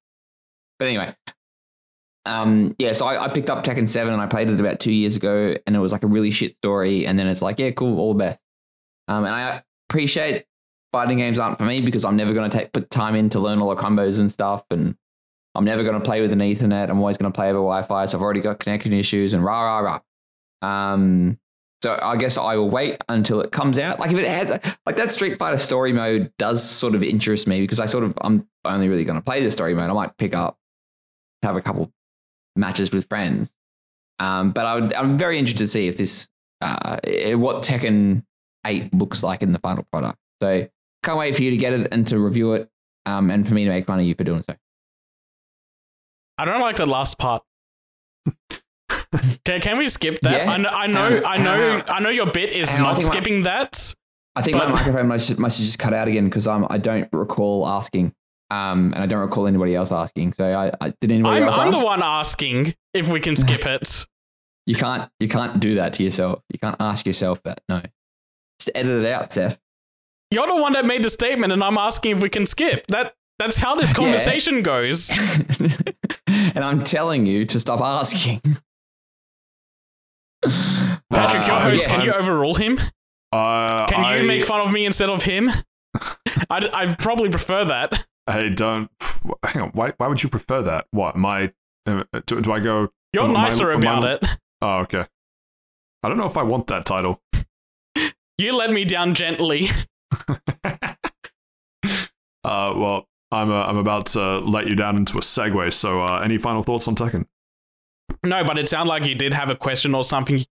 [0.80, 1.16] But anyway,
[2.26, 2.94] um, yeah.
[2.94, 5.56] So I, I picked up Tekken Seven and I played it about two years ago,
[5.66, 7.06] and it was like a really shit story.
[7.06, 8.40] And then it's like, yeah, cool, all the best.
[9.08, 10.46] Um, and I appreciate
[10.92, 13.40] fighting games aren't for me because I'm never going to take put time in to
[13.40, 14.96] learn all the combos and stuff and
[15.56, 16.90] I'm never going to play with an Ethernet.
[16.90, 18.06] I'm always going to play over Wi-Fi.
[18.06, 20.00] So I've already got connection issues and rah rah
[20.62, 20.94] rah.
[20.94, 21.38] Um,
[21.84, 24.00] so I guess I will wait until it comes out.
[24.00, 24.50] Like if it has
[24.86, 28.14] like that Street Fighter story mode does sort of interest me because I sort of
[28.22, 29.90] I'm only really going to play the story mode.
[29.90, 30.58] I might pick up
[31.44, 31.92] have a couple
[32.56, 33.54] matches with friends.
[34.20, 36.28] Um, but I would, I'm very interested to see if this
[36.62, 36.98] uh,
[37.36, 38.24] what Tekken
[38.66, 40.18] 8 looks like in the final product.
[40.42, 40.68] So
[41.04, 42.70] can't wait for you to get it and to review it,
[43.06, 44.56] um, and for me to make fun of you for doing so.
[46.38, 47.44] I don't like the last part.
[49.46, 50.34] Can, can we skip that?
[50.46, 50.52] Yeah.
[50.52, 51.84] I know, I know, Um, I know.
[51.88, 53.96] I know your bit is Hang on, I not think my- skipping that.
[54.36, 57.08] I think But- my microphone must, must have just cut out again because I don't
[57.14, 58.14] recall asking.
[58.54, 60.34] Um, and I don't recall anybody else asking.
[60.34, 61.80] So I, I did anybody I'm, else I'm ask?
[61.80, 64.06] the one asking if we can skip it.
[64.66, 66.42] You can't you can't do that to yourself.
[66.50, 67.60] You can't ask yourself that.
[67.68, 67.82] No.
[68.60, 69.58] Just edit it out, Saif.
[70.32, 72.88] You're the one that made the statement, and I'm asking if we can skip.
[72.88, 73.96] That that's how this Yeah.
[73.96, 75.12] conversation goes.
[76.28, 78.40] and I'm telling you to stop asking.
[81.12, 81.96] Patrick, your Uh, host, yeah.
[81.96, 82.80] can you overrule him?
[83.34, 85.50] Uh, Can you I, make fun of me instead of him?
[86.50, 88.06] I'd, I'd probably prefer that.
[88.28, 88.90] I don't.
[89.44, 89.70] Hang on.
[89.70, 89.94] Why?
[89.98, 90.88] Why would you prefer that?
[90.92, 91.16] What?
[91.16, 91.52] My?
[91.86, 92.90] Uh, do, do I go?
[93.14, 94.26] You're My- nicer my- about it.
[94.66, 95.06] Oh, okay.
[96.04, 97.22] I don't know if I want that title.
[98.40, 99.68] You let me down gently.
[101.84, 105.72] uh, well, I'm uh, I'm about to let you down into a segue.
[105.74, 107.26] So, uh, any final thoughts on Tekken?
[108.26, 110.44] No, but it sounded like you did have a question or something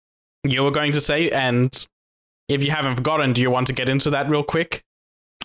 [0.44, 1.86] you were going to say, and
[2.48, 4.82] if you haven't forgotten, do you want to get into that real quick?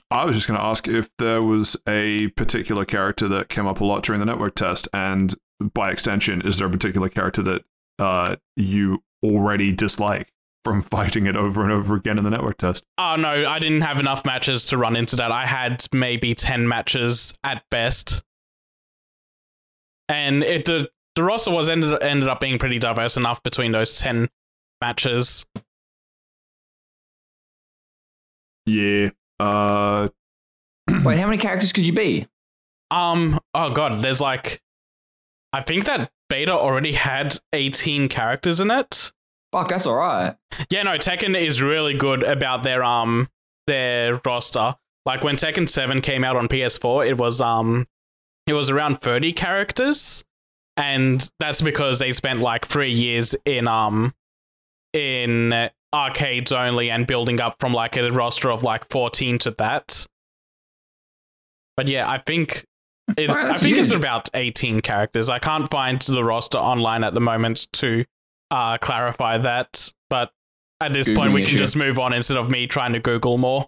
[0.10, 3.82] I was just going to ask if there was a particular character that came up
[3.82, 5.36] a lot during the network test, and
[5.74, 7.64] by extension, is there a particular character that
[8.00, 10.32] uh, you already dislike
[10.64, 12.86] from fighting it over and over again in the network test?
[12.98, 15.32] Oh no, I didn't have enough matches to run into that.
[15.32, 18.24] I had maybe ten matches at best,
[20.08, 24.00] and it the, the roster was ended ended up being pretty diverse enough between those
[24.00, 24.30] ten
[24.80, 25.46] matches.
[28.66, 29.10] Yeah.
[29.40, 30.10] Uh,
[31.04, 32.28] Wait, how many characters could you be?
[32.92, 34.62] Um, oh god, there's like,
[35.54, 39.12] I think that beta already had eighteen characters in it.
[39.52, 40.36] Fuck, that's all right.
[40.70, 43.30] Yeah, no, Tekken is really good about their um
[43.66, 44.76] their roster.
[45.06, 47.88] Like when Tekken 7 came out on PS4, it was um
[48.46, 50.24] it was around 30 characters.
[50.76, 54.14] And that's because they spent like 3 years in um
[54.94, 60.06] in arcades only and building up from like a roster of like 14 to that.
[61.76, 62.66] But yeah, I think
[63.18, 65.30] it's, Wow, I that's think it's about 18 characters.
[65.30, 68.04] I can't find the roster online at the moment to
[68.52, 70.32] uh, clarify that, but
[70.80, 71.58] at this point, we can issue.
[71.58, 73.68] just move on instead of me trying to Google more.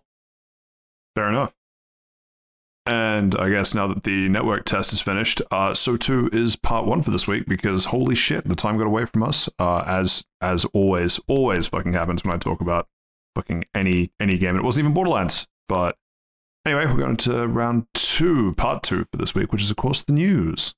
[1.15, 1.53] fair enough.
[2.89, 6.87] And I guess now that the network test is finished, uh, so too is part
[6.87, 9.47] one for this week because holy shit, the time got away from us.
[9.59, 12.87] Uh, as as always, always fucking happens when I talk about
[13.35, 14.55] fucking any any game.
[14.55, 15.45] And it wasn't even Borderlands.
[15.67, 15.97] But
[16.65, 20.01] anyway, we're going to round two, part two for this week, which is of course
[20.01, 20.73] the news.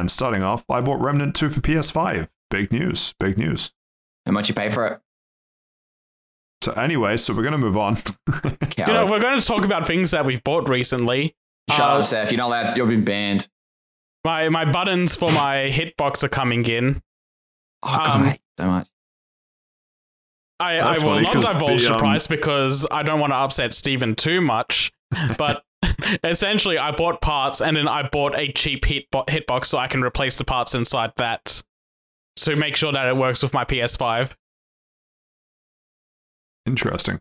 [0.00, 2.26] And starting off, I bought Remnant 2 for PS5.
[2.48, 3.72] Big news, big news.
[4.24, 5.00] How much you pay for it?
[6.62, 7.96] So anyway, so we're going to move on.
[8.26, 8.78] Coward.
[8.78, 11.36] You know, we're going to talk about things that we've bought recently.
[11.70, 12.30] Shut uh, up, Saif.
[12.30, 12.76] You're not allowed.
[12.78, 13.46] You've been banned.
[14.24, 17.02] My my buttons for my hitbox are coming in.
[17.82, 18.88] Oh, God, Um, I hate so much.
[20.58, 23.20] I, I That's will funny, not 'cause divulge the, the um, price because I don't
[23.20, 24.92] want to upset Steven too much.
[25.38, 25.62] But
[26.24, 30.02] essentially, I bought parts and then I bought a cheap hit hitbox so I can
[30.02, 31.62] replace the parts inside that
[32.36, 34.34] to make sure that it works with my PS5.
[36.66, 37.20] Interesting.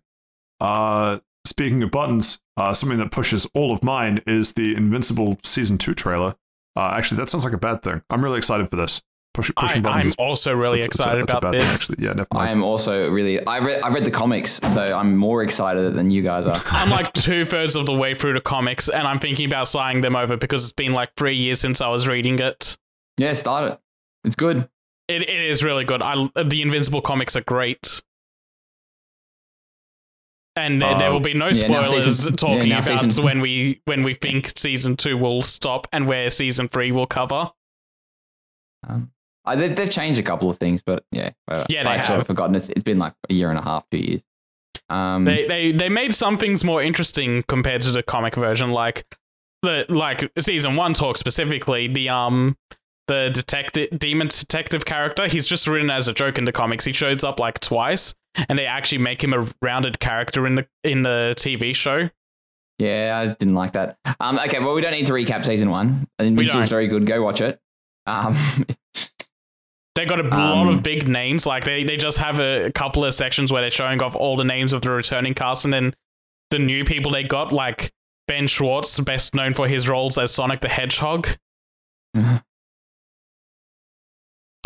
[0.59, 5.77] Uh, speaking of buttons, uh, something that pushes all of mine is the Invincible Season
[5.77, 6.35] 2 trailer.
[6.75, 8.01] Uh, actually, that sounds like a bad thing.
[8.09, 9.01] I'm really excited for this.
[9.47, 10.03] Push, I, buttons.
[10.05, 11.91] I'm is also really it's- it's excited it's a about bad thing, this.
[11.97, 13.45] Yeah, never I am also really.
[13.45, 13.81] I read.
[13.81, 16.61] I read the comics, so I'm more excited than you guys are.
[16.71, 20.01] I'm like two thirds of the way through the comics, and I'm thinking about signing
[20.01, 22.77] them over because it's been like three years since I was reading it.
[23.17, 23.79] yeah, start it.
[24.23, 24.69] It's good.
[25.07, 26.01] It, it is really good.
[26.03, 28.01] I the Invincible comics are great.
[30.55, 33.39] And there, there Uh, will be no yeah, spoilers season- talking yeah, about season- when
[33.39, 37.51] we when we think season two will stop and where season three will cover.
[38.87, 39.11] Um,
[39.49, 41.65] I, they, they've changed a couple of things, but yeah, whatever.
[41.69, 42.27] Yeah, they I've sort have.
[42.27, 42.55] forgotten.
[42.55, 44.23] It's, it's been like a year and a half, two years.
[44.89, 49.05] Um, They they they made some things more interesting compared to the comic version, like
[49.61, 52.57] the like season one talk specifically the um
[53.07, 55.27] the detective demon detective character.
[55.27, 56.85] He's just written as a joke in the comics.
[56.85, 58.13] He shows up like twice,
[58.47, 62.09] and they actually make him a rounded character in the in the TV show.
[62.77, 63.97] yeah, I didn't like that.
[64.19, 66.07] Um, okay, well, we don't need to recap season one.
[66.19, 66.69] Invincible's don't.
[66.69, 67.05] very good.
[67.05, 67.59] Go watch it.
[68.07, 68.35] Um,
[69.99, 71.45] They got a Um, lot of big names.
[71.45, 74.45] Like they, they just have a couple of sections where they're showing off all the
[74.45, 75.93] names of the returning cast and then
[76.51, 77.51] the new people they got.
[77.51, 77.91] Like
[78.25, 81.27] Ben Schwartz, best known for his roles as Sonic the Hedgehog.
[82.15, 82.41] I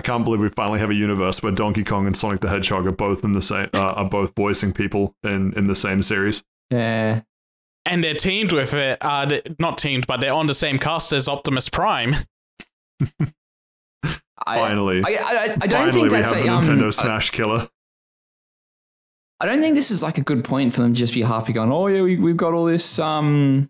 [0.03, 2.91] can't believe we finally have a universe where Donkey Kong and Sonic the Hedgehog are
[2.91, 6.43] both in the same uh, are both voicing people in in the same series.
[6.69, 7.21] Yeah.
[7.85, 11.27] And they're teamed with it, uh, not teamed, but they're on the same cast as
[11.27, 12.17] Optimus Prime.
[14.45, 16.87] I, Finally, I, I, I don't finally think we that's have a the um, Nintendo
[16.87, 17.67] I- Smash killer.
[19.39, 21.51] I don't think this is like a good point for them to just be happy
[21.53, 23.69] going, oh yeah, we, we've got all this um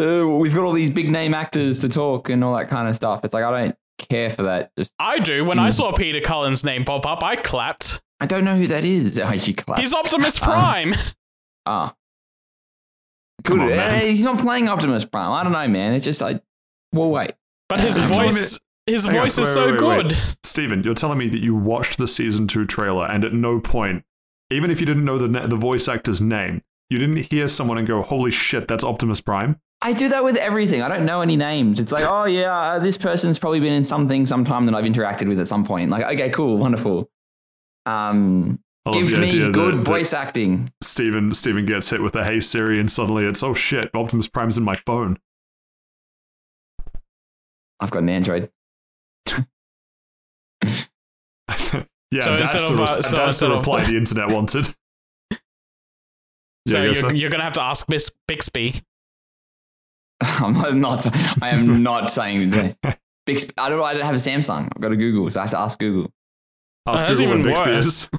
[0.00, 2.96] uh, we've got all these big name actors to talk and all that kind of
[2.96, 3.24] stuff.
[3.24, 3.76] It's like I don't
[4.10, 4.70] care for that.
[4.76, 5.44] Just I do.
[5.44, 5.72] When I Mm.
[5.72, 8.02] saw Peter Cullen's name pop up, I clapped.
[8.20, 9.18] I don't know who that is.
[9.18, 9.78] Oh, you clap.
[9.78, 10.94] He's Optimus Um, Prime.
[11.66, 11.94] ah.
[13.44, 13.70] Come Good.
[13.72, 14.02] on, man.
[14.02, 15.30] Eh, He's not playing Optimus Prime.
[15.30, 15.94] I don't know, man.
[15.94, 16.42] It's just like
[16.92, 17.32] well wait.
[17.68, 20.08] But his You're telling voice, his Hang on, voice is wait, so wait, wait, wait.
[20.08, 20.18] good.
[20.44, 24.04] Steven, you're telling me that you watched the season two trailer and at no point,
[24.50, 27.78] even if you didn't know the na- the voice actor's name, you didn't hear someone
[27.78, 30.82] and go, "Holy shit, that's Optimus Prime." I do that with everything.
[30.82, 31.80] I don't know any names.
[31.80, 35.28] It's like, oh yeah, uh, this person's probably been in something sometime that I've interacted
[35.28, 35.90] with at some point.
[35.90, 37.10] Like, okay, cool, wonderful.
[37.86, 38.60] Um,
[38.92, 40.70] give me good that, that voice acting.
[40.82, 44.56] Steven Steven gets hit with a Hey Siri and suddenly it's oh shit, Optimus Prime's
[44.56, 45.18] in my phone.
[47.80, 48.50] I've got an Android.
[49.28, 49.44] yeah,
[52.20, 54.66] So that's the, of, res- uh, so that's the instead of- reply the internet wanted.
[56.66, 57.10] So yeah, I you're, so.
[57.10, 58.80] you're gonna have to ask Miss Bixby.
[60.22, 61.06] I'm not.
[61.42, 62.98] I am not saying that.
[63.26, 63.82] Bixby, I don't.
[63.82, 64.70] I don't have a Samsung.
[64.74, 66.10] I've got a Google, so I have to ask Google.
[66.86, 67.86] Ask that's Google what even Bixby worse.
[67.86, 68.10] is.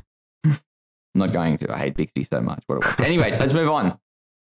[0.46, 0.60] I'm
[1.16, 1.74] not going to.
[1.74, 2.64] I hate Bixby so much.
[2.68, 3.04] What a.
[3.06, 3.98] Anyway, let's move on.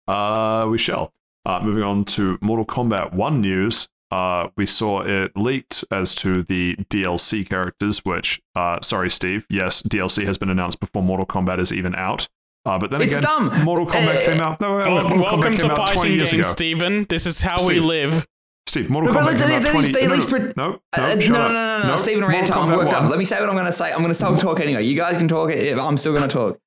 [0.07, 1.15] Uh, we shall.
[1.47, 3.89] Uh, moving on to Mortal Kombat 1 news.
[4.11, 9.47] Uh, we saw it leaked as to the DLC characters, which, uh, sorry, Steve.
[9.51, 12.29] Yes, DLC has been announced before Mortal Kombat is even out.
[12.65, 13.65] Uh, but then It's again, dumb.
[13.65, 14.61] Mortal Kombat Uh, came out.
[14.61, 16.53] No, wait, wait, Mortal welcome Kombat to came out 20 fighting years games, ago.
[16.53, 17.07] Stephen.
[17.09, 18.27] This is how we live.
[18.69, 20.53] Steve, Mortal No, Kombat but came they- out 20 they at no, no, pre- no,
[20.57, 21.97] no, Uh, shut no, no, no, no, no.
[21.97, 23.05] Stephen Mortal Ranter, I'm worked 1.
[23.05, 23.11] up.
[23.11, 23.93] Let me say what I'm going to say.
[23.93, 24.85] I'm going to still talk anyway.
[24.85, 25.51] You guys can talk.
[25.53, 26.59] I'm still going to talk.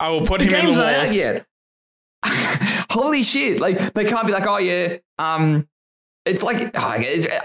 [0.00, 1.16] I will put the him in game's the not out walls.
[1.16, 1.46] yet.
[2.90, 3.60] Holy shit!
[3.60, 5.68] Like they can't be like, oh yeah, um,
[6.30, 6.92] it's like ah,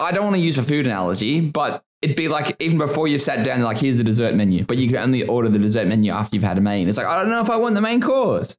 [0.02, 3.22] I don't want to use a food analogy, but it'd be like even before you've
[3.22, 6.12] sat down, like here's the dessert menu, but you can only order the dessert menu
[6.12, 6.88] after you've had a main.
[6.88, 8.58] It's like I don't know if I want the main course.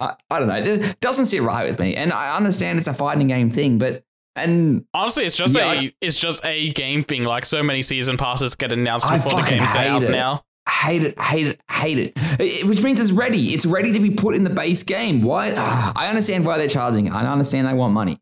[0.00, 0.54] I, I don't know.
[0.56, 4.04] It doesn't sit right with me, and I understand it's a fighting game thing, but
[4.36, 7.24] and Honestly, it's just Yeah, a I- it's just a game thing.
[7.24, 10.10] Like so many season passes get announced I before the game's out it.
[10.12, 10.44] now.
[10.68, 12.12] hate it, hate it, hate it.
[12.38, 13.52] It- Which means it's ready.
[13.54, 15.22] It's ready to be put in the base game.
[15.22, 15.52] Why?
[15.56, 17.10] Ah, I understand why they're charging.
[17.10, 18.20] I understand they want money.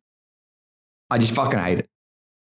[1.10, 1.88] I just fucking hate it.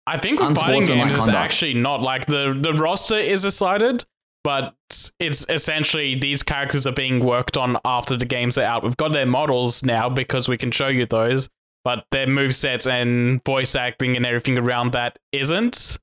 [0.06, 4.04] I think with fighting games, it's actually not like the the roster is decided,
[4.44, 4.74] but
[5.18, 8.84] it's essentially these characters are being worked on after the games are out.
[8.84, 11.48] We've got their models now because we can show you those,
[11.82, 15.98] but their movesets and voice acting and everything around that isn't.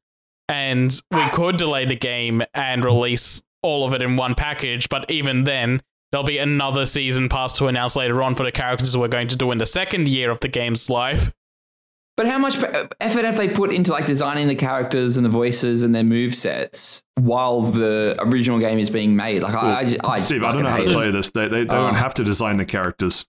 [0.50, 5.10] And we could delay the game and release all of it in one package, but
[5.10, 5.82] even then,
[6.12, 9.38] there'll be another season pass to announce later on for the characters we're going to
[9.38, 11.32] do in the second year of the game's life.
[12.16, 12.58] But how much
[13.02, 16.36] effort have they put into like designing the characters and the voices and their move
[16.36, 19.42] sets while the original game is being made?
[19.42, 21.30] Like I, I, I Steve, I don't know how to tell you this.
[21.32, 21.98] They, they, they don't Oh.
[21.98, 23.26] have to design the characters.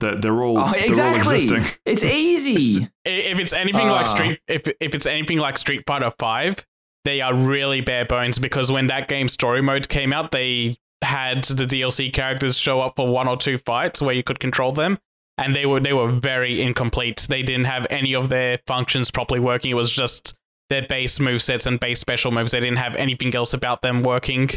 [0.00, 1.36] They're, they're all, Oh, they're all exactly.
[1.36, 1.64] existing.
[1.84, 2.88] It's easy.
[3.04, 4.14] If it's anything like Ah.
[4.14, 6.66] Street if if it's anything like Street Fighter 5,
[7.04, 11.44] they are really bare bones because when that game story mode came out, they had
[11.44, 14.98] the DLC characters show up for one or two fights where you could control them
[15.38, 17.26] and they were they were very incomplete.
[17.28, 19.70] They didn't have any of their functions properly working.
[19.70, 20.34] It was just
[20.70, 22.52] their base move sets and base special moves.
[22.52, 24.48] They didn't have anything else about them working.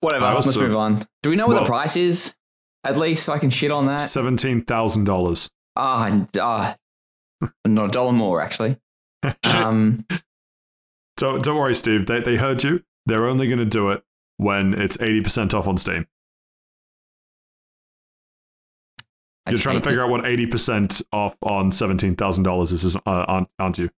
[0.00, 0.26] Whatever.
[0.26, 1.06] I let's move on.
[1.22, 2.34] Do we know what Well- the price is?
[2.84, 3.98] At least so I can shit on that.
[3.98, 5.50] $17,000.
[5.74, 6.76] Ah, ah,
[7.66, 8.76] not a dollar more actually.
[9.44, 10.04] Um,
[11.16, 12.06] Don't, don't worry, Steve.
[12.06, 12.82] They, they heard you.
[13.06, 14.04] They're only going to do it
[14.36, 16.06] when it's 80% off on Steam.
[19.46, 20.04] I You're trying to figure it.
[20.04, 23.90] out what 80% off on $17,000 is, is- uh, aren't, aren't you?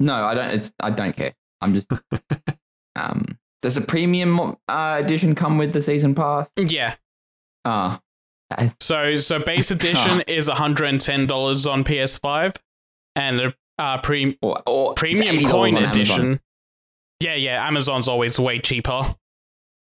[0.00, 0.50] No, I don't.
[0.50, 1.34] It's I don't care.
[1.60, 1.90] I'm just.
[2.96, 6.50] um, does the premium uh, edition come with the season pass?
[6.56, 6.94] Yeah.
[7.64, 8.00] Ah,
[8.80, 12.56] So so base edition is $110 on PS5
[13.14, 15.90] and the uh, pre- or, or premium coin on Amazon.
[16.20, 16.40] edition.
[17.20, 19.14] Yeah, yeah, Amazon's always way cheaper.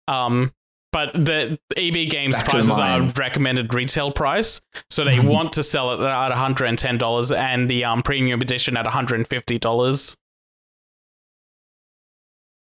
[0.08, 0.52] Um,
[0.92, 4.60] but the EB Games Back prices are recommended retail price,
[4.90, 8.02] so they want to sell it at one hundred and ten dollars, and the um
[8.02, 10.16] premium edition at one hundred and fifty dollars.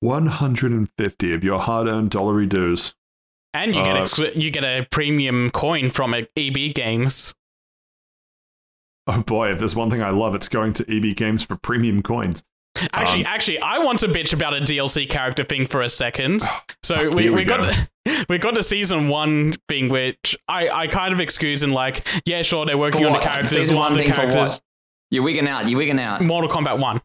[0.02, 2.96] 150 of your hard earned dollary dues.
[3.54, 7.36] And you get Uh, ex- you get a premium coin from EB Games.
[9.08, 12.02] Oh boy, if there's one thing I love, it's going to EB Games for premium
[12.02, 12.44] coins.
[12.94, 16.42] Actually, Um, actually, I want to bitch about a DLC character thing for a second.
[16.84, 17.88] So fuck, we, here we, we got
[18.30, 22.42] we got the season one thing, which I, I kind of excuse and like, yeah,
[22.42, 23.52] sure, they're working For on the characters.
[23.52, 24.62] Season one of one the thing for characters, what?
[25.12, 25.68] You're wigging out.
[25.70, 26.22] You're wigging out.
[26.24, 27.02] Mortal Kombat One.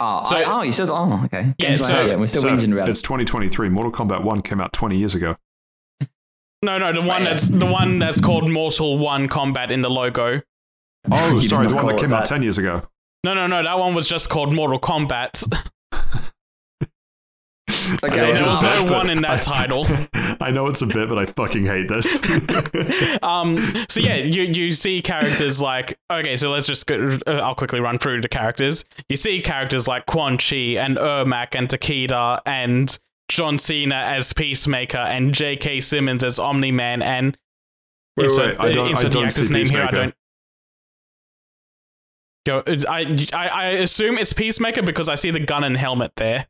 [0.00, 1.54] Oh, So- I, oh, you said, oh, okay.
[1.58, 3.68] Yeah, Games so- like that, we're still So, whinging about it's 2023.
[3.70, 5.36] Mortal Kombat 1 came out 20 years ago.
[6.62, 7.24] No, no, the one Right.
[7.24, 10.40] that's the one that's called Mortal One Combat in the logo.
[11.10, 12.82] Oh, sorry, the one that call it came out 10 years ago.
[13.24, 15.42] No, no, no, that one was just called Mortal Kombat.
[15.90, 15.90] I
[18.02, 19.86] Okay, there was bit, no but one in that I- title.
[20.40, 22.22] I know it's a bit, but I fucking hate this.
[23.22, 23.56] um
[23.88, 27.80] so yeah you you see characters like okay so let's just go uh, i'll quickly
[27.80, 32.98] run through the characters you see characters like quan chi and ermac and takeda and
[33.28, 37.38] john cena as peacemaker and j.k simmons as omni-man and
[38.16, 40.14] Wait, insert, wait, I don't- I insert the don't actor's see name here i don't
[42.46, 46.46] Go, I, I I assume it's Peacemaker because I see the gun and helmet there.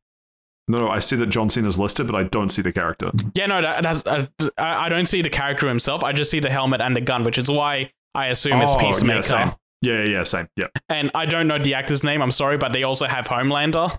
[0.67, 3.11] no, no, I see that John Cena's listed, but I don't see the character.
[3.35, 4.27] Yeah, no, that, that's uh,
[4.59, 6.03] I I don't see the character himself.
[6.03, 8.79] I just see the helmet and the gun, which is why I assume it's Oh,
[8.81, 9.23] yeah, Peacemaker.
[9.23, 9.53] same.
[9.83, 10.47] Yeah, yeah, yeah, same.
[10.57, 10.67] Yeah.
[10.89, 12.23] and I don't know the actor's name.
[12.23, 13.97] I'm sorry, but they also have Homelander,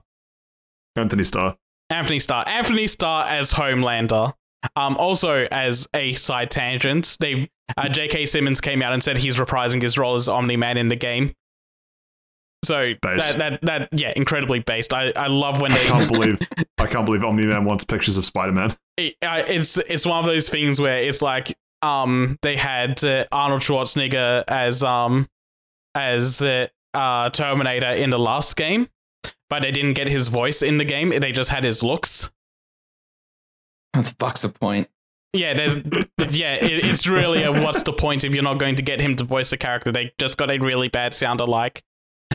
[0.96, 1.56] Anthony Starr.
[1.90, 4.34] Anthony Starr, Anthony Starr as Homelander.
[4.76, 8.26] Um, also as a side tangent, they uh, J.K.
[8.26, 11.34] Simmons came out and said he's reprising his role as Omni Man in the game.
[12.66, 13.38] So Based.
[13.38, 14.94] that, that that yeah, incredibly based.
[14.94, 16.42] I, I love when they I can't believe
[16.78, 18.76] I can't believe Omni Man wants pictures of Spider Man.
[18.98, 23.26] it, uh, it's it's one of those things where it's like um they had uh,
[23.32, 25.28] Arnold Schwarzenegger as um
[25.94, 28.90] as uh, uh Terminator in the last game,
[29.50, 31.10] but they didn't get his voice in the game.
[31.20, 32.32] They just had his looks.
[33.94, 34.90] That's the fuck's the point?
[35.36, 35.76] Yeah, there's
[36.32, 39.16] yeah, it, it's really a what's the point if you're not going to get him
[39.18, 39.92] to voice the character?
[39.92, 41.84] They just got a really bad sound alike.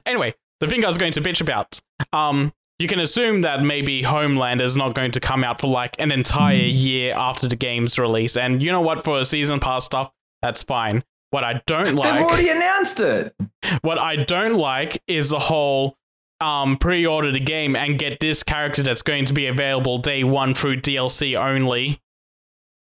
[0.07, 1.79] Anyway, the thing I was going to bitch about,
[2.13, 6.01] um, you can assume that maybe Homeland is not going to come out for like
[6.01, 9.05] an entire year after the game's release, and you know what?
[9.05, 10.11] For a season pass stuff,
[10.43, 11.05] that's fine.
[11.31, 12.13] What I don't like.
[12.13, 13.35] They've already announced it.
[13.83, 15.97] what I don't like is the whole
[16.41, 20.55] um, pre-order the game and get this character that's going to be available day one
[20.55, 22.01] through DLC only.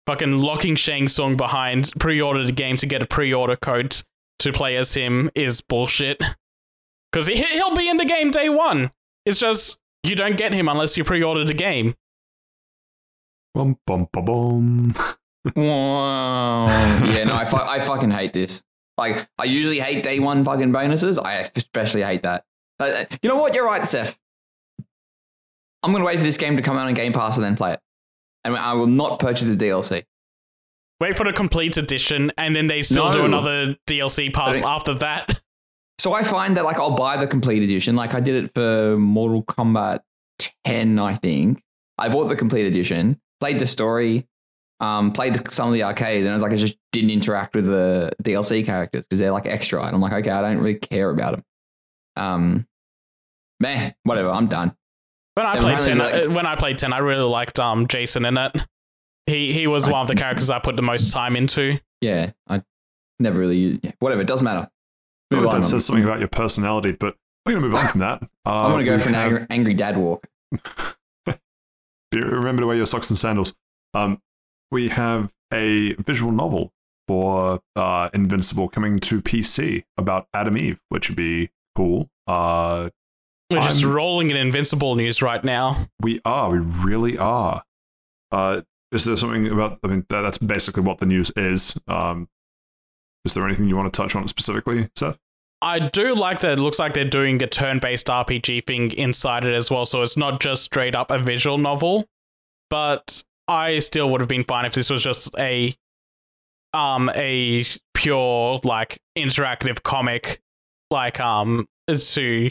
[0.07, 4.01] Fucking locking Shang Tsung behind pre-order the game to get a pre-order code
[4.39, 6.21] to play as him is bullshit.
[7.11, 8.91] Because he, he'll be in the game day one.
[9.25, 11.95] It's just you don't get him unless you pre-order the game.
[13.53, 14.95] Bum, bum, bum, bum.
[15.55, 16.65] Wow.
[17.05, 18.63] yeah, no, I, fu- I fucking hate this.
[18.97, 21.17] Like, I usually hate day one fucking bonuses.
[21.17, 22.45] I especially hate that.
[22.79, 23.53] Uh, You know what?
[23.55, 24.15] You're right, Saif.
[25.83, 27.55] I'm going to wait for this game to come out on Game Pass and then
[27.55, 27.79] play it.
[28.43, 30.03] And I will not purchase the DLC.
[30.99, 35.40] Wait for the complete edition, and then they still do another DLC pass after that.
[36.01, 37.95] So I find that, like, I'll buy the complete edition.
[37.95, 39.99] Like, I did it for Mortal Kombat
[40.65, 41.61] 10, I think.
[41.99, 44.27] I bought the complete edition, played the story,
[44.79, 47.67] um, played some of the arcade, and I was like, I just didn't interact with
[47.67, 49.83] the DLC characters because they're like extra.
[49.83, 51.43] And I'm like, okay, I don't really care about them.
[52.15, 52.67] Um,
[53.59, 54.75] meh, whatever, I'm done.
[55.35, 58.39] When I played ten, like, when I played ten, I really liked um Jason in
[58.39, 58.57] it.
[59.27, 61.77] He he was one of the characters I put the most time into.
[62.01, 62.63] Yeah, I
[63.19, 63.79] never really use.
[63.83, 64.67] Yeah, whatever, it doesn't matter.
[65.31, 65.61] Move on.
[65.61, 68.23] that says something about your personality, but we're going to move on from that.
[68.43, 70.25] Uh, I'm gonna go for an have- angry, angry dad walk.
[72.13, 73.53] Remember to wear your socks and sandals.
[73.93, 74.19] Um,
[74.71, 76.73] we have a visual novel
[77.07, 82.09] for uh, Invincible coming to PC about Atom Eve, which would be cool.
[82.25, 82.89] Uh,
[83.51, 85.87] We're just I'm- rolling in invincible news right now.
[86.01, 87.63] we are, we really are.
[88.31, 89.79] Uh, is there something about?
[89.83, 91.79] I mean, that, that's basically what the news is.
[91.87, 92.27] Um,
[93.25, 95.17] is there anything you want to touch on specifically, Saif?
[95.61, 96.53] I do like that.
[96.53, 100.17] It looks like they're doing a turn-based RPG thing inside it as well, so it's
[100.17, 102.07] not just straight up a visual novel.
[102.69, 105.75] But I still would have been fine if this was just a
[106.73, 110.39] um a pure like interactive comic,
[110.89, 112.49] like um to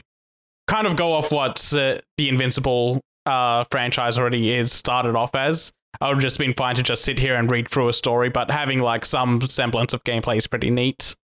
[0.68, 5.72] kind of go off what uh, the Invincible uh franchise already is started off as.
[6.00, 8.28] I would have just been fine to just sit here and read through a story,
[8.28, 11.14] but having like some semblance of gameplay is pretty neat.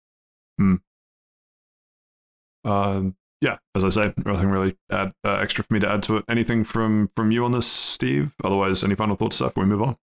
[2.63, 6.17] Um, yeah, as I say, nothing really add, uh, extra for me to add to
[6.17, 6.25] it.
[6.27, 8.33] Anything from from you on this, Steve?
[8.43, 9.49] Otherwise, any final thoughts, Seth?
[9.53, 9.97] before We move on.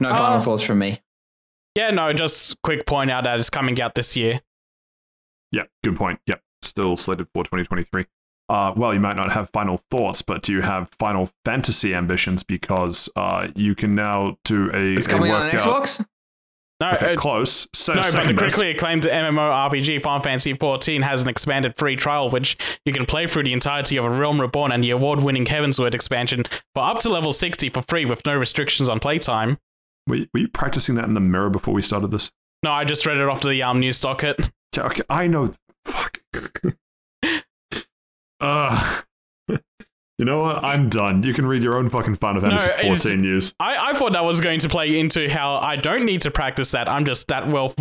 [0.00, 1.00] No final Uh, thoughts from me.
[1.74, 4.40] Yeah, no, just quick point out that it's coming out this year.
[5.52, 6.20] Yeah, good point.
[6.26, 8.06] Yep, still slated for 2023.
[8.48, 12.42] Uh, well, you might not have final thoughts, but do you have Final Fantasy ambitions?
[12.42, 15.60] Because uh, you can now do a, It's a coming on workout.
[15.60, 16.04] Xbox.
[16.78, 17.66] No, Okay, uh, close.
[17.72, 18.38] Se- no, but the second best.
[18.56, 23.26] critically acclaimed MMORPG Final Fantasy XIV has an expanded free trial, which you can play
[23.26, 26.44] through the entirety of A Realm Reborn and the award-winning Heavensward expansion
[26.74, 29.56] for up to level 60 for free with no restrictions on playtime.
[30.06, 32.30] Were, you- were you practicing that in the mirror before we started this?
[32.62, 34.50] No, I just read it off to the um, news docket.
[34.76, 35.48] Yeah, okay, I know.
[35.86, 36.20] Fuck.
[38.40, 39.00] uh,
[39.48, 40.64] you know what?
[40.64, 41.22] I'm done.
[41.22, 43.54] You can read your own fucking Final No, Fantasy it's- 14 news.
[43.60, 46.70] I, I thought that was going to play into how I don't need to practice
[46.72, 46.88] that.
[46.88, 47.74] I'm just that well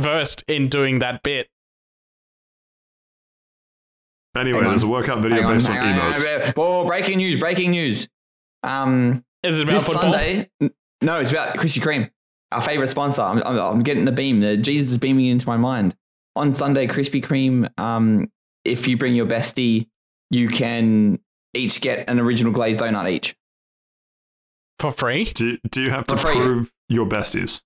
[0.00, 1.48] versed in doing that bit.
[4.36, 6.24] Anyway, there's a workout video Hang based on, hang on, emotes.
[6.24, 6.52] hang on.
[6.52, 7.40] Whoa, breaking news!
[7.40, 8.08] Breaking news.
[8.62, 10.12] Um, Is it about this football?
[10.12, 10.48] Sunday.
[11.00, 12.10] No, it's about Krispy Kreme,
[12.52, 13.22] our favorite sponsor.
[13.22, 14.38] I'm, I'm, I'm getting the beam.
[14.40, 15.96] The Jesus is beaming into my mind.
[16.36, 17.68] On Sunday, Krispy Kreme.
[17.80, 18.30] Um,
[18.68, 19.88] if you bring your bestie,
[20.30, 21.18] you can
[21.54, 23.34] each get an original glazed donut each.
[24.78, 25.32] For free?
[25.32, 26.34] Do, do you have to free.
[26.34, 27.62] prove your besties?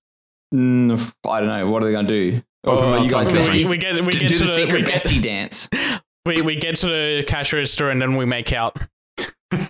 [0.53, 1.69] Mm, I don't know.
[1.69, 2.41] What are they going to do?
[2.65, 3.65] Open Oh, mouth you guys besties.
[3.65, 5.69] We, we get, we do get do to the the, we secret get, bestie dance.
[6.25, 8.77] we, we get to the cash register and then we make out.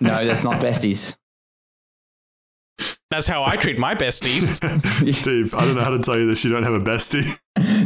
[0.00, 1.16] No, that's not besties.
[3.10, 4.58] That's how I treat my besties.
[5.14, 6.44] Steve, I don't know how to tell you this.
[6.44, 7.38] You don't have a bestie.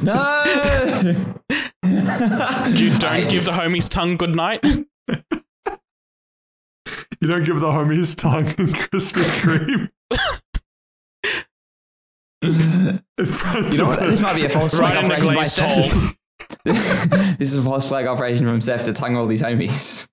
[0.02, 0.44] no.
[2.70, 4.64] You don't give the homies tongue good night.
[4.64, 4.86] You
[7.26, 9.90] don't give the homies tongue and Krispy Kreme
[13.18, 14.00] in front You know of what?
[14.08, 15.92] This might be a false flag Right operation by Seth.
[15.92, 16.10] hole.
[16.64, 20.08] this is a false flag operation from Seth to tongue all these homies.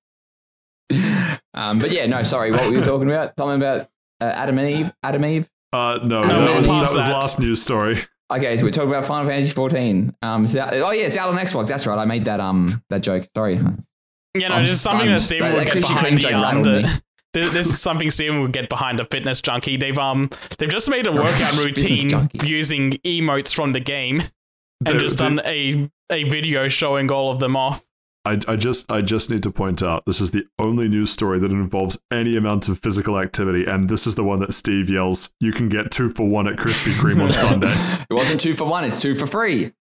[1.53, 2.52] Um, but yeah, no, sorry.
[2.52, 3.34] What were you talking about?
[3.38, 3.88] Something about
[4.21, 4.93] uh, Adam and Eve.
[5.03, 5.49] Atom Eve.
[5.73, 7.99] Uh, no, No, that was, that was last news story.
[8.31, 10.15] Okay, so we're talking about Final Fantasy 14.
[10.23, 11.67] Um, it's oh yeah, it's out on Xbox.
[11.67, 11.97] That's right.
[11.97, 13.27] I made that um that joke.
[13.35, 13.53] Sorry.
[13.53, 13.61] You
[14.49, 15.43] know, I'm this is something that stunned.
[15.43, 17.01] Steven That- would get behind Kreme the, um, the,
[17.33, 19.77] this, this is something Steven would get behind the fitness junkie.
[19.77, 24.23] They've um they've just made a workout routine using emotes from the game
[24.85, 27.85] and They- just they- done a a video showing all of them off.
[28.26, 31.39] I, I just I just need to point out this is the only news story
[31.39, 35.34] that involves any amount of physical activity, and this is the one that Steve yells,
[35.39, 37.73] "You can get two for one at Krispy Kreme on Sunday."
[38.10, 38.84] It wasn't two for one.
[38.84, 39.73] It's two for free.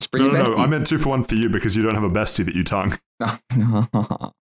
[0.00, 0.62] Just bring No, your no, no.
[0.62, 2.64] I meant two for one for you because you don't have a bestie that you
[2.64, 2.98] tongue.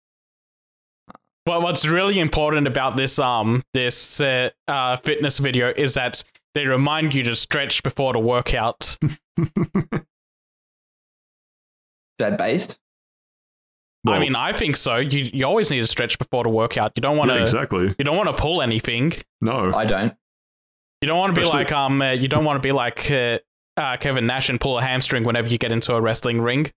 [1.46, 6.24] But what's really important about this um this uh, uh, fitness video is that
[6.54, 9.00] they remind you to stretch before the workout.
[12.20, 12.78] that based.
[14.08, 14.98] I mean, I think so.
[14.98, 16.94] You you always need to stretch before the workout.
[16.96, 17.88] You don't want to yeah, exactly.
[17.98, 19.12] you don't want to pull anything.
[19.42, 20.14] No, I don't.
[21.02, 23.12] You don't want to be Especially- like um uh, you don't want to be like
[23.12, 23.40] uh,
[23.78, 26.72] uh, Kevin Nash and pull a hamstring whenever you get into a wrestling ring.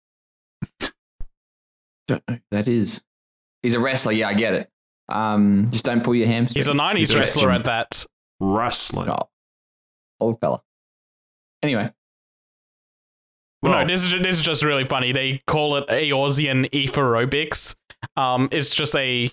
[2.08, 3.02] Don't know that is.
[3.62, 4.12] He's a wrestler.
[4.12, 4.68] Yeah, I get it.
[5.08, 6.58] Um, just don't pull your hamstring.
[6.60, 7.52] He's a '90s He's a wrestler wrestler.
[7.52, 8.06] at that.
[8.40, 9.08] wrestling.
[9.08, 9.28] Oh,
[10.20, 10.62] old fella.
[11.62, 11.92] Anyway,
[13.62, 15.12] Well, no, this is this is just really funny.
[15.12, 17.76] They call it Eorzean Aerobics.
[18.16, 19.30] Um, it's just a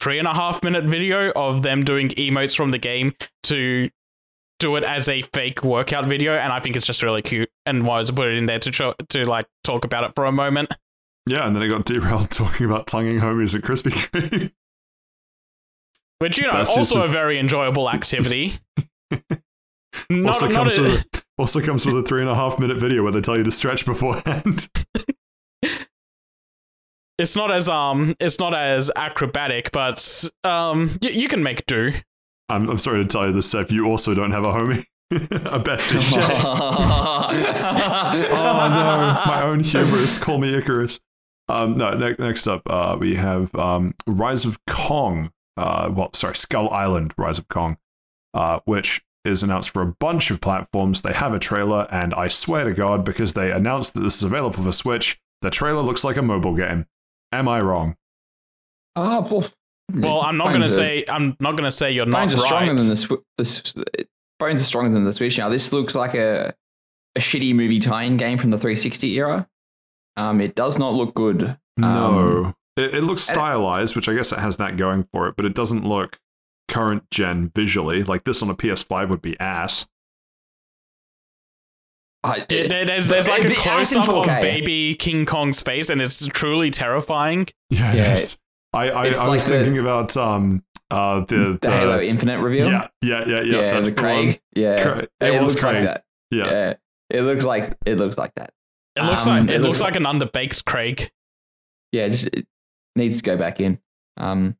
[0.00, 3.14] three and a half minute video of them doing emotes from the game
[3.44, 3.88] to
[4.58, 7.48] do it as a fake workout video, and I think it's just really cute.
[7.66, 10.32] And wanted to put it in there to to like talk about it for a
[10.32, 10.74] moment.
[11.28, 14.50] yeah, and then it got derailed talking about tonguing homies at Krispy Kreme.
[16.18, 18.58] Which you know, That's also a- a very enjoyable activity.
[20.10, 22.78] not, also not comes a- with also comes with a three and a half minute
[22.78, 24.68] video where they tell you to stretch beforehand.
[27.18, 31.92] it's not as um it's not as acrobatic, but um y- you can make do.
[32.50, 33.70] I'm, I'm sorry to tell you this, Seth.
[33.70, 36.00] You also don't have a homie, a bestie.
[36.00, 36.24] Shit.
[38.30, 40.18] oh no, my own hubris.
[40.18, 41.00] Call me Icarus.
[41.50, 45.30] Um, no, ne- next up, uh, we have um, Rise of Kong.
[45.56, 47.78] Uh, well, sorry, Skull Island, Rise of Kong,
[48.34, 51.02] uh, which is announced for a bunch of platforms.
[51.02, 54.22] They have a trailer, and I swear to God, because they announced that this is
[54.24, 56.86] available for Switch, the trailer looks like a mobile game.
[57.32, 57.96] Am I wrong?
[58.96, 59.50] Oh, well,
[59.94, 62.46] Well, I'm not gonna are- say I'm not gonna say you're not Bones are right.
[62.46, 64.06] stronger than the, Swi- the
[64.38, 65.48] Bones are stronger than the Switch now.
[65.48, 66.54] This looks like a
[67.16, 69.48] a shitty movie tie-in game from the 360 era.
[70.16, 71.56] Um, it does not look good.
[71.76, 71.86] No.
[72.44, 75.46] Um, it, it looks stylized, which I guess it has that going for it, but
[75.46, 76.16] it doesn't look
[76.68, 78.02] current gen visually.
[78.04, 79.86] Like this on a PS5 would be ass.
[82.24, 84.40] I- Yeah, there- there's but there's like a it'd be ass close in up of
[84.42, 87.46] baby King Kong's face, and it's truly terrifying.
[87.70, 88.40] Yeah, Yeah, yes.
[88.72, 92.68] I, I, it's I was the- thinking about um uh the the, Halo Infinite reveal.
[92.68, 93.60] Yeah, yeah, yeah, yeah.
[93.74, 94.26] that's the the Craig.
[94.26, 94.36] one.
[94.54, 96.04] Yeah, Cra- it, it was looks like that.
[96.30, 96.44] Yeah.
[96.50, 96.74] Yeah,
[97.10, 98.52] it looks like it looks like that.
[98.96, 101.10] It looks Um, like it it, looks looks like an underbaked Craig.
[101.92, 102.46] Yeah, just it,
[102.96, 103.78] needs to go back in.
[104.16, 104.56] Um,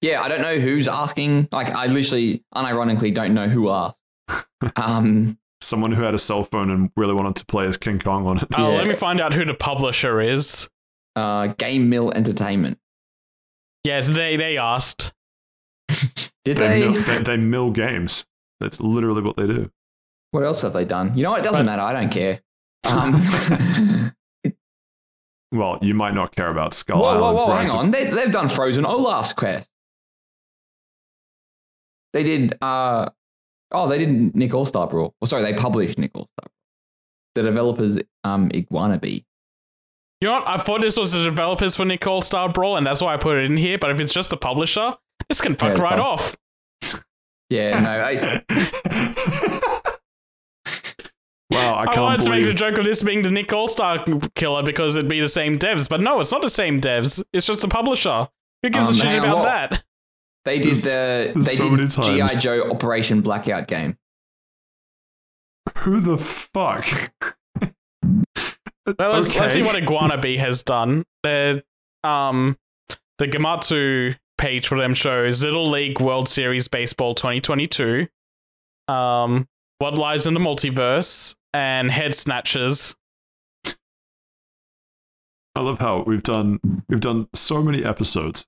[0.00, 1.48] yeah, I don't know who's asking.
[1.52, 3.96] Like, I literally, unironically, don't know who asked.
[4.76, 8.26] um, Someone who had a cell phone and really wanted to play as King Kong
[8.26, 8.44] on it.
[8.56, 8.76] Oh, Yeah.
[8.78, 10.68] let me find out who the publisher is.
[11.16, 12.78] uh, Game Mill Entertainment.
[13.84, 15.12] Yes, they they asked.
[15.88, 16.80] Did They, they?
[16.80, 18.26] mill, they, they mill games.
[18.60, 19.70] That's literally what they do.
[20.30, 21.16] What else have they done?
[21.16, 21.40] You know, what?
[21.40, 21.82] it doesn't matter.
[21.82, 22.40] I don't care.
[22.88, 24.12] Um,
[25.50, 27.36] Well, you might not care about Skull whoa, whoa, Island.
[27.38, 27.48] whoa!
[27.48, 27.90] Rise Hang on.
[27.90, 29.70] They, they've done Frozen Olaf's Quest.
[32.12, 32.56] They did.
[32.62, 33.08] Uh,
[33.72, 35.14] oh, they did Nick All Star Brawl.
[35.20, 36.46] Well, sorry, they published Nick All Star.
[36.46, 36.52] Brawl.
[37.34, 39.24] The developers, um, Iguana Bee.
[40.20, 40.48] You know what?
[40.48, 43.16] I thought this was the developers for Nick All Star Brawl, and that's why I
[43.18, 43.78] put it in here.
[43.78, 44.94] But if it's just the publisher,
[45.28, 46.00] this can fuck Yeah, right fine.
[46.00, 46.36] off.
[47.50, 48.42] Yeah, no, I,
[51.50, 53.68] wow, I I, can't wanted to make the joke of this being the Nick All
[53.68, 54.04] Star
[54.34, 57.22] killer because it'd be the same devs, but no, it's not the same devs.
[57.32, 58.28] It's just the publisher.
[58.62, 59.84] Who gives Oh, a shit about what- that?
[60.48, 62.40] They did There's- the there's they so many did GI.
[62.40, 63.98] Joe Operation Blackout game.
[65.80, 66.86] Who the fuck?
[67.60, 71.04] Well, let's, let's see what Iguana Bee has done.
[71.22, 71.62] The
[72.02, 72.56] um
[73.18, 78.06] the Gematsu page for them shows Little League World Series Baseball 2022,
[78.86, 79.46] um,
[79.80, 82.96] What Lies in the Multiverse, and Head Snatchers.
[85.54, 88.46] I love how we've done we've done so many episodes,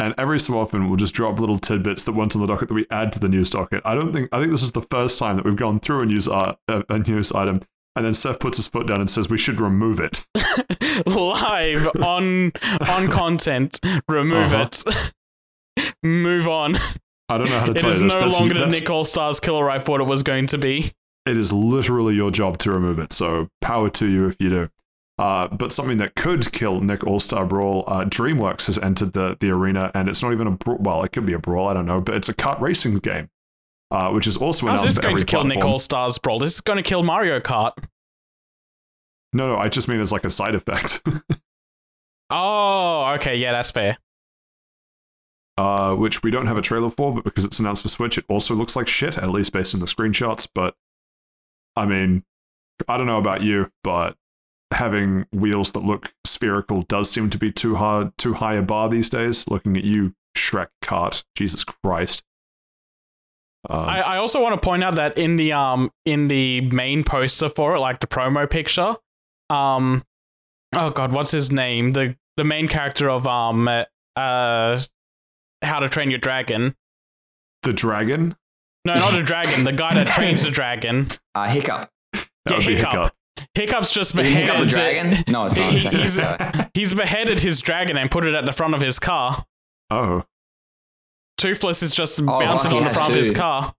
[0.00, 2.74] and every so often we'll just drop little tidbits that weren't on the docket that
[2.74, 3.82] we add to the news docket.
[3.84, 6.06] I don't think I think this is the first time that we've gone through a
[6.06, 7.60] news art, a, news item,
[7.94, 10.26] and then Seth puts his foot down and says we should remove it.
[11.06, 12.52] Live on
[12.88, 13.78] on content.
[14.08, 14.68] Remove Uh-huh.
[15.76, 15.92] it.
[16.02, 16.76] Move on.
[17.28, 18.00] I don't know how to tell you this.
[18.00, 20.22] It is no That's- longer the that's- Nick All Stars killer I thought it was
[20.22, 20.92] going to be.
[21.26, 23.12] it is literally your job to remove it.
[23.12, 24.68] So power to you if you do.
[25.20, 29.36] Uh, but something that could kill Nick All Star Brawl, uh, DreamWorks has entered the
[29.38, 30.78] the arena, and it's not even a brawl.
[30.80, 31.68] Well, it could be a brawl.
[31.68, 33.28] I don't know, but it's a kart racing game,
[33.90, 35.72] uh, which is also How's this going to kill Nick platform.
[35.72, 36.38] All Stars Brawl?
[36.38, 37.72] This is going to kill Mario Kart.
[39.34, 41.02] No, no, I just mean as like a side effect,
[42.30, 43.98] Oh, okay, yeah, that's fair.
[45.58, 48.24] uh, which we don't have a trailer for, but because it's announced for Switch, it
[48.28, 50.48] also looks like shit, at least based on the screenshots.
[50.54, 50.74] But
[51.76, 52.24] I mean,
[52.88, 54.16] I don't know about you, but
[54.72, 58.88] having wheels that look spherical does seem to be too hard, too high a bar
[58.88, 59.48] these days.
[59.48, 62.22] Looking at you, Shrek cart, Jesus Christ.
[63.68, 67.04] Um, I, I also want to point out that in the um in the main
[67.04, 68.94] poster for it, like the promo picture,
[69.50, 70.02] um,
[70.74, 71.90] oh god, what's his name?
[71.90, 73.84] The the main character of um uh,
[74.16, 74.78] uh
[75.62, 76.74] How to Train Your Dragon.
[77.62, 78.34] the dragon.
[78.86, 79.64] No, not a dragon.
[79.64, 81.08] The guy that trains the dragon.
[81.34, 81.90] Uh, Hiccup.
[82.12, 82.92] That Yeah, would be Hiccup.
[82.92, 83.14] Hiccup.
[83.54, 84.48] Hiccup's just beheaded.
[84.48, 85.24] Hiccup the dragon?
[85.28, 85.72] No, it's not.
[85.72, 86.20] He- he's-
[86.74, 89.44] He's beheaded his dragon and put it at the front of his car.
[89.90, 90.24] oh,
[91.38, 93.74] Toothless is just Oh, mounted on the has front of his car.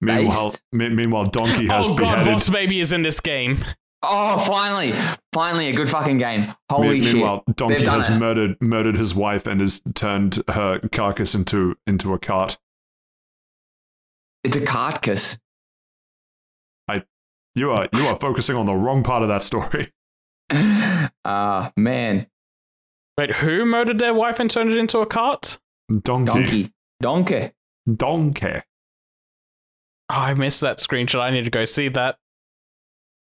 [0.00, 2.24] meanwhile, me- meanwhile, Donkey oh, has Oh god, beheaded.
[2.34, 3.64] Boss Baby is in this game.
[4.02, 4.94] Oh, finally,
[5.32, 6.54] finally, a good fucking game.
[6.70, 7.14] Holy Me- shit!
[7.14, 8.16] meanwhile, Donkey has it.
[8.18, 12.58] murdered murdered his wife and has turned her carcass into into a cart.
[14.44, 15.38] It's a carcass.
[17.58, 19.92] You are you are focusing on the wrong part of that story.
[21.24, 22.26] Ah, man,
[23.18, 25.58] Wait, who murdered their wife and turned it into a cart?
[26.02, 26.32] Donkey.
[26.32, 26.72] donkey,
[27.02, 27.52] donkey.
[27.96, 28.62] Donkey.
[30.08, 31.20] Oh, I missed that screenshot.
[31.20, 32.16] I need to go see that.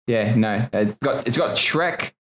[0.07, 2.13] Yeah, no, it's got it's got Shrek, it's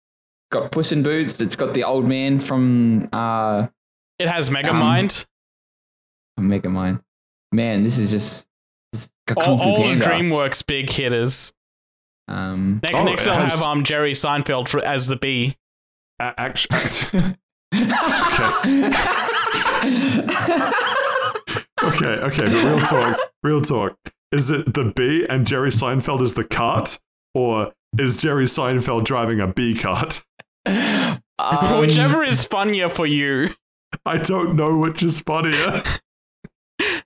[0.51, 1.41] got Puss in Boots.
[1.41, 3.69] It's got the old man from uh
[4.19, 5.24] It has Mega Mind.
[6.37, 6.62] Um, Megamind.
[6.62, 7.03] Megamind.
[7.53, 8.49] Man, this is just
[8.93, 11.53] this is all all the DreamWorks big hitters.
[12.28, 15.57] Um, Next, Oh, next it they'll has- have um Jerry Seinfeld for, as the bee.
[16.20, 16.78] A- Actually,
[21.82, 23.97] okay, okay, but real talk, real talk.
[24.31, 26.99] Is it the bee and Jerry Seinfeld is the cart,
[27.35, 30.24] or is Jerry Seinfeld driving a bee cart?
[31.39, 33.49] Um, Whichever is funnier for you.
[34.07, 35.82] I don't know which is funnier.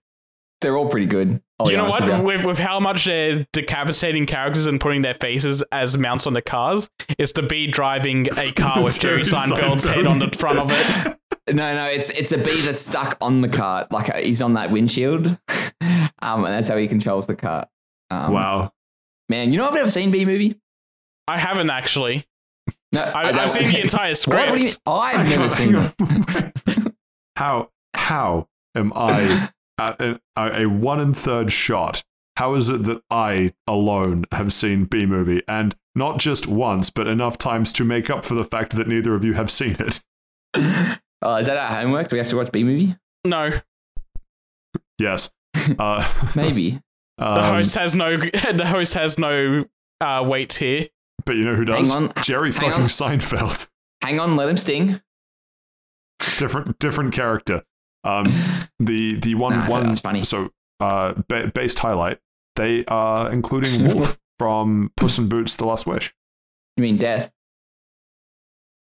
[0.60, 1.40] they're all pretty good.
[1.58, 2.04] I'll you be know what?
[2.04, 2.22] with.
[2.22, 6.42] With, with how much they're decapitating characters and putting their faces as mounts on the
[6.42, 9.94] cars, it's the bee driving a car with Jerry Jerry Seinfeld's Seinfeld.
[9.94, 11.18] head on the front of it.
[11.48, 14.54] No, no, it's it's a bee that's stuck on the cart, like uh, he's on
[14.54, 15.26] that windshield,
[16.20, 17.68] um, and that's how he controls the cart.
[18.10, 18.72] Um, wow.
[19.28, 19.52] man!
[19.52, 20.60] You know I've never seen Bee movie.
[21.28, 22.26] I haven't actually.
[22.92, 24.50] No, I, I've seen the entire script.
[24.50, 26.92] What do you, I've never seen it.
[27.36, 32.02] how how am I at a, a one and third shot?
[32.36, 35.42] How is it that I alone have seen Bee movie?
[35.48, 39.14] And not just once, but enough times to make up for the fact that neither
[39.14, 40.00] of you have seen it.
[41.22, 42.10] Oh, is that our homework?
[42.10, 42.94] Do we have to watch Bee movie?
[43.24, 43.50] No,
[44.98, 45.32] Yes.
[45.78, 46.78] Uh, Maybe.
[47.18, 48.16] the um, host has no.
[48.18, 49.64] The host has no
[50.02, 50.86] uh, weight here.
[51.24, 51.90] but you know who does?
[51.90, 52.22] Hang on.
[52.22, 52.88] Jerry hang fucking on.
[52.88, 53.68] Seinfeld.
[54.02, 55.00] Hang on, let him sting.
[56.38, 57.64] different different character.
[58.06, 58.26] Um,
[58.78, 60.24] the the one Nah, one that funny.
[60.24, 60.50] so
[60.80, 62.18] uh ba- based highlight
[62.56, 66.14] they are including Wolf from Puss in Boots: The Last Wish.
[66.76, 67.32] You mean death?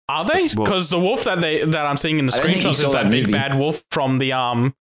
[0.09, 0.49] Are they?
[0.57, 2.71] Well- Because the wolf that they that I'm seeing in the I don't think you
[2.71, 3.33] screenshots is that, that big movie.
[3.33, 4.75] bad wolf from the um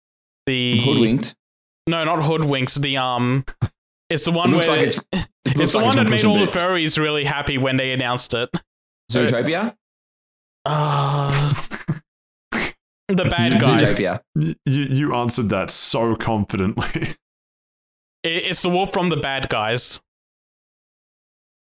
[0.45, 1.35] the Hoodwinked.
[1.87, 3.43] no not hoodwinks the um
[4.09, 4.99] it's the It one looks where like it's.
[5.47, 7.57] It it's looks the like one from that made in all the furries really happy
[7.57, 8.49] when they announced it.
[9.09, 9.75] Zootopia.
[10.65, 11.53] Uh,
[13.07, 13.81] the bad You- guys.
[13.81, 14.21] Zootopia.
[14.35, 17.07] Y- You you answered that so confidently.
[18.23, 20.01] It's the wolf from the bad guys.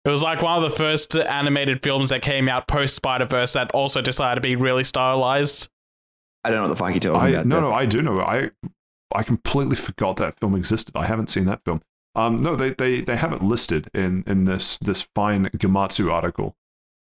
[0.04, 3.52] It was like one of the first animated films that came out post Spider Verse
[3.52, 5.68] that also decided to be really stylized.
[6.42, 7.46] I don't know what the fuck you're talking I about.
[7.46, 7.68] no though.
[7.68, 8.50] no I do know I
[9.14, 10.96] I completely forgot that film existed.
[10.96, 11.82] I haven't seen that film.
[12.16, 16.56] Um no they they they have it listed in in this this fine Gematsu article,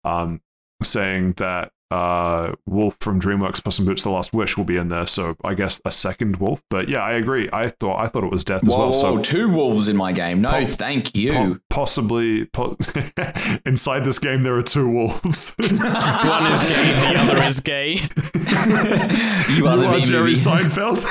[0.04, 0.42] um
[0.82, 4.90] saying that uh Wolf from DreamWorks Puss in Boots: The Last Wish will be in
[4.90, 5.08] there.
[5.08, 6.62] So I guess a second Wolf.
[6.70, 7.48] But yeah, I agree.
[7.54, 8.88] I thought I thought it was Death as Whoa, well.
[8.88, 10.42] whoa, So two wolves in my game.
[10.42, 11.32] No, Po- thank you.
[11.34, 12.78] po- possibly po-
[13.66, 15.56] inside this game there are two wolves.
[15.60, 17.94] One is gay, the other is gay.
[19.56, 20.36] you are you are Jerry movie.
[20.36, 21.06] Seinfeld.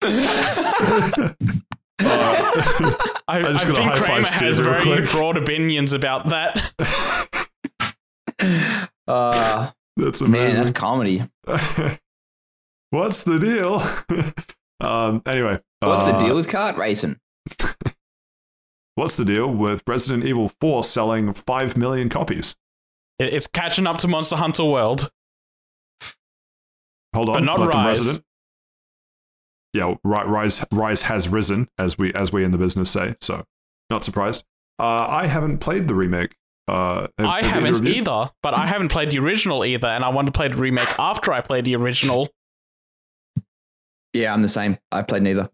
[0.00, 1.34] I,
[2.00, 5.10] I I, just gotta think high-five Kramer Steve has real very quick.
[5.10, 6.56] broad opinions about that.
[9.08, 10.60] uh, That's man, amazing.
[10.64, 11.24] that's comedy.
[12.90, 13.82] What's the deal?
[14.80, 15.22] um.
[15.26, 17.18] Anyway, What's the uh, deal with kart racing?
[18.94, 22.56] What's the deal with Resident Evil 4 selling five million copies?
[23.20, 25.10] It's catching up to Monster Hunter World.
[27.14, 28.20] Hold on, But not let Rise.
[29.72, 33.14] Yeah, Ri- Rise Rise has risen, as we as we in the business say.
[33.20, 33.44] So,
[33.90, 34.44] not surprised.
[34.78, 36.34] Uh, I haven't played the remake.
[36.68, 40.08] Uh, have- I have haven't either, but I haven't played the original either, and I
[40.10, 42.28] want to play the remake after I play the original.
[44.12, 44.78] Yeah, I'm the same.
[44.92, 45.50] I played neither.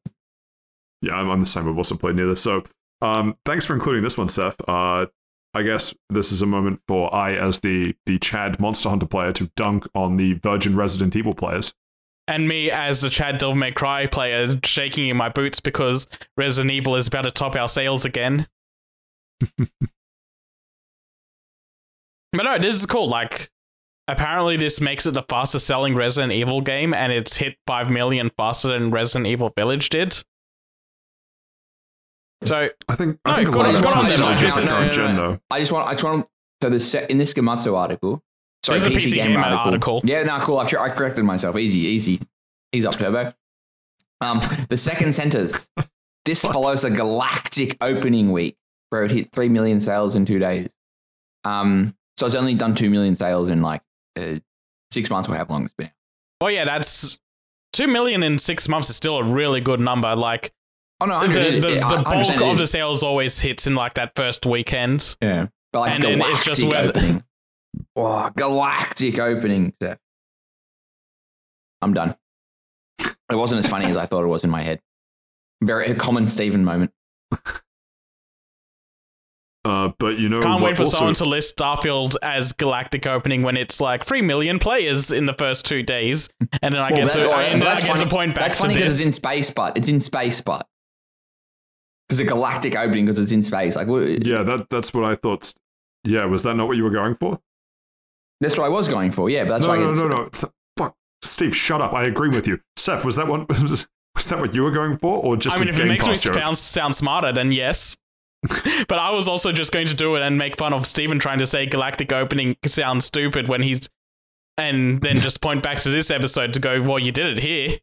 [1.02, 1.68] Yeah, I'm, I'm the same.
[1.68, 2.36] I've also played neither.
[2.36, 2.62] So,
[3.02, 4.56] um, thanks for including this one, Seth.
[4.68, 5.06] Uh,
[5.54, 9.32] I guess this is a moment for I, as the the Chad Monster Hunter player,
[9.34, 11.74] to dunk on the Virgin Resident Evil players.
[12.26, 16.72] And me as the Chad Devil May Cry player shaking in my boots because Resident
[16.72, 18.46] Evil is about to top our sales again.
[22.34, 23.08] but no, this is cool.
[23.08, 23.50] Like,
[24.08, 28.30] apparently, this makes it the fastest selling Resident Evil game, and it's hit 5 million
[28.36, 30.22] faster than Resident Evil Village did.
[32.44, 34.46] So, I think I No, think a lot on- of good that's on them, nostalgia
[34.46, 34.74] I for guess.
[34.74, 35.40] current No, gen, no, though.
[35.50, 35.88] I just want.
[35.88, 36.26] I just want.
[36.60, 38.22] To So the set in this Gematsu article.
[38.64, 40.00] Sorry, This is a PC Gamer article.
[40.04, 40.58] Yeah, no, cool.
[40.58, 41.56] I've, I corrected myself.
[41.58, 42.18] Easy, easy,
[42.72, 43.32] ease up, Turbo.
[44.22, 44.40] Um,
[44.70, 45.68] the second sentence.
[46.24, 48.56] This follows a galactic opening week
[48.88, 50.70] where it hit three million sales in two days.
[51.44, 53.82] Um, so it's only done two million sales in like
[54.16, 54.36] uh,
[54.90, 55.90] six months or however long it's been.
[56.40, 57.18] oh yeah, that's
[57.72, 60.14] 2 million in six months is still a really good number.
[60.14, 60.52] Like,
[61.00, 62.02] Oh no, the, the, the
[62.38, 65.16] bulk of the sales always hits in like that first weekend.
[65.20, 65.48] Yeah.
[65.72, 67.24] But like And galactic it's just opening.
[67.96, 69.74] oh, galactic opening.
[71.82, 72.14] I'm done.
[73.00, 74.80] It wasn't as funny as I thought it was in my head.
[75.62, 76.92] Very a common Steven moment.
[79.64, 83.40] Uh, but you know, Can't wait for also, someone to list Starfield as galactic opening
[83.42, 86.28] when it's like three million players in the first two days,
[86.60, 88.44] and then I Well, get to oh, and then I that's get to point back
[88.44, 90.66] That's to funny because it's in space, but it's in space, but
[92.08, 93.74] because a galactic opening because it's in space.
[93.76, 95.54] Like, what, Yeah, that that's what I thought.
[96.04, 97.40] Yeah, was that not what you were going for?
[98.40, 99.30] that's what I was going for.
[99.30, 100.22] Yeah, but that's no, why no, it's, no, no.
[100.26, 100.44] It's-
[100.76, 101.94] Fuck, Steve, shut up.
[101.94, 102.60] I agree with you.
[102.76, 103.46] Seth, was that one?
[103.48, 105.86] Was, was that what you were going for, or just I mean, a if it
[105.86, 106.34] makes me joke?
[106.34, 107.96] sound, sound smarter, then yes.
[108.88, 111.38] but I was also just going to do it and make fun of Steven trying
[111.38, 113.88] to say galactic opening sounds stupid when he's,
[114.58, 117.78] and then just point back to this episode to go, well, you did it here.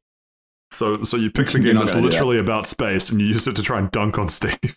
[0.72, 2.12] So, so you picked the game that's gonna that.
[2.14, 4.58] literally about space, and you used it to try and dunk on Steve.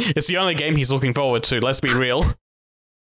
[0.00, 1.60] It's the only game he's looking forward to.
[1.60, 2.22] Let's be real.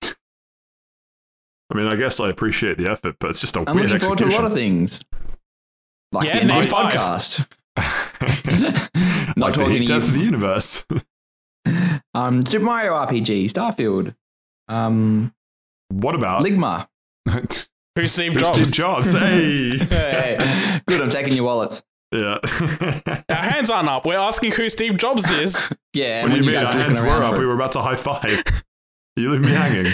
[0.04, 4.00] I mean, I guess I appreciate the effort, but it's just a I'm weird looking
[4.02, 5.00] forward to a lot of things,
[6.12, 6.92] like Yeah, the name this five.
[6.92, 7.48] podcast.
[9.36, 9.86] like talking heat to you.
[10.00, 10.86] death of the universe.
[12.14, 14.14] Um, Super Mario RPG, Starfield,
[14.68, 15.32] um,
[15.90, 16.88] what about Ligma.
[17.28, 18.58] Who's Steve Who's Jobs?
[18.58, 19.12] Steve Jobs?
[19.18, 21.00] Hey, Hey, good.
[21.02, 21.82] I'm taking your wallets.
[22.12, 22.38] Yeah.
[23.28, 24.06] Our hands aren't up.
[24.06, 25.70] We're asking who Steve Jobs is.
[25.94, 26.62] Yeah, what do you when mean?
[26.62, 27.34] guys Our hands were up.
[27.36, 28.42] for- We were about to high five.
[29.16, 29.86] You leave me hanging.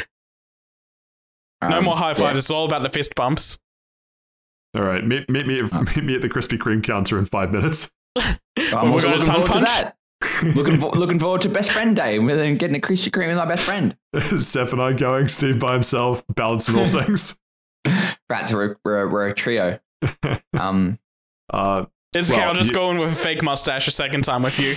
[1.63, 2.15] No um, more high yeah.
[2.15, 2.39] fives.
[2.41, 3.57] It's all about the fist bumps.
[4.77, 7.93] All right, meet, meet me meet me at the Krispy Kreme counter in five minutes.
[8.17, 9.67] I'm we're gonna looking tongue forward to punch?
[9.67, 9.97] that.
[10.55, 13.37] Looking for, looking forward to best friend day and then getting a Krispy Kreme with
[13.37, 13.97] my best friend.
[14.39, 17.39] Seth and I going, Steve by himself, balancing all things.
[18.31, 19.79] Rats, we're, we're, we're a trio.
[20.59, 20.99] Um,
[21.53, 22.43] Uh, It's okay.
[22.43, 24.75] I'll just you- go in with a fake mustache a second time with you.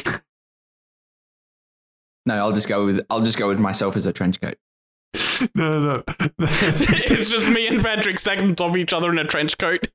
[2.26, 4.58] no, I'll just go with I'll just go with myself as a trench coat.
[5.56, 6.04] no, no, no,
[6.40, 9.88] it's just me and Patrick stacked on top of each other in a trench coat.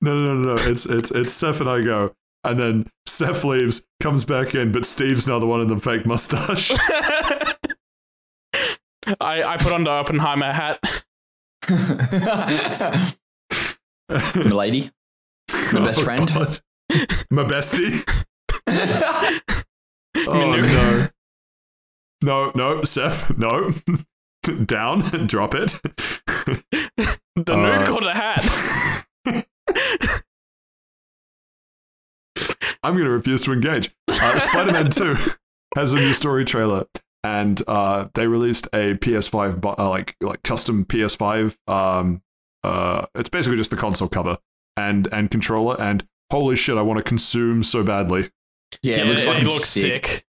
[0.00, 0.62] no, no, no, no.
[0.62, 4.84] It's it's it's Seth and I go, and then Seth leaves, comes back in, but
[4.86, 6.70] Steve's now the one in the fake mustache.
[9.20, 10.80] I, I put on the Oppenheimer hat.
[14.36, 14.90] Milady,
[15.72, 16.28] My best Oh, friend?
[16.28, 16.58] God.
[17.30, 18.02] my bestie.
[20.26, 21.12] Oh Minuk.
[22.22, 23.70] no, no, no, Seth, no.
[24.66, 25.78] Down, drop it.
[26.26, 26.64] The
[27.36, 28.42] Uh, nuke or the hat.
[32.82, 33.90] I'm going to refuse to engage.
[34.08, 35.16] Uh, Spider Man 2
[35.76, 36.86] has a new story trailer,
[37.24, 41.56] and uh, they released a PS5, uh, like like custom PS5.
[41.66, 42.22] Um,
[42.64, 44.38] uh, it's basically just the console cover
[44.76, 45.80] and and controller.
[45.80, 48.30] And holy shit, I want to consume so badly.
[48.82, 50.06] yeah, Yeah, it looks, fucking sick.
[50.06, 50.24] sick.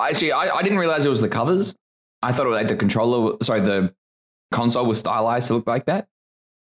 [0.00, 1.74] Actually, I, I didn't realize it was the covers.
[2.22, 3.94] I thought it was like the controller, sorry, the
[4.50, 6.08] console was stylized to look like that.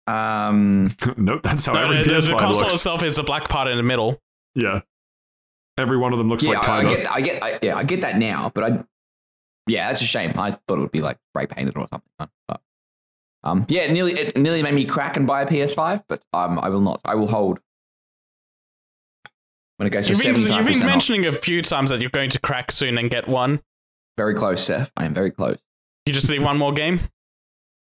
[0.07, 2.73] Um, nope, that's how No, every the, the- PS5 the console looks.
[2.76, 4.19] itself is the black part in the middle.
[4.56, 4.82] Yeah,
[5.78, 7.84] every one of them looks yeah, like I, I get, I get, I, yeah, I
[7.84, 8.84] get that now, but I,
[9.68, 10.38] yeah, that's a shame.
[10.38, 12.30] I thought it would be like spray painted or something.
[12.48, 12.61] But,
[13.44, 16.60] um, yeah, it nearly, it nearly made me crack and buy a PS5, but um,
[16.60, 16.99] I will not.
[17.06, 17.60] I will hold.
[19.78, 20.90] When it goes to You've been, you've been percent off.
[20.91, 23.61] mentioning a few times that you're going to crack soon and get one.
[24.18, 24.91] Very close, Seth.
[24.98, 25.57] I am very close.
[26.06, 26.99] You just need one more game.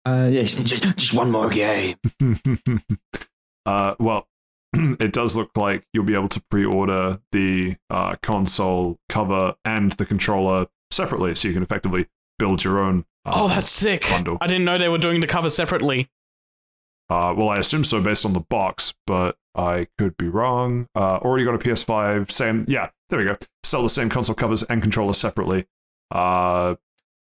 [0.06, 1.96] Uh, yes, just, just one more game.
[3.66, 4.26] uh, well,
[4.72, 10.06] it does look like you'll be able to pre-order the uh, console cover and the
[10.06, 12.06] controller separately, so you can effectively
[12.38, 13.04] build your own.
[13.24, 14.02] Uh, Oh, that's sick.
[14.08, 14.38] bundle.
[14.40, 16.08] I didn't know they were doing the cover separately.
[17.10, 20.86] Uh, well, I assume so based on the box, but I could be wrong.
[20.94, 22.30] Uh, already got a PS5.
[22.30, 22.90] Same, yeah.
[23.08, 23.36] There we go.
[23.64, 25.66] Sell the same console covers and controller separately.
[26.12, 26.76] Uh,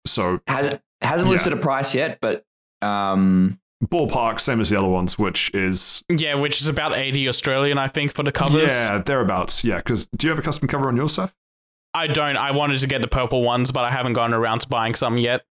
[0.04, 1.32] so Hasn't hasn't Yeah.
[1.32, 2.44] listed a price yet, but
[2.86, 7.78] um, ballpark, same as the other ones, which is Yeah, which is about 80 Australian,
[7.78, 8.70] I think, for the covers.
[8.70, 9.64] yeah, thereabouts.
[9.64, 11.34] Yeah, because do you have a custom cover on your stuff?
[11.94, 12.36] I don't.
[12.36, 15.16] I wanted to get the purple ones, but I haven't gotten around to buying some
[15.16, 15.44] yet.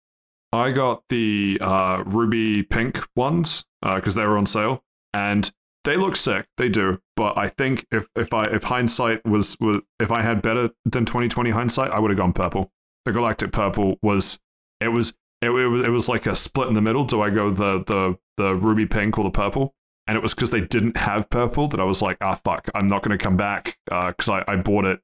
[0.51, 4.83] I got the uh, ruby pink ones because they were on sale,
[5.13, 5.49] and
[5.85, 6.45] they look sick.
[6.57, 10.41] They do, but I think if if I if hindsight was, was if I had
[10.41, 12.71] better than 2020 hindsight, I would have gone purple.
[13.05, 14.39] The galactic purple was
[14.81, 15.17] it was
[15.47, 17.05] it, it was it was like a split in the middle.
[17.05, 19.73] Do I go the the the ruby pink or the purple?
[20.05, 22.87] And it was because they didn't have purple that I was like, ah, fuck, I'm
[22.87, 24.99] not going to come back because I, I bought it.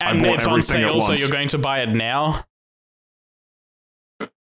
[0.00, 2.44] I And bought it's on sale, so you're going to buy it now.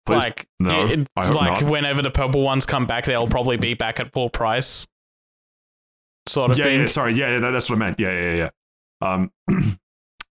[0.06, 1.70] Please- like, no, it- I like not.
[1.70, 4.86] whenever the purple ones come back, they'll probably be back at full price.
[6.26, 6.80] Sort of yeah, thing.
[6.80, 8.00] yeah, sorry, yeah, yeah, that's what I meant.
[8.00, 8.50] Yeah, yeah,
[9.00, 9.08] yeah.
[9.08, 9.32] Um,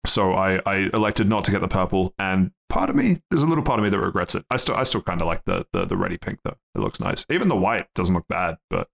[0.05, 3.45] so I, I elected not to get the purple, and part of me, there's a
[3.45, 4.45] little part of me that regrets it.
[4.51, 6.57] I still, I still kind of like the, the the ready pink though.
[6.75, 7.25] It looks nice.
[7.29, 8.87] Even the white doesn't look bad, but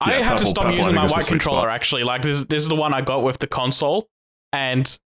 [0.00, 1.68] I Yeah, have to stop purple, using my white controller spot.
[1.70, 2.04] actually.
[2.04, 4.08] Like this this is the one I got with the console
[4.52, 4.98] and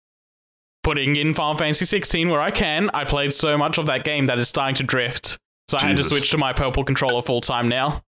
[0.82, 2.90] putting in Final Fantasy 16 where I can.
[2.92, 5.38] I played so much of that game that it's starting to drift.
[5.68, 8.02] So I had to switch to my purple controller full time now.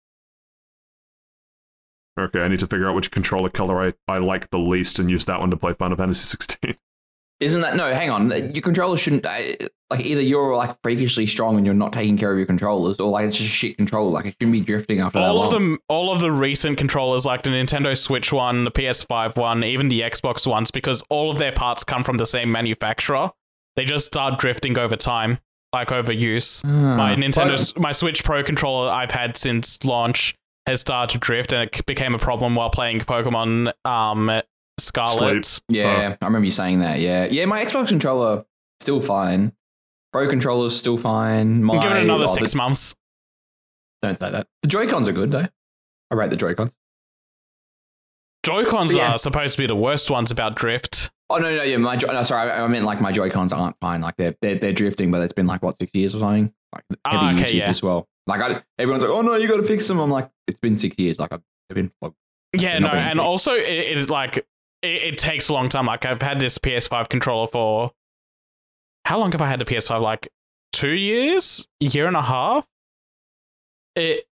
[2.18, 5.10] okay, I need to figure out which controller color I, I like the least and
[5.10, 6.76] use that one to play Final Fantasy 16.
[7.40, 7.92] Isn't that no?
[7.92, 9.38] Hang on, your controller shouldn't uh,
[9.90, 13.10] like either you're like freakishly strong and you're not taking care of your controllers, or
[13.10, 14.10] like it's just a shit controller.
[14.10, 15.46] Like it shouldn't be drifting after that All long.
[15.46, 19.64] of them all of the recent controllers like the Nintendo Switch one, the PS5 one,
[19.64, 23.30] even the Xbox ones because all of their parts come from the same manufacturer.
[23.76, 25.38] They just start drifting over time,
[25.72, 26.60] like over use.
[26.62, 26.96] Hmm.
[26.96, 30.34] my Nintendo, my Switch Pro controller I've had since launch
[30.66, 34.30] has started to drift, and it became a problem while playing Pokemon um,
[34.80, 35.60] Scarlet.
[35.68, 37.00] Yeah, I remember you saying that.
[37.00, 37.44] Yeah, yeah.
[37.46, 38.44] My Xbox controller
[38.80, 39.52] still fine.
[40.12, 41.62] Pro controller's still fine.
[41.62, 42.94] My, Give it another oh, six the- months.
[44.02, 44.46] don't say that.
[44.62, 45.46] The Joy Cons are good though.
[46.10, 46.72] I rate the Joy Cons.
[48.42, 49.12] Joy Cons Yeah.
[49.12, 51.10] are supposed to be the worst ones about drift.
[51.28, 51.76] Oh no, no, yeah.
[51.76, 54.00] My no, sorry, I, I meant like my Joy Cons aren't fine.
[54.00, 56.52] Like they're, they're they're drifting, but it's been like what six years or something.
[56.74, 57.68] Like heavy Ah, okay, usage yeah.
[57.68, 58.08] as well.
[58.26, 60.00] Like I, everyone's like, oh no, you got to fix them.
[60.00, 61.18] I'm like, it's been six years.
[61.20, 61.42] Like I've
[61.72, 62.12] been like,
[62.56, 63.26] Yeah, no, and picked.
[63.26, 64.44] also it, it like
[64.82, 65.86] it, it takes a long time.
[65.86, 67.92] Like I've had this PS5 controller for
[69.04, 70.00] how long have I had the PS5?
[70.00, 70.28] Like
[70.72, 72.66] two years, year and a half.
[73.96, 74.26] It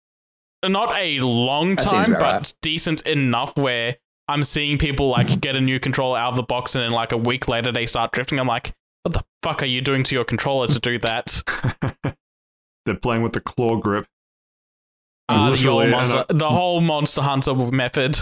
[0.66, 2.54] not a long time, but right.
[2.62, 3.96] decent enough where
[4.28, 7.12] I'm seeing people like get a new controller out of the box and then like
[7.12, 8.40] a week later they start drifting.
[8.40, 8.72] I'm like,
[9.02, 11.42] what the fuck are you doing to your controller to do that?
[12.86, 14.06] They're playing with the claw grip.
[15.28, 18.18] Uh, the, Literally, whole and monster, a- the whole Monster Hunter method.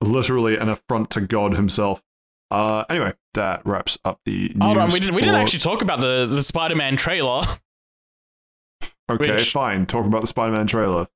[0.00, 2.02] Literally an affront to God himself.
[2.50, 4.62] Uh, anyway, that wraps up the news.
[4.62, 7.42] Hold on, we didn't we didn't actually talk about the, the Spider-Man trailer.
[9.08, 9.86] Okay, which- fine.
[9.86, 11.06] Talk about the Spider-Man trailer.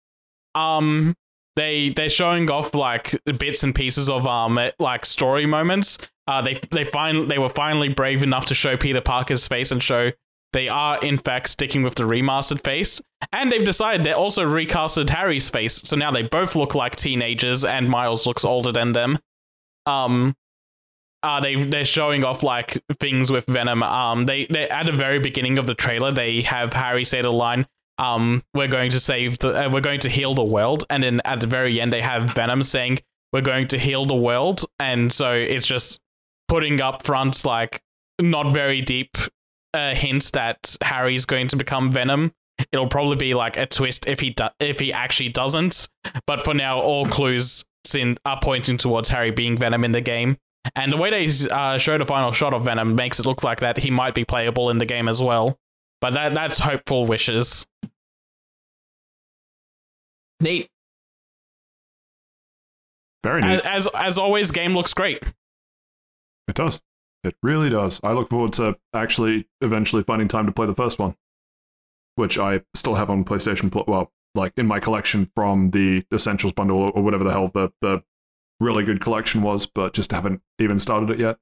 [0.55, 1.16] um
[1.57, 5.98] they they're showing off like bits and pieces of um like story moments.
[6.28, 9.82] Uh, they they find they were finally brave enough to show Peter Parker's face and
[9.82, 10.12] show
[10.52, 13.01] they are in fact sticking with the remastered face.
[13.32, 17.64] And they've decided they also recasted Harry's face, so now they both look like teenagers,
[17.64, 19.18] and Miles looks older than them.
[19.86, 20.35] Um,
[21.22, 23.82] uh, they they're showing off like things with Venom.
[23.82, 27.31] Um, they they at the very beginning of the trailer they have Harry say the
[27.31, 27.66] line,
[28.01, 31.20] um, we're going to save the, uh, we're going to heal the world, and then
[31.27, 32.98] at the very end they have Venom saying
[33.32, 36.01] we're going to heal the world, and so it's just
[36.48, 37.82] putting up fronts like
[38.18, 39.18] not very deep
[39.74, 42.32] uh, hints that Harry's going to become Venom.
[42.72, 45.88] It'll probably be like a twist if he do- if he actually doesn't,
[46.26, 50.36] but for now all clues sin- are pointing towards Harry being Venom in the game.
[50.74, 53.60] And the way they uh, show the final shot of Venom makes it look like
[53.60, 55.59] that he might be playable in the game as well.
[56.02, 57.66] But that that's hopeful wishes.
[60.40, 60.68] Neat.
[63.22, 63.60] Very neat.
[63.60, 65.22] As, as as always, game looks great.
[66.48, 66.80] it does.
[67.22, 68.01] It really does.
[68.02, 71.14] I look forward to actually eventually finding time to play the first one,
[72.14, 73.70] which I still have on PlayStation.
[73.70, 77.51] Pl- Well, like in my collection from the Essentials bundle or, or whatever the hell
[77.52, 78.02] the the
[78.59, 81.38] really good collection was, but just haven't even started it yet.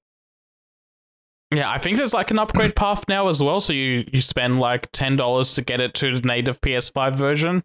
[1.54, 3.60] Yeah, I think there's like an upgrade path now as well.
[3.60, 7.62] So you you spend like ten dollars to get it to the native PS5 version.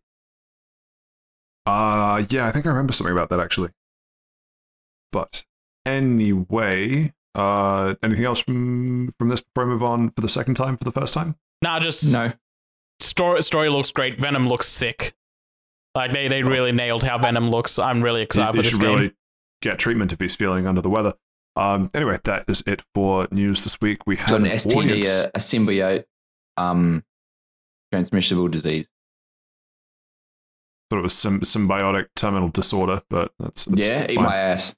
[1.66, 3.70] Uh yeah, I think I remember something about that actually.
[5.12, 5.46] But
[5.86, 10.78] anyway, uh anything else from from this before I move on for the second time
[10.78, 11.36] for the first time?
[11.62, 12.32] Now just No.
[13.00, 14.20] story story looks great.
[14.20, 15.14] Venom looks sick.
[15.96, 17.78] Like they, they really nailed how Venom looks.
[17.80, 18.96] I'm really excited he for this game.
[18.96, 19.14] really
[19.62, 21.14] get treatment if he's feeling under the weather.
[21.56, 24.06] Um anyway, that is it for news this week.
[24.08, 25.08] We Got an an STD, audience.
[25.08, 26.04] a, a symbiote,
[26.58, 27.04] um,
[27.92, 28.90] transmissible disease.
[30.90, 34.76] thought it was sym- symbiotic terminal disorder, but that's, that's yeah, eat my ass.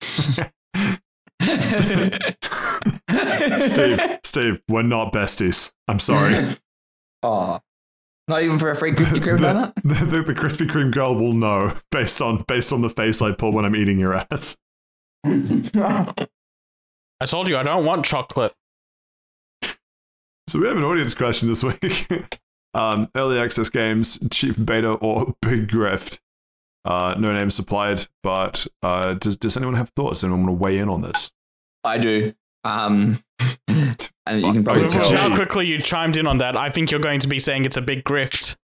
[3.60, 5.72] Steve, Steve, we're not besties.
[5.86, 6.48] I'm sorry.
[7.20, 7.58] Oh,
[8.28, 9.72] not even for a free Krispy Kreme donut.
[9.82, 13.34] the, the, the Krispy Kreme girl will know based on based on the face I
[13.34, 14.56] pull when I'm eating your ass.
[15.24, 16.14] I
[17.26, 18.54] told you I don't want chocolate.
[20.48, 22.38] So we have an audience question this week.
[22.74, 26.20] um, early access games, cheap beta or big grift.
[26.88, 30.24] Uh, no name supplied, but uh, does does anyone have thoughts?
[30.24, 31.30] Anyone want to weigh in on this?
[31.84, 32.32] I do.
[32.64, 33.18] Um,
[33.68, 35.10] and you can probably Good tell.
[35.10, 35.28] tell.
[35.30, 37.76] how quickly you chimed in on that, I think you're going to be saying it's
[37.76, 38.56] a big grift.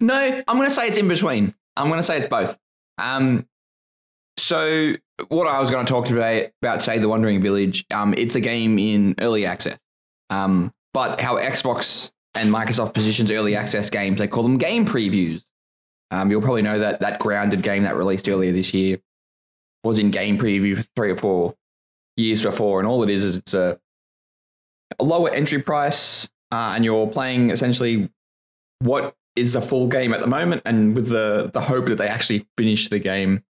[0.00, 0.14] No,
[0.46, 1.54] I'm going to say it's in between.
[1.76, 2.58] I'm going to say it's both.
[2.98, 3.46] Um,
[4.36, 4.94] so
[5.28, 8.40] what I was going to talk today about today, The Wandering Village, um, it's a
[8.40, 9.78] game in early access.
[10.30, 15.44] Um, but how Xbox and Microsoft positions early access games, they call them game previews.
[16.10, 18.98] Um, you'll probably know that that grounded game that released earlier this year
[19.84, 21.54] was in game preview for three or four
[22.16, 23.78] years before, and all it is is it's a,
[24.98, 28.10] a lower entry price, uh, and you're playing essentially
[28.80, 32.08] what is the full game at the moment, and with the the hope that they
[32.08, 33.44] actually finish the game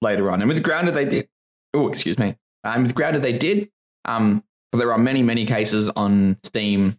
[0.00, 0.40] later on.
[0.40, 1.28] And with Grounded, they did.
[1.74, 2.36] Oh, excuse me.
[2.62, 3.70] And with Grounded, they did.
[4.04, 6.98] Um, but there are many, many cases on Steam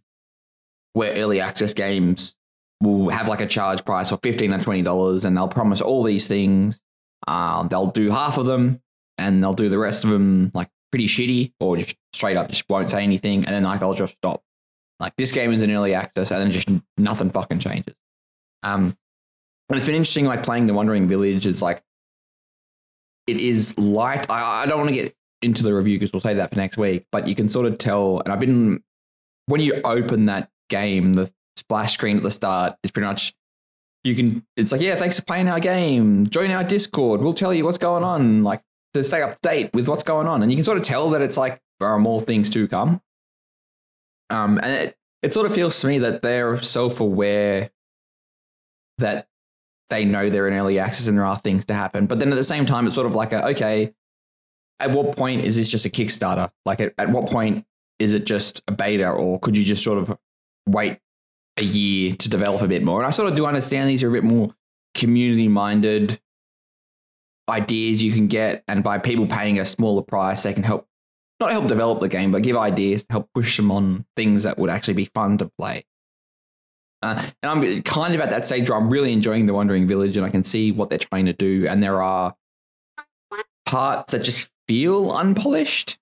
[0.94, 2.36] where early access games
[2.82, 6.04] will have like a charge price of fifteen or twenty dollars, and they'll promise all
[6.04, 6.82] these things.
[7.28, 8.82] Um, they'll do half of them,
[9.18, 12.66] and they'll do the rest of them like pretty shitty, or just straight up just
[12.70, 14.42] won't say anything, and then like I'll just stop.
[15.00, 17.96] Like this game is in early access, and then just nothing fucking changes.
[18.64, 18.96] Um,
[19.70, 21.46] and it's been interesting, like playing the Wandering Village.
[21.46, 21.82] It's like
[23.28, 24.30] it is light.
[24.30, 26.78] I, I don't want to get into the review because we'll say that for next
[26.78, 27.06] week.
[27.12, 28.84] But you can sort of tell, and I've been
[29.48, 33.34] when you open that game, the splash screen at the start is pretty much
[34.06, 34.46] you can.
[34.56, 36.28] It's like, yeah, thanks for playing our game.
[36.28, 37.22] Join our Discord.
[37.22, 38.44] We'll tell you what's going on.
[38.44, 38.62] Like
[38.94, 41.10] to stay up to date with what's going on, and you can sort of tell
[41.10, 43.02] that it's like there are more things to come.
[44.30, 47.72] Um, and it it sort of feels to me that they're self aware
[49.00, 49.28] that
[49.90, 52.08] they know they're in early access and there are things to happen.
[52.08, 53.94] But then at the same time, it's sort of like a okay,
[54.80, 56.52] at what point is this just a Kickstarter?
[56.66, 57.66] Like at, at what point
[57.98, 60.16] is it just a beta, or could you just sort of
[60.68, 61.00] wait
[61.58, 63.00] a year to develop a bit more?
[63.00, 64.54] And I sort of do understand these are a bit more
[64.94, 66.20] community minded
[67.50, 70.88] ideas you can get, and by people paying a smaller price, they can help
[71.40, 74.58] not help develop the game, but give ideas to help push them on things that
[74.58, 75.86] would actually be fun to play.
[77.02, 80.18] Uh, and I'm kind of at that stage where I'm really enjoying the Wandering Village,
[80.18, 81.68] and I can see what they're trying to do.
[81.68, 82.36] And there are
[83.66, 86.00] parts that just feel unpolished.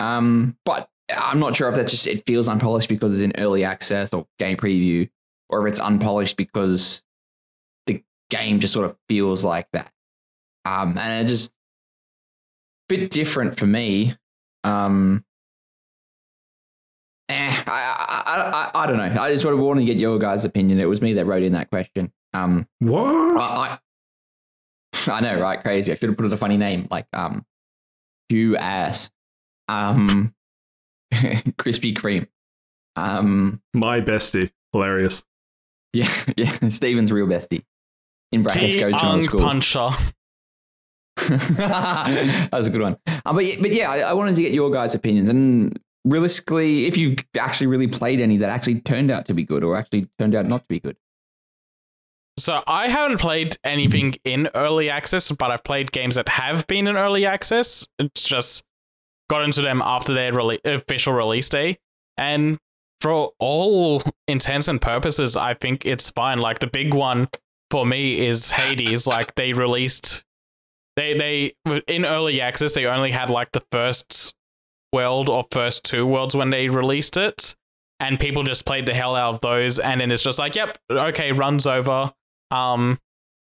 [0.00, 3.64] Um, but I'm not sure if that just it feels unpolished because it's in early
[3.64, 5.08] access or game preview,
[5.48, 7.02] or if it's unpolished because
[7.86, 9.90] the game just sort of feels like that.
[10.64, 11.52] Um, and it just a
[12.96, 14.14] bit different for me.
[14.64, 15.24] Um,
[17.30, 19.22] eh, I, I, I, I don't know.
[19.22, 20.78] I just sort of want to get your guys' opinion.
[20.78, 22.12] It was me that wrote in that question.
[22.34, 23.40] Um, What?
[23.40, 23.78] I,
[25.06, 25.62] I, I know, right?
[25.62, 25.90] Crazy.
[25.90, 27.46] I should have put it a funny name like um,
[28.28, 29.10] Hugh Ass,
[29.68, 30.34] um,
[31.58, 32.26] Krispy Kreme.
[32.96, 34.50] Um, My bestie.
[34.72, 35.24] Hilarious.
[35.92, 36.50] yeah, yeah.
[36.68, 37.64] Steven's real bestie.
[38.32, 39.40] In brackets, T goes to another Ung school.
[39.40, 39.88] Puncher.
[41.28, 42.96] that was a good one.
[43.06, 45.28] Uh, but, yeah- but yeah, I, I wanted to get your guys' opinions.
[45.28, 49.64] And realistically, if you actually really played any that actually turned out to be good
[49.64, 50.96] or actually turned out not to be good.
[52.38, 56.86] So I haven't played anything in early access, but I've played games that have been
[56.86, 57.88] in early access.
[57.98, 58.64] It's just
[59.28, 61.78] got into them after their rele- official release day,
[62.16, 62.58] and
[63.00, 66.38] for all intents and purposes, I think it's fine.
[66.38, 67.28] Like the big one
[67.70, 69.06] for me is Hades.
[69.06, 70.24] Like they released,
[70.96, 74.34] they they in early access they only had like the first
[74.92, 77.54] world or first two worlds when they released it.
[78.00, 80.78] And people just played the hell out of those, and then it's just like, yep,
[80.88, 82.12] okay, runs over.
[82.52, 83.00] Um,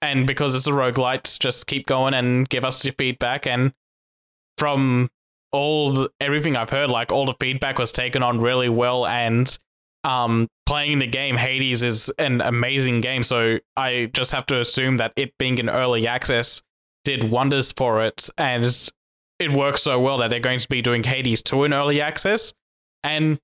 [0.02, 3.46] and because it's a roguelite, just keep going and give us your feedback.
[3.46, 3.74] And
[4.58, 5.10] from
[5.52, 9.08] all everything I've heard, like all the feedback was taken on really well.
[9.08, 9.58] And
[10.04, 13.24] um, playing the game, Hades is an amazing game.
[13.24, 16.62] So I just have to assume that it being in early access
[17.04, 18.30] did wonders for it.
[18.38, 18.66] And
[19.40, 22.54] it works so well that they're going to be doing Hades 2 in early access.
[23.04, 23.40] And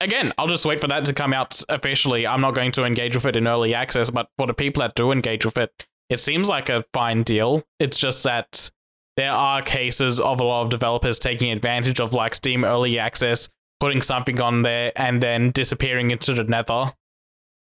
[0.00, 2.26] again, I'll just wait for that to come out officially.
[2.26, 4.94] I'm not going to engage with it in early access, but for the people that
[4.94, 5.70] do engage with it,
[6.10, 7.62] it seems like a fine deal.
[7.80, 8.70] It's just that
[9.16, 13.48] there are cases of a lot of developers taking advantage of like Steam early access,
[13.80, 16.92] putting something on there and then disappearing into the nether.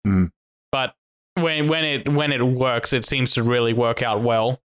[0.06, 0.26] Hmm.
[0.72, 0.94] But
[1.36, 4.62] when when it when it works, it seems to really work out well.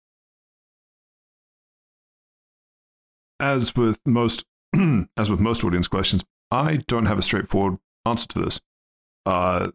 [3.39, 4.45] As with most,
[5.17, 8.61] as with most audience questions, I don't have a straightforward answer to this.
[9.25, 9.71] Uh,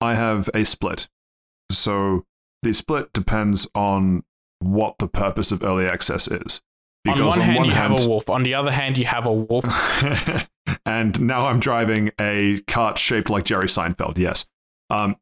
[0.00, 1.08] I have a split.
[1.70, 2.24] So
[2.62, 4.24] the split depends on
[4.60, 6.60] what the purpose of early access is.
[7.06, 8.28] on one hand, you have a wolf.
[8.30, 9.64] On the other hand, you have a wolf.
[10.86, 14.18] and now I'm driving a cart shaped like Jerry Seinfeld.
[14.18, 14.46] Yes.
[14.90, 15.16] Um.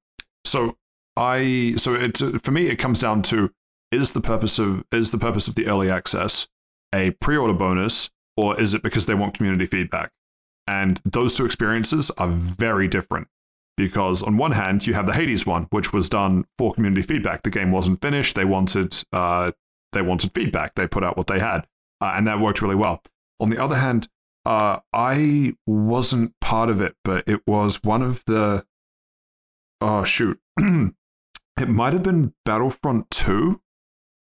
[0.44, 0.76] So
[1.16, 1.74] I.
[1.76, 3.52] So it for me it comes down to
[3.90, 6.48] is the purpose of is the purpose of the early access
[6.94, 10.10] a pre-order bonus or is it because they want community feedback?
[10.66, 13.28] And those two experiences are very different
[13.76, 17.42] because on one hand you have the Hades one, which was done for community feedback.
[17.42, 18.34] The game wasn't finished.
[18.34, 19.52] They wanted uh,
[19.92, 20.74] they wanted feedback.
[20.74, 21.66] They put out what they had,
[22.00, 23.02] uh, and that worked really well.
[23.40, 24.08] On the other hand,
[24.44, 28.64] uh, I wasn't part of it, but it was one of the
[29.80, 33.60] oh shoot, it might have been Battlefront Two.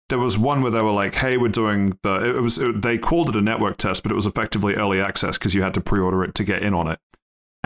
[0.09, 2.97] There was one where they were like, "Hey, we're doing the." It was it, they
[2.97, 5.81] called it a network test, but it was effectively early access because you had to
[5.81, 7.01] pre-order it to get in on it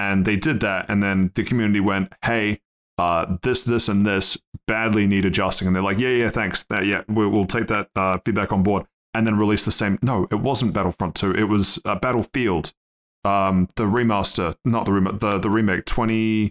[0.00, 0.86] and they did that.
[0.88, 2.60] And then the community went hey
[2.98, 5.66] uh, this this and this badly need adjusting.
[5.66, 6.64] And they're like yeah yeah thanks.
[6.64, 8.86] That yeah we, we'll take that uh, feedback on board.
[9.12, 12.72] And then release the same no it wasn't battlefront 2 it was uh, battlefield
[13.24, 16.50] um, the remaster not the remake the, the remake 20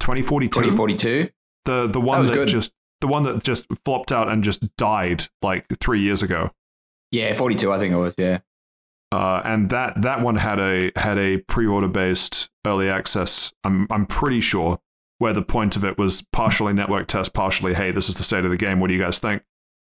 [0.00, 1.30] 2042 2042.
[1.66, 5.26] the the one was that, just the one that just flopped out and just died
[5.42, 6.50] like three years ago.
[7.10, 8.14] Yeah, 42, I think it was.
[8.18, 8.40] Yeah.
[9.12, 13.52] Uh, and that that one had a had a pre-order based early access.
[13.64, 14.78] I'm I'm pretty sure
[15.18, 18.44] where the point of it was partially network test, partially hey, this is the state
[18.44, 18.80] of the game.
[18.80, 19.42] What do you guys think?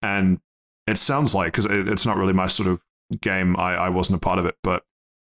[0.03, 0.41] And
[0.87, 2.83] it sounds like because it, it's not really my sort of
[3.21, 3.57] game.
[3.57, 4.85] I I wasn't a part of it, but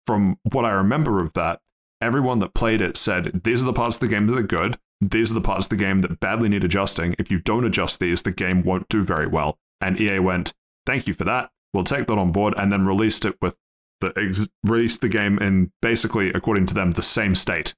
[0.08, 1.62] from what I remember of that,
[2.02, 4.78] everyone that played it said these are the parts of the game that are good.
[5.02, 7.16] These are the parts of the game that badly need adjusting.
[7.20, 9.58] If you don't adjust these, the game won't do very well.
[9.82, 10.54] And EA went,
[10.86, 11.52] thank you for that.
[11.74, 13.58] We'll take that on board, and then released it with
[14.02, 17.74] the ex- released the game in basically, according to them, the same state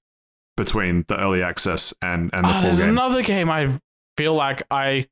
[0.58, 2.90] between the early access and and the Ah, full there's game.
[2.90, 3.80] another game I
[4.18, 5.08] feel like I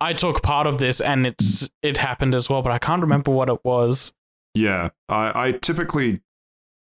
[0.00, 3.30] I took part of this and it's it happened as well, but I can't remember
[3.30, 4.12] what it was.
[4.54, 6.20] Yeah, I, I typically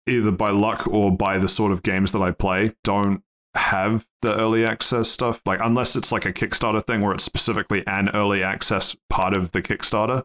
[0.06, 3.22] either by luck or by the sort of games that I play don't
[3.54, 5.40] have the early access stuff.
[5.46, 9.52] Like unless it's like a Kickstarter thing where it's specifically an early access part of
[9.52, 10.24] the Kickstarter,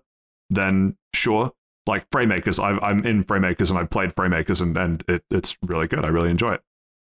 [0.49, 1.53] then sure.
[1.90, 5.88] Like Framemakers, i I'm in Framemakers and I've played Framemakers and, and it, it's really
[5.88, 6.06] good.
[6.06, 6.61] I really enjoy it.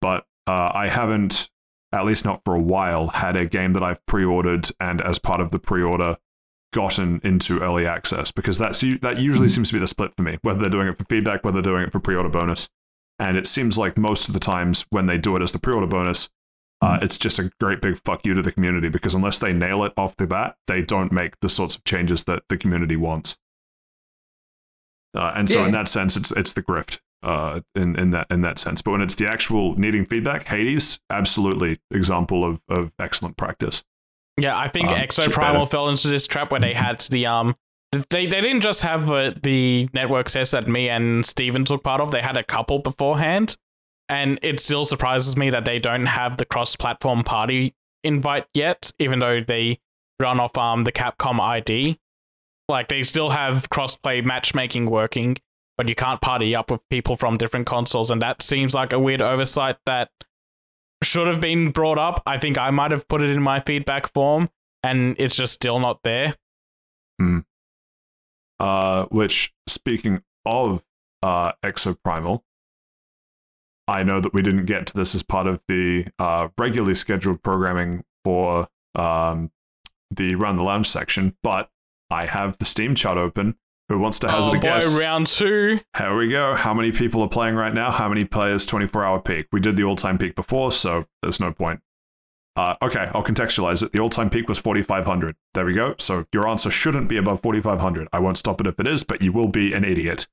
[0.02, 1.50] But uh, I haven't,
[1.92, 5.42] at least not for a while, had a game that I've pre-ordered and as part
[5.42, 6.18] of the pre-order
[6.72, 9.52] gotten into early access because that's that usually Mhm.
[9.56, 10.38] seems to be the split for me.
[10.44, 12.70] Whether they're doing it for feedback, whether they're doing it for pre-order bonus,
[13.18, 15.88] and it seems like most of the times when they do it as the pre-order
[15.88, 16.30] bonus,
[16.82, 19.84] uh, it's just a great big fuck you to the community because unless they nail
[19.84, 23.38] it off the bat, they don't make the sorts of changes that the community wants.
[25.16, 28.42] Uh, and so, in that sense, it's it's the grift uh, in in that in
[28.42, 28.82] that sense.
[28.82, 33.84] But when it's the actual needing feedback, Hades, absolutely example of of excellent practice.
[34.40, 37.56] Yeah, I think Um, Exoprimal fell into this trap where they had the um
[37.92, 42.02] they they didn't just have uh, the network tests that me and Steven took part
[42.02, 42.12] of.
[42.12, 43.58] They had a couple beforehand,
[44.08, 47.74] and it still surprises me that they don't have the cross-platform party
[48.04, 49.80] invite yet, even though they
[50.20, 52.00] run off um the Capcom ID.
[52.70, 55.38] Like they still have cross-play matchmaking working,
[55.76, 59.00] but you can't party up with people from different consoles, and that seems like a
[59.00, 60.12] weird oversight that
[61.04, 62.22] should have been brought up.
[62.28, 64.50] I think I might have put it in my feedback form,
[64.84, 66.36] and it's just still not there.
[68.60, 70.84] Uh, which, speaking of
[71.24, 72.42] uh, Exoprimal,
[73.88, 77.42] I know that we didn't get to this as part of the uh, regularly scheduled
[77.42, 79.52] programming for um,
[80.12, 81.72] the Round the Lounge section, but
[82.10, 83.56] I have the Steam chart open.
[83.90, 85.00] Who wants to hazard oh a boy, guess?
[85.00, 85.80] round two.
[85.98, 86.56] Here we go.
[86.56, 87.90] How many people are playing right now?
[87.92, 89.48] How many players 24 hour peak?
[89.52, 91.82] We did the all time peak before, so there's no point.
[92.56, 93.92] Uh, okay, I'll contextualize it.
[93.92, 95.36] The all time peak was 4,500.
[95.54, 95.96] There we go.
[95.98, 98.08] So your answer shouldn't be above 4,500.
[98.14, 100.28] I won't stop it if it is, but you will be an idiot.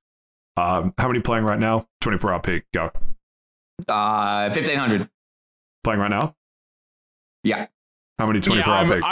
[0.59, 1.87] Um, how many playing right now?
[2.03, 2.65] 24 hour peak.
[2.75, 2.91] Go.
[3.89, 5.09] Uh, fifteen hundred.
[5.85, 6.35] Playing right now?
[7.45, 7.67] Yeah.
[8.19, 9.03] How many 24 yeah, hour I'm, peak?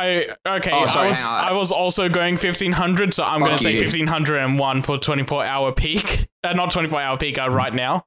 [0.46, 0.70] I okay.
[0.72, 1.26] Oh, sorry, I was.
[1.26, 3.80] I was also going fifteen hundred, so I'm Fuck going to say you.
[3.80, 6.26] fifteen hundred and one for twenty four hour peak.
[6.44, 7.38] Uh, not twenty four hour peak.
[7.38, 8.04] Uh, right now.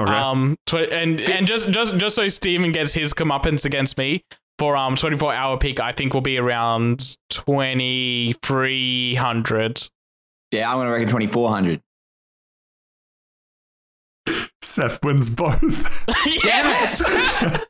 [0.00, 0.10] okay.
[0.12, 4.24] Um, tw- and and just just just so Steven gets his comeuppance against me
[4.58, 9.80] for um twenty four hour peak, I think will be around twenty three hundred.
[10.50, 11.80] Yeah, I'm gonna reckon twenty four hundred.
[14.60, 16.04] Saif wins both.
[16.42, 16.66] Damn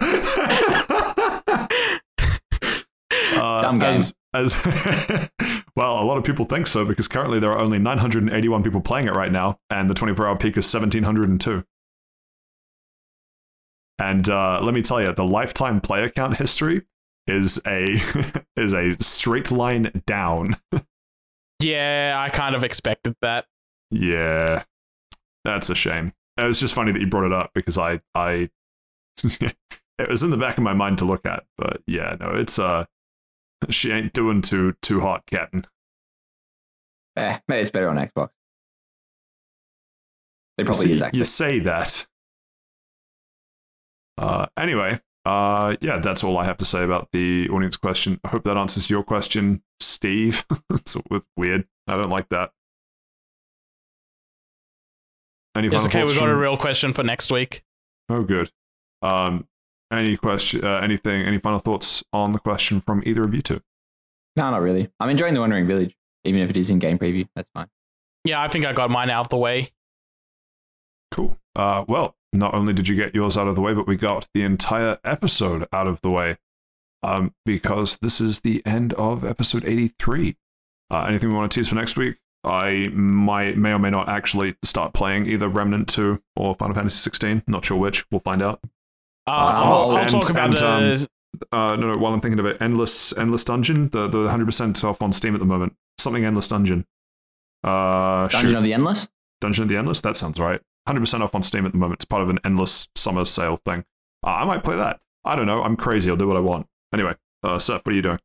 [1.50, 3.31] it!
[3.42, 3.94] Uh, Dumb game.
[3.96, 4.54] As, as
[5.76, 9.08] well, a lot of people think so because currently there are only 981 people playing
[9.08, 11.64] it right now, and the 24 hour peak is 1702.
[13.98, 16.82] And uh, let me tell you, the lifetime player count history
[17.26, 17.86] is a
[18.56, 20.56] is a straight line down.
[21.60, 23.46] Yeah, I kind of expected that.
[23.90, 24.62] Yeah,
[25.42, 26.12] that's a shame.
[26.36, 28.50] It was just funny that you brought it up because I I
[29.24, 32.60] it was in the back of my mind to look at, but yeah, no, it's
[32.60, 32.86] uh
[33.70, 35.64] she ain't doing too too hot, Captain.
[37.16, 38.30] Eh, maybe it's better on Xbox.
[40.56, 42.06] They You probably see- is you say that.
[44.18, 48.20] Uh, anyway, uh, yeah, that's all I have to say about the audience question.
[48.24, 50.44] I hope that answers your question, Steve.
[50.70, 51.66] it's a bit weird.
[51.88, 52.52] I don't like that.
[55.54, 56.00] Any It's final okay.
[56.00, 57.62] thoughts We got a real question for next week.
[58.08, 58.50] Oh, good.
[59.02, 59.46] Um,
[59.92, 60.64] any question?
[60.64, 61.22] Uh, anything?
[61.22, 63.60] Any final thoughts on the question from either of you two?
[64.36, 64.90] No, not really.
[64.98, 67.28] I'm enjoying the Wandering Village, even if it is in game preview.
[67.36, 67.68] That's fine.
[68.24, 69.70] Yeah, I think I got mine out of the way.
[71.10, 71.36] Cool.
[71.54, 74.28] Uh, well, not only did you get yours out of the way, but we got
[74.32, 76.38] the entire episode out of the way.
[77.02, 80.36] Um, because this is the end of episode 83.
[80.88, 82.16] Uh, anything we want to tease for next week?
[82.44, 86.98] I might, may or may not actually start playing either Remnant 2 or Final Fantasy
[86.98, 87.42] 16.
[87.46, 88.04] Not sure which.
[88.10, 88.60] We'll find out.
[89.26, 91.02] Uh, I'll, I'll and- talk about and, the.
[91.02, 91.08] um,
[91.52, 95.00] Uh, no, no, while I'm thinking of it, Endless Endless Dungeon, the, the 100% off
[95.02, 95.74] on Steam at the moment.
[95.98, 96.84] Something Endless Dungeon.
[97.64, 98.56] Uh, Dungeon shoot.
[98.58, 99.08] of the Endless.
[99.40, 100.00] Dungeon of the Endless?
[100.00, 100.60] That sounds right.
[100.88, 101.98] 100% off on Steam at the moment.
[101.98, 103.84] It's part of an endless summer sale thing.
[104.26, 105.00] Uh, I might play that.
[105.24, 105.62] I don't know.
[105.62, 106.10] I'm crazy.
[106.10, 106.66] I'll do what I want.
[106.92, 108.18] Anyway, uh, Saif, what are you doing?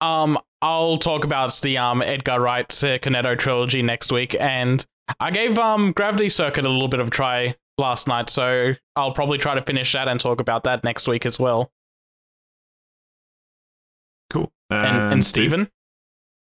[0.00, 4.84] Um, I'll talk about the um Edgar Wright's uh, Cornetto trilogy next week, and
[5.20, 9.12] I gave um Gravity Circuit a little bit of a try last night, so I'll
[9.12, 11.70] probably try to finish that and talk about that next week as well.
[14.30, 14.52] Cool.
[14.70, 15.68] And and, Steven,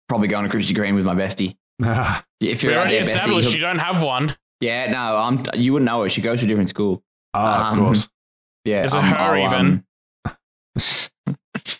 [0.08, 1.56] Probably going to Krispy Kreme with my bestie.
[2.40, 4.36] If you're out already there, bestie, established you don't have one.
[4.60, 5.44] yeah, no, I'm.
[5.54, 6.08] You wouldn't know her.
[6.10, 7.02] She goes to a different school.
[7.32, 8.08] ah, of Um, course.
[8.66, 9.84] Yeah, Is it um, her I'll, even?
[10.24, 10.34] um,
[10.74, 11.10] What's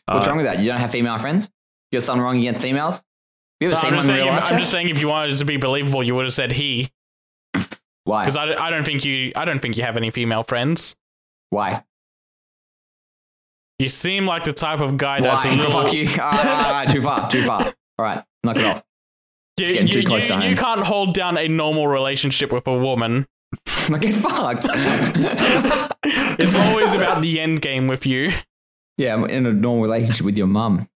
[0.06, 0.58] Uh, wrong with that?
[0.58, 1.48] You don't have female friends?
[1.90, 3.02] You got something wrong against females?
[3.60, 4.52] You ever No, seen I'm, one just saying, if.
[4.52, 6.90] I'm just saying, if you wanted it to be believable, you would have said he,
[8.04, 8.24] Why?
[8.24, 10.94] because I, I don't think you, I don't think you have any female friends.
[11.50, 11.82] Why?
[13.78, 15.72] You seem like the type of guy that's a little.
[15.72, 16.08] Fuck you.
[16.08, 17.60] All right, all right, all ah, right, ah, ah, too far, too far.
[17.98, 18.82] All right, knock it off.
[19.58, 20.56] You, getting too you- close you- to you home.
[20.56, 23.26] can't hold down a normal relationship with a woman.
[23.90, 24.66] Like, get fucked.
[26.36, 28.32] It's always about the end game with you.
[28.96, 30.88] yeah, I'm in a normal relationship with your mum.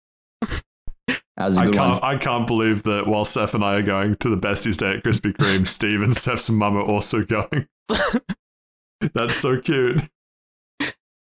[1.38, 2.16] That was a I good can't, one.
[2.16, 5.04] I can't believe that while Saif and I are going to the besties day at
[5.04, 7.68] Krispy Kreme, Steve and Saif's mum are also going.
[9.14, 10.02] That's so cute.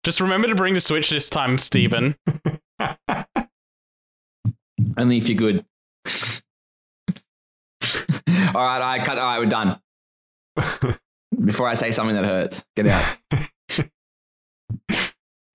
[0.05, 2.15] Just remember to bring the Switch this time, Steven.
[4.97, 5.65] Only if you're good.
[8.55, 9.17] all right, I cut.
[9.17, 9.81] All right, we're done.
[11.43, 13.17] Before I say something that hurts, get out.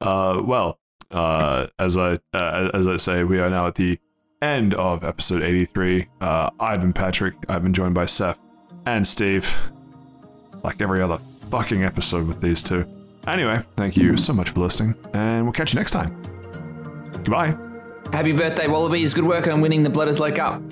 [0.03, 0.79] Uh, well,
[1.11, 3.99] uh, as I uh, as I say, we are now at the
[4.43, 6.07] end of episode 83.
[6.21, 7.35] Uh, I've been Patrick.
[7.49, 8.39] I've been joined by Saif
[8.87, 9.55] and Steve,
[10.63, 11.19] like every other
[11.51, 12.87] fucking episode with these two.
[13.27, 16.09] Anyway, thank you so much for listening, and we'll catch you next time.
[17.13, 17.55] Goodbye.
[18.13, 19.15] Happy birthday, Wallabies.
[19.15, 20.63] Good work on winning the Blooders Low Cup.